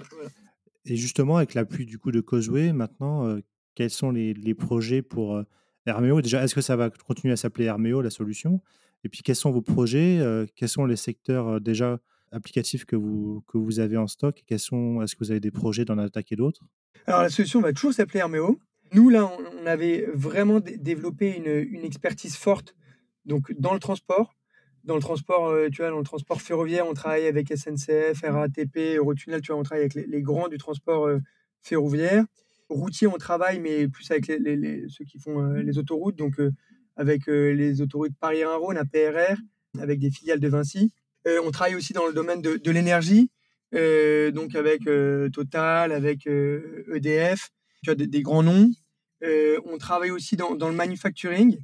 Et 0.86 0.96
justement, 0.96 1.38
avec 1.38 1.54
l'appui 1.54 1.86
du 1.86 1.98
coup 1.98 2.12
de 2.12 2.22
Causeway, 2.22 2.74
maintenant, 2.74 3.28
euh, 3.28 3.40
quels 3.76 3.90
sont 3.90 4.12
les, 4.12 4.34
les 4.34 4.54
projets 4.54 5.02
pour 5.02 5.36
euh, 5.36 5.44
Herméo? 5.86 6.22
Déjà, 6.22 6.44
est-ce 6.44 6.56
que 6.56 6.62
ça 6.62 6.76
va 6.76 6.90
continuer 6.90 7.34
à 7.34 7.38
s'appeler 7.38 7.66
Herméo, 7.66 8.02
la 8.02 8.10
solution? 8.10 8.62
Et 9.04 9.10
puis, 9.10 9.22
quels 9.22 9.36
sont 9.36 9.52
vos 9.52 9.62
projets 9.62 10.20
euh, 10.20 10.46
Quels 10.56 10.70
sont 10.70 10.86
les 10.86 10.96
secteurs 10.96 11.62
déjà 11.62 12.00
applicatifs 12.32 12.86
que 12.86 12.96
vous, 12.96 13.44
que 13.48 13.58
vous 13.58 13.80
avez 13.80 13.98
en 13.98 14.08
stock 14.08 14.44
quels 14.48 14.60
sont, 14.60 15.02
Est-ce 15.02 15.16
que 15.16 15.24
vous 15.24 15.32
avez 15.32 15.40
des 15.40 15.52
projets 15.52 15.86
d'en 15.86 15.98
attaquer 15.98 16.36
d'autres? 16.36 16.66
Alors, 17.06 17.22
la 17.22 17.30
solution 17.30 17.62
va 17.62 17.74
toujours 17.74 17.94
s'appeler 17.94 18.20
Herméo. 18.20 18.60
Nous, 18.94 19.10
là, 19.10 19.32
on, 19.62 19.66
avait 19.66 20.08
vraiment 20.14 20.60
développé 20.60 21.36
une, 21.36 21.48
une 21.48 21.86
expertise 21.86 22.36
forte 22.36 22.76
donc, 23.26 23.54
dans 23.58 23.74
le 23.74 23.80
transport, 23.80 24.36
dans 24.84 24.96
le 24.96 25.02
transport, 25.02 25.48
euh, 25.48 25.70
tu 25.70 25.82
vois, 25.82 25.90
dans 25.90 25.98
le 25.98 26.04
transport 26.04 26.42
ferroviaire, 26.42 26.88
on 26.88 26.94
travaille 26.94 27.28
avec 27.28 27.50
SNCF, 27.56 28.22
RATP, 28.24 28.98
Eurotunnel, 28.98 29.42
tu 29.42 29.52
vois, 29.52 29.60
on 29.60 29.64
travaille 29.64 29.86
avec 29.86 29.96
les, 29.96 30.22
grands 30.22 30.48
du 30.48 30.58
transport 30.58 31.08
euh, 31.08 31.20
ferroviaire. 31.62 32.26
Routier, 32.70 33.08
on 33.08 33.18
travaille, 33.18 33.60
mais 33.60 33.88
plus 33.88 34.10
avec 34.12 34.28
les, 34.28 34.86
ceux 34.90 35.06
qui 35.06 35.20
font 35.20 35.42
euh, 35.42 35.62
les 35.62 35.78
autoroutes, 35.78 36.16
donc 36.16 36.36
avec 36.96 37.28
les 37.28 37.82
autoroutes 37.82 38.14
Paris-Rhône, 38.20 38.78
APRR, 38.78 39.38
avec 39.80 40.00
des 40.00 40.12
filiales 40.12 40.40
de 40.40 40.48
Vinci. 40.48 40.92
on 41.26 41.52
travaille 41.52 41.76
aussi 41.76 41.94
dans 41.94 42.06
le 42.06 42.14
domaine 42.14 42.42
de, 42.42 42.72
l'énergie, 42.72 43.30
donc 43.72 44.56
avec 44.56 44.82
Total, 45.34 45.92
avec 45.92 46.28
EDF, 46.28 47.40
e 47.42 47.84
tu 47.84 47.86
vois, 47.86 47.96
des, 47.96 48.22
grands 48.22 48.44
noms. 48.44 48.70
on 49.24 49.78
travaille 49.80 50.12
aussi 50.12 50.36
dans, 50.36 50.54
le 50.54 50.76
manufacturing, 50.76 51.58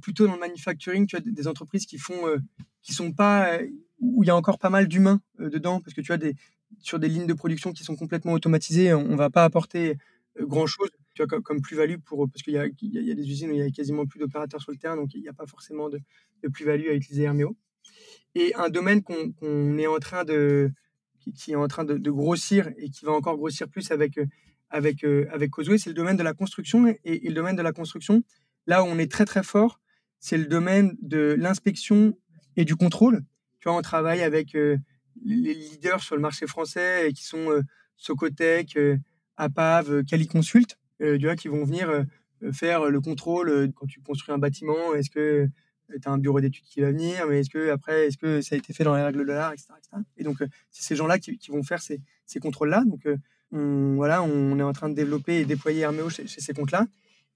plutôt 0.00 0.26
dans 0.26 0.34
le 0.34 0.40
manufacturing, 0.40 1.06
tu 1.06 1.16
as 1.16 1.20
des 1.20 1.48
entreprises 1.48 1.86
qui 1.86 1.98
font, 1.98 2.26
euh, 2.26 2.38
qui 2.82 2.92
sont 2.92 3.12
pas, 3.12 3.54
euh, 3.54 3.66
où 4.00 4.22
il 4.22 4.26
y 4.26 4.30
a 4.30 4.36
encore 4.36 4.58
pas 4.58 4.70
mal 4.70 4.88
d'humains 4.88 5.20
dedans, 5.38 5.80
parce 5.80 5.94
que 5.94 6.00
tu 6.00 6.12
as 6.12 6.18
des, 6.18 6.34
sur 6.78 6.98
des 6.98 7.08
lignes 7.08 7.26
de 7.26 7.34
production 7.34 7.72
qui 7.72 7.84
sont 7.84 7.96
complètement 7.96 8.32
automatisées, 8.32 8.94
on, 8.94 9.08
ne 9.08 9.16
va 9.16 9.30
pas 9.30 9.44
apporter 9.44 9.96
grand 10.38 10.66
chose, 10.66 10.90
tu 11.14 11.24
vois, 11.24 11.40
comme, 11.40 11.60
plus-value 11.60 11.96
pour, 12.04 12.28
parce 12.30 12.42
qu'il 12.42 12.54
y 12.54 12.58
a, 12.58 12.66
il 12.66 13.02
y 13.02 13.10
a 13.10 13.14
des 13.14 13.28
usines 13.28 13.50
où 13.50 13.54
il 13.54 13.58
y 13.58 13.62
a 13.62 13.70
quasiment 13.70 14.06
plus 14.06 14.20
d'opérateurs 14.20 14.60
sur 14.60 14.70
le 14.70 14.78
terrain, 14.78 14.96
donc 14.96 15.14
il 15.14 15.22
n'y 15.22 15.28
a 15.28 15.32
pas 15.32 15.46
forcément 15.46 15.88
de, 15.88 16.00
plus-value 16.52 16.88
à 16.88 16.94
utiliser 16.94 17.24
Hermeo. 17.24 17.56
Et 18.34 18.54
un 18.54 18.68
domaine 18.68 19.02
qu'on 19.02 19.78
est 19.78 19.86
en 19.86 19.98
train 19.98 20.24
de, 20.24 20.70
qui, 21.34 21.52
est 21.52 21.56
en 21.56 21.66
train 21.68 21.84
de, 21.84 22.10
grossir 22.10 22.70
et 22.76 22.90
qui 22.90 23.04
va 23.04 23.12
encore 23.12 23.36
grossir 23.36 23.68
plus 23.68 23.90
avec, 23.90 24.20
avec, 24.70 25.04
avec 25.04 25.50
Causeway, 25.50 25.78
c'est 25.78 25.90
le 25.90 25.94
domaine 25.94 26.16
de 26.16 26.22
la 26.22 26.34
construction. 26.34 26.86
Et, 27.04 27.28
le 27.28 27.34
domaine 27.34 27.56
de 27.56 27.62
la 27.62 27.72
construction, 27.72 28.22
Là 28.66 28.82
où 28.82 28.86
on 28.86 28.98
est 28.98 29.10
très 29.10 29.24
très 29.24 29.42
fort, 29.42 29.80
c'est 30.18 30.38
le 30.38 30.46
domaine 30.46 30.96
de 31.02 31.36
l'inspection 31.38 32.16
et 32.56 32.64
du 32.64 32.76
contrôle. 32.76 33.24
Tu 33.60 33.68
vois, 33.68 33.78
on 33.78 33.82
travaille 33.82 34.22
avec 34.22 34.54
euh, 34.54 34.76
les 35.24 35.54
leaders 35.54 36.02
sur 36.02 36.16
le 36.16 36.22
marché 36.22 36.46
français 36.46 37.12
qui 37.14 37.24
sont 37.24 37.50
euh, 37.50 37.62
Socotec, 37.96 38.76
euh, 38.76 38.96
APAV, 39.36 40.04
Caliconsult. 40.04 40.78
tu 41.00 41.18
vois, 41.18 41.36
qui 41.36 41.48
vont 41.48 41.64
venir 41.64 42.04
faire 42.52 42.86
le 42.86 43.00
contrôle 43.00 43.70
quand 43.74 43.86
tu 43.86 44.00
construis 44.00 44.34
un 44.34 44.38
bâtiment. 44.38 44.94
Est-ce 44.94 45.10
que 45.10 45.48
tu 45.90 46.08
as 46.08 46.10
un 46.10 46.18
bureau 46.18 46.40
d'études 46.40 46.64
qui 46.64 46.80
va 46.80 46.90
venir, 46.90 47.26
mais 47.26 47.40
est-ce 47.40 47.50
que 47.50 47.70
après, 47.70 48.06
est-ce 48.06 48.16
que 48.16 48.40
ça 48.40 48.54
a 48.54 48.58
été 48.58 48.72
fait 48.72 48.82
dans 48.82 48.96
les 48.96 49.02
règles 49.02 49.26
de 49.26 49.32
l'art, 49.32 49.52
etc., 49.52 49.68
Et 50.16 50.24
donc, 50.24 50.38
c'est 50.70 50.82
ces 50.82 50.96
gens-là 50.96 51.18
qui, 51.18 51.38
vont 51.50 51.62
faire 51.62 51.82
ces, 51.82 52.00
contrôles-là. 52.40 52.84
Donc, 52.86 53.06
on, 53.52 53.94
voilà, 53.96 54.22
on 54.22 54.58
est 54.58 54.62
en 54.62 54.72
train 54.72 54.88
de 54.88 54.94
développer 54.94 55.40
et 55.40 55.44
déployer 55.44 55.86
RMEO 55.86 56.08
chez, 56.08 56.26
ces 56.26 56.54
comptes-là. 56.54 56.86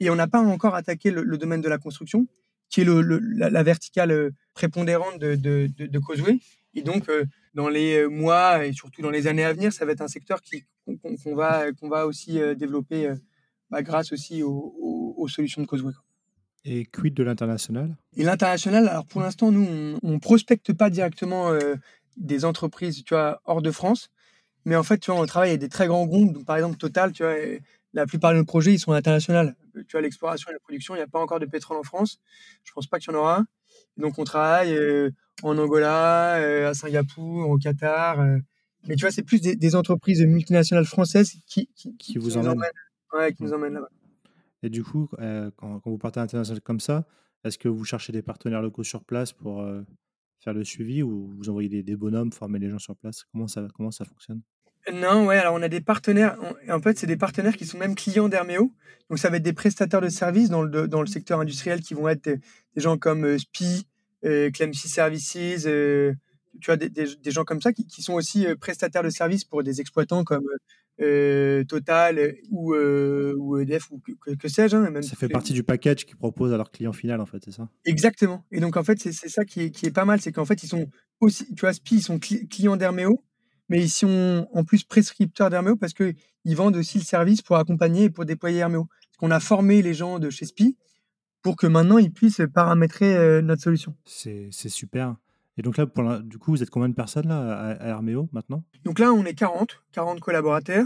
Et 0.00 0.10
on 0.10 0.16
n'a 0.16 0.26
pas 0.26 0.40
encore 0.40 0.74
attaqué 0.74 1.10
le, 1.10 1.38
domaine 1.38 1.60
de 1.60 1.68
la 1.68 1.78
construction, 1.78 2.26
qui 2.68 2.80
est 2.80 2.84
la, 2.84 3.62
verticale 3.62 4.32
prépondérante 4.54 5.18
de, 5.18 5.36
de, 5.36 5.98
Causeway. 5.98 6.38
Et 6.74 6.82
donc, 6.82 7.10
dans 7.54 7.68
les 7.68 8.06
mois 8.06 8.64
et 8.64 8.72
surtout 8.72 9.02
dans 9.02 9.10
les 9.10 9.26
années 9.26 9.44
à 9.44 9.52
venir, 9.52 9.72
ça 9.72 9.84
va 9.84 9.92
être 9.92 10.00
un 10.00 10.08
secteur 10.08 10.40
qu'on 10.86 11.34
va, 11.34 11.72
qu'on 11.72 11.88
va 11.88 12.06
aussi 12.06 12.40
développer 12.56 13.12
bah, 13.70 13.82
grâce 13.82 14.12
aussi 14.12 14.42
aux, 14.42 15.26
solutions 15.28 15.62
de 15.62 15.66
Causeway. 15.66 15.92
Et 16.64 16.84
quid 16.86 17.14
de 17.14 17.22
l'international? 17.22 17.96
Et 18.16 18.24
l'international, 18.24 18.88
alors 18.88 19.06
pour 19.06 19.20
l'instant, 19.20 19.50
nous, 19.52 19.66
on, 20.02 20.10
ne 20.10 20.18
prospecte 20.18 20.72
pas 20.72 20.90
directement 20.90 21.50
euh, 21.50 21.76
des 22.16 22.44
entreprises, 22.44 23.04
tu 23.04 23.14
vois, 23.14 23.40
hors 23.44 23.62
de 23.62 23.70
France. 23.70 24.10
Mais 24.64 24.76
en 24.76 24.82
fait, 24.82 24.98
tu 24.98 25.10
vois, 25.10 25.20
on 25.20 25.26
travaille 25.26 25.50
avec 25.50 25.60
des 25.60 25.68
très 25.68 25.86
grands 25.86 26.04
groupes. 26.04 26.32
Donc, 26.32 26.44
par 26.44 26.56
exemple, 26.56 26.76
Total, 26.76 27.12
tu 27.12 27.22
vois, 27.22 27.34
la 27.92 28.06
plupart 28.06 28.32
de 28.32 28.38
nos 28.38 28.44
projets, 28.44 28.74
ils 28.74 28.78
sont 28.78 28.92
internationaux. 28.92 29.50
Tu 29.74 29.92
vois, 29.92 30.00
l'exploration 30.00 30.50
et 30.50 30.54
la 30.54 30.60
production, 30.60 30.94
il 30.94 30.98
n'y 30.98 31.04
a 31.04 31.08
pas 31.08 31.20
encore 31.20 31.40
de 31.40 31.46
pétrole 31.46 31.76
en 31.76 31.82
France. 31.82 32.20
Je 32.64 32.72
pense 32.72 32.86
pas 32.86 32.98
qu'il 32.98 33.12
y 33.12 33.16
en 33.16 33.18
aura. 33.18 33.44
Donc, 33.96 34.18
on 34.18 34.24
travaille 34.24 34.76
euh, 34.76 35.10
en 35.42 35.56
Angola, 35.58 36.36
euh, 36.36 36.70
à 36.70 36.74
Singapour, 36.74 37.48
au 37.48 37.58
Qatar. 37.58 38.24
mais 38.86 38.96
tu 38.96 39.00
vois, 39.00 39.10
c'est 39.10 39.22
plus 39.22 39.40
des, 39.40 39.74
entreprises 39.74 40.22
multinationales 40.22 40.84
françaises 40.84 41.34
qui, 41.46 41.68
qui, 41.74 42.18
vous 42.18 42.36
emmènent. 42.36 42.60
Ouais, 43.12 43.32
qui 43.32 43.42
nous 43.42 43.52
emmènent 43.52 43.74
là-bas. 43.74 43.90
Et 44.62 44.70
du 44.70 44.84
coup, 44.84 45.08
euh, 45.18 45.50
quand, 45.56 45.80
vous 45.84 45.98
partez 45.98 46.20
à 46.20 46.22
l'international 46.22 46.60
comme 46.60 46.80
ça, 46.80 47.06
est-ce 47.44 47.58
que 47.58 47.68
vous 47.68 47.84
cherchez 47.84 48.12
des 48.12 48.22
partenaires 48.22 48.62
locaux 48.62 48.84
sur 48.84 49.04
place 49.04 49.32
pour 49.32 49.62
euh, 49.62 49.82
faire 50.40 50.52
le 50.52 50.64
suivi 50.64 51.02
ou 51.02 51.28
vous 51.28 51.48
envoyez 51.48 51.82
des, 51.82 51.96
bonhommes 51.96 52.32
former 52.32 52.58
les 52.58 52.68
gens 52.68 52.78
sur 52.78 52.96
place? 52.96 53.24
Comment 53.32 53.48
ça, 53.48 53.66
comment 53.74 53.90
ça 53.90 54.04
fonctionne? 54.04 54.42
Non, 54.92 55.26
ouais, 55.26 55.36
alors 55.36 55.54
on 55.54 55.62
a 55.62 55.68
des 55.68 55.80
partenaires. 55.80 56.36
En 56.68 56.80
fait, 56.80 56.98
c'est 56.98 57.06
des 57.06 57.16
partenaires 57.16 57.56
qui 57.56 57.66
sont 57.66 57.78
même 57.78 57.94
clients 57.94 58.28
d'Herméo. 58.28 58.72
Donc, 59.08 59.18
ça 59.18 59.28
va 59.28 59.36
être 59.38 59.42
des 59.42 59.52
prestataires 59.52 60.00
de 60.00 60.08
services 60.08 60.50
dans 60.50 60.62
le, 60.62 60.86
dans 60.86 61.00
le 61.00 61.06
secteur 61.06 61.40
industriel 61.40 61.80
qui 61.80 61.94
vont 61.94 62.08
être 62.08 62.24
des, 62.24 62.40
gens 62.76 62.96
comme 62.96 63.24
euh, 63.24 63.38
SPI, 63.38 63.86
euh, 64.24 64.50
Clemcy 64.50 64.88
Services, 64.88 65.32
tu 65.32 66.66
vois, 66.66 66.76
des, 66.76 66.88
des, 66.88 67.30
gens 67.30 67.44
comme 67.44 67.60
ça 67.60 67.72
qui, 67.72 67.86
qui 67.86 68.02
sont 68.02 68.14
aussi 68.14 68.46
prestataires 68.60 69.02
de 69.02 69.10
services 69.10 69.44
pour 69.44 69.62
des 69.62 69.80
exploitants 69.80 70.24
comme 70.24 70.46
euh, 71.00 71.64
Total 71.64 72.34
ou, 72.50 72.74
euh, 72.74 73.34
ou 73.38 73.58
EDF 73.58 73.90
ou 73.90 74.00
que, 74.00 74.48
sais-je. 74.48 74.76
Hein, 74.76 75.02
ça 75.02 75.16
fait 75.16 75.28
partie 75.28 75.54
du 75.54 75.62
package 75.62 76.04
qu'ils 76.04 76.16
proposent 76.16 76.52
à 76.52 76.58
leur 76.58 76.70
client 76.70 76.92
final, 76.92 77.20
en 77.22 77.26
fait, 77.26 77.38
c'est 77.44 77.52
ça? 77.52 77.68
Exactement. 77.86 78.44
Et 78.52 78.60
donc, 78.60 78.76
en 78.76 78.84
fait, 78.84 78.98
c'est 79.00 79.12
ça 79.12 79.44
qui 79.44 79.62
est, 79.62 79.70
qui 79.70 79.86
est, 79.86 79.90
pas 79.90 80.04
mal, 80.04 80.20
c'est 80.20 80.32
qu'en 80.32 80.44
fait, 80.44 80.62
ils 80.62 80.68
sont 80.68 80.88
aussi, 81.20 81.46
tu 81.54 81.60
vois, 81.60 81.72
SPI, 81.72 81.96
ils 81.96 82.02
sont 82.02 82.18
clients 82.18 82.76
d'Herméo, 82.76 83.22
mais 83.70 83.80
ils 83.80 83.88
sont 83.88 84.46
en 84.52 84.64
plus 84.64 84.84
prescripteurs 84.84 85.48
d'Herméo 85.48 85.76
parce 85.76 85.94
qu'ils 85.94 86.14
vendent 86.44 86.76
aussi 86.76 86.98
le 86.98 87.04
service 87.04 87.40
pour 87.40 87.56
accompagner 87.56 88.04
et 88.04 88.10
pour 88.10 88.26
déployer 88.26 88.58
Herméo. 88.58 88.84
Parce 88.84 89.16
qu'on 89.16 89.30
a 89.30 89.40
formé 89.40 89.80
les 89.80 89.94
gens 89.94 90.18
de 90.18 90.28
chez 90.28 90.44
SPI 90.44 90.76
pour 91.40 91.56
que 91.56 91.66
maintenant, 91.66 91.96
ils 91.96 92.12
puissent 92.12 92.42
paramétrer 92.52 93.16
euh, 93.16 93.40
notre 93.40 93.62
solution. 93.62 93.94
C'est 94.04 94.50
super. 94.52 95.16
Et 95.56 95.62
donc 95.62 95.78
là, 95.78 95.86
pour 95.86 96.20
du 96.20 96.36
coup, 96.36 96.50
vous 96.50 96.62
êtes 96.62 96.68
combien 96.68 96.90
de 96.90 96.94
personnes 96.94 97.28
là, 97.28 97.76
à, 97.80 97.88
Herméo 97.88 98.28
maintenant? 98.32 98.62
Donc 98.84 98.98
là, 98.98 99.12
on 99.12 99.24
est 99.24 99.34
40, 99.34 99.82
40 99.92 100.20
collaborateurs. 100.20 100.84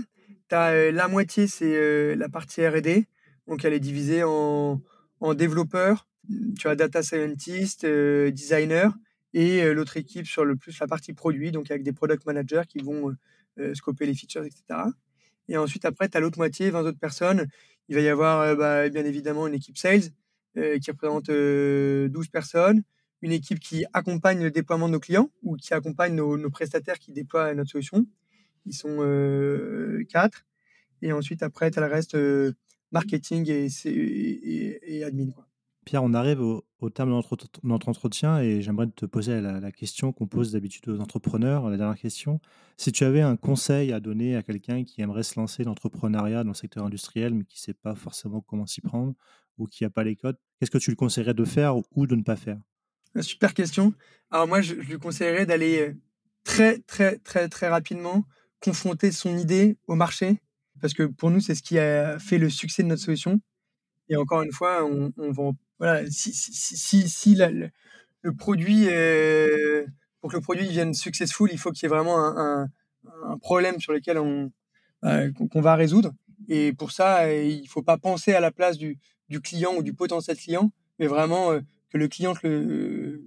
As, 0.51 0.71
euh, 0.71 0.93
la 0.93 1.09
moitié, 1.09 1.49
c'est 1.49 1.75
euh, 1.75 2.15
la 2.15 2.29
partie 2.29 2.65
RD. 2.65 3.05
Donc 3.49 3.65
elle 3.65 3.73
est 3.73 3.81
divisée 3.81 4.23
en, 4.25 4.81
en 5.21 5.35
développeurs, 5.35 6.07
tu 6.59 6.69
as 6.69 6.77
data 6.77 7.03
scientist, 7.03 7.85
euh, 7.85 8.31
designer, 8.31 8.95
et 9.35 9.75
l'autre 9.75 9.97
équipe 9.99 10.27
sur 10.27 10.45
le 10.45 10.57
plus 10.57 10.79
la 10.79 10.87
partie 10.87 11.13
produit, 11.13 11.53
donc 11.53 11.71
avec 11.71 11.83
des 11.83 11.93
product 11.93 12.25
managers 12.25 12.63
qui 12.67 12.79
vont 12.79 13.15
scoper 13.75 14.07
les 14.07 14.15
features, 14.15 14.45
etc. 14.45 14.63
Et 15.49 15.57
ensuite, 15.57 15.85
après, 15.85 16.09
tu 16.09 16.17
as 16.17 16.21
l'autre 16.21 16.39
moitié, 16.39 16.71
20 16.71 16.87
autres 16.87 16.99
personnes. 16.99 17.47
Il 17.89 17.97
va 17.97 18.01
y 18.01 18.09
avoir 18.09 18.57
bah, 18.57 18.89
bien 18.89 19.05
évidemment 19.05 19.47
une 19.47 19.55
équipe 19.55 19.77
sales 19.77 20.11
qui 20.55 20.91
représente 20.91 21.31
12 21.31 22.29
personnes 22.29 22.83
une 23.25 23.33
équipe 23.33 23.59
qui 23.59 23.87
accompagne 23.95 24.43
le 24.43 24.51
déploiement 24.51 24.87
de 24.87 24.93
nos 24.93 25.01
clients 25.01 25.31
ou 25.43 25.57
qui 25.57 25.73
accompagne 25.73 26.15
nos, 26.15 26.51
prestataires 26.51 26.99
qui 26.99 27.11
déploient 27.11 27.55
notre 27.55 27.71
solution. 27.71 28.07
Ils 28.67 28.75
sont 28.75 28.99
euh, 29.01 30.05
quatre. 30.11 30.45
Et 31.01 31.11
ensuite, 31.11 31.43
après, 31.43 31.71
tu 31.71 31.79
as 31.79 31.87
le 31.87 31.93
reste 31.93 32.19
marketing 32.93 33.49
et, 33.49 35.05
admin. 35.05 35.33
Pierre, 35.85 36.03
on 36.03 36.15
arrive 36.15 36.41
au, 36.41 36.91
terme 36.91 37.11
de 37.11 37.15
notre, 37.63 37.89
entretien 37.89 38.41
et 38.41 38.63
j'aimerais 38.63 38.87
te 38.87 39.07
poser 39.07 39.41
la, 39.41 39.73
question 39.73 40.13
qu'on 40.13 40.27
pose 40.27 40.53
d'habitude 40.53 40.89
aux 40.89 41.01
entrepreneurs, 41.01 41.69
la 41.71 41.77
dernière 41.77 41.99
question. 41.99 42.41
Si 42.77 42.93
tu 42.93 43.05
avais 43.05 43.21
un 43.21 43.37
conseil 43.37 43.93
à 43.93 44.01
donner 44.01 44.37
à 44.37 44.43
quelqu'un 44.43 44.85
qui 44.85 45.01
aimerait 45.01 45.23
se 45.23 45.39
lancer 45.39 45.65
dans 45.65 45.71
l'entrepreneuriat 45.71 46.45
dans 46.45 46.51
le 46.51 46.55
secteur 46.55 46.85
industriel 46.85 47.35
mais 47.35 47.45
qui 47.45 47.57
ne 47.59 47.61
sait 47.61 47.75
pas 47.75 47.95
forcément 47.95 48.41
comment 48.41 48.67
s'y 48.67 48.81
prendre 48.81 49.15
ou 49.59 49.67
qui 49.67 49.85
n'a 49.85 49.91
pas 49.91 50.05
les 50.05 50.17
codes, 50.17 50.37
qu'est-ce 50.59 50.71
que 50.71 50.79
tu 50.79 50.91
lui 50.91 50.97
conseillerais 50.97 51.35
de 51.35 51.45
faire 51.45 51.77
ou 51.77 52.07
de 52.07 52.17
ne 52.17 52.23
pas 52.23 52.37
faire? 52.37 52.59
Super 53.21 53.55
question. 53.55 53.95
Alors 54.31 54.49
moi, 54.49 54.61
je, 54.61 54.75
lui 54.75 54.99
conseillerais 54.99 55.47
d'aller 55.47 55.81
euh, 55.81 55.95
très, 56.43 56.79
très, 56.81 57.19
très, 57.19 57.49
très 57.49 57.69
rapidement 57.69 58.25
confronter 58.61 59.13
son 59.13 59.37
idée 59.37 59.77
au 59.87 59.95
marché, 59.95 60.41
parce 60.81 60.95
que 60.95 61.05
pour 61.05 61.31
nous, 61.31 61.41
c'est 61.41 61.55
ce 61.55 61.63
qui 61.63 61.79
a 61.79 62.19
fait 62.19 62.39
le 62.39 62.49
succès 62.51 62.83
de 62.83 62.89
notre 62.89 63.03
solution. 63.03 63.41
Et 64.09 64.17
encore 64.17 64.43
une 64.43 64.53
fois, 64.53 64.85
on, 64.85 65.13
on 65.17 65.33
voilà, 65.79 66.09
si, 66.11 66.33
si, 66.33 67.09
si, 67.09 67.35
le, 67.35 68.33
produit, 68.33 68.85
pour 70.21 70.31
que 70.31 70.37
le 70.37 70.43
produit 70.43 70.69
vienne 70.69 70.95
successful, 70.95 71.51
il 71.53 71.59
faut 71.59 71.73
qu'il 71.73 71.85
y 71.85 71.87
ait 71.87 71.95
vraiment 71.95 72.19
un, 72.19 72.71
problème 73.41 73.81
sur 73.81 73.93
lequel 73.93 74.19
on, 74.19 74.51
bah, 75.03 75.31
qu'on 75.31 75.61
va 75.61 75.75
résoudre. 75.75 76.13
Et 76.49 76.73
pour 76.73 76.93
ça, 76.93 77.33
il 77.33 77.67
faut 77.69 77.83
pas 77.83 77.99
penser 77.99 78.33
à 78.33 78.41
la 78.41 78.51
place 78.51 78.79
du, 78.79 78.99
client 79.43 79.75
ou 79.77 79.83
du 79.83 79.95
potentiel 79.95 80.37
client, 80.37 80.71
mais 80.99 81.07
vraiment 81.07 81.53
euh, 81.53 81.61
que 81.91 81.99
le 81.99 82.09
client 82.09 82.35
le, 82.43 83.21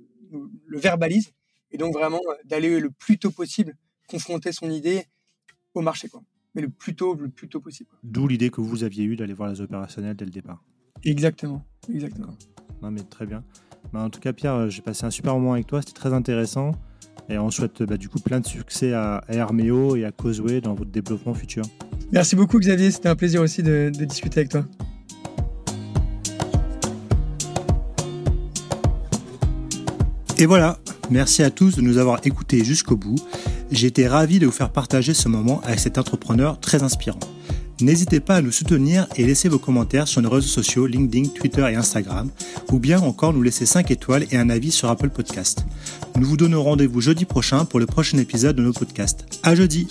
verbalise. 0.69 1.33
Et 1.71 1.77
donc 1.77 1.93
vraiment 1.93 2.21
euh, 2.29 2.33
d'aller 2.45 2.79
le 2.79 2.89
plus 2.89 3.17
tôt 3.17 3.31
possible 3.31 3.75
confronter 4.07 4.53
son 4.53 4.69
idée 4.69 5.03
au 5.73 5.81
marché 5.81 6.09
mais 6.55 6.61
le 6.61 6.69
plus 6.69 6.95
tôt 6.95 7.13
le 7.13 7.29
plus 7.29 7.49
tôt 7.49 7.59
possible 7.59 7.89
d'où 8.03 8.25
l'idée 8.25 8.49
que 8.49 8.61
vous 8.61 8.83
aviez 8.83 9.03
eue 9.03 9.17
d'aller 9.17 9.33
voir 9.33 9.49
les 9.49 9.59
opérationnels 9.59 10.15
dès 10.15 10.23
le 10.23 10.31
départ 10.31 10.63
exactement 11.03 11.65
exactement. 11.93 12.33
Non 12.81 12.91
mais 12.91 13.01
très 13.01 13.25
bien. 13.25 13.43
Bah, 13.93 14.01
en 14.01 14.09
tout 14.09 14.19
cas 14.19 14.33
Pierre 14.33 14.53
euh, 14.53 14.69
j'ai 14.69 14.81
passé 14.81 15.05
un 15.05 15.09
super 15.09 15.33
moment 15.33 15.53
avec 15.53 15.67
toi 15.67 15.81
c'était 15.81 15.93
très 15.93 16.13
intéressant. 16.13 16.71
Et 17.29 17.37
on 17.37 17.51
souhaite 17.51 17.83
bah, 17.83 17.97
du 17.97 18.07
coup 18.07 18.19
plein 18.19 18.39
de 18.39 18.45
succès 18.45 18.93
à, 18.93 19.23
Hermeo 19.27 19.95
et 19.95 20.05
à 20.05 20.11
Causeway 20.11 20.61
dans 20.61 20.75
votre 20.75 20.91
développement 20.91 21.33
futur. 21.33 21.63
Merci 22.11 22.35
beaucoup 22.35 22.57
Xavier. 22.59 22.91
C'était 22.91 23.09
un 23.09 23.15
plaisir 23.15 23.41
aussi 23.41 23.63
de 23.63 23.89
discuter 23.89 24.41
avec 24.41 24.51
toi. 24.51 24.65
Et 30.39 30.45
voilà, 30.45 30.77
merci 31.09 31.41
à 31.41 31.49
tous 31.49 31.75
de 31.75 31.81
nous 31.81 31.97
avoir 31.97 32.19
écoutés 32.23 32.63
jusqu'au 32.63 32.95
bout. 32.95 33.17
J'ai 33.71 33.87
été 33.87 34.07
ravi 34.07 34.37
de 34.37 34.45
vous 34.45 34.51
faire 34.51 34.71
partager 34.71 35.15
ce 35.15 35.27
moment 35.27 35.61
avec 35.61 35.79
cet 35.79 35.97
entrepreneur 35.97 36.59
très 36.59 36.83
inspirant. 36.83 37.19
N'hésitez 37.81 38.19
pas 38.19 38.35
à 38.37 38.41
nous 38.41 38.51
soutenir 38.51 39.07
et 39.15 39.25
laisser 39.25 39.49
vos 39.49 39.59
commentaires 39.59 40.07
sur 40.07 40.21
nos 40.21 40.29
réseaux 40.29 40.47
sociaux 40.47 40.87
LinkedIn, 40.87 41.29
Twitter 41.29 41.65
et 41.71 41.75
Instagram, 41.75 42.29
ou 42.71 42.79
bien 42.79 42.99
encore 42.99 43.33
nous 43.33 43.43
laisser 43.43 43.65
5 43.65 43.91
étoiles 43.91 44.25
et 44.31 44.37
un 44.37 44.49
avis 44.49 44.71
sur 44.71 44.89
Apple 44.89 45.09
Podcast. 45.09 45.65
Nous 46.15 46.25
vous 46.25 46.37
donnons 46.37 46.63
rendez-vous 46.63 47.01
jeudi 47.01 47.25
prochain 47.25 47.65
pour 47.65 47.79
le 47.79 47.85
prochain 47.85 48.17
épisode 48.17 48.55
de 48.55 48.63
nos 48.63 48.73
podcasts. 48.73 49.25
À 49.43 49.55
jeudi! 49.55 49.87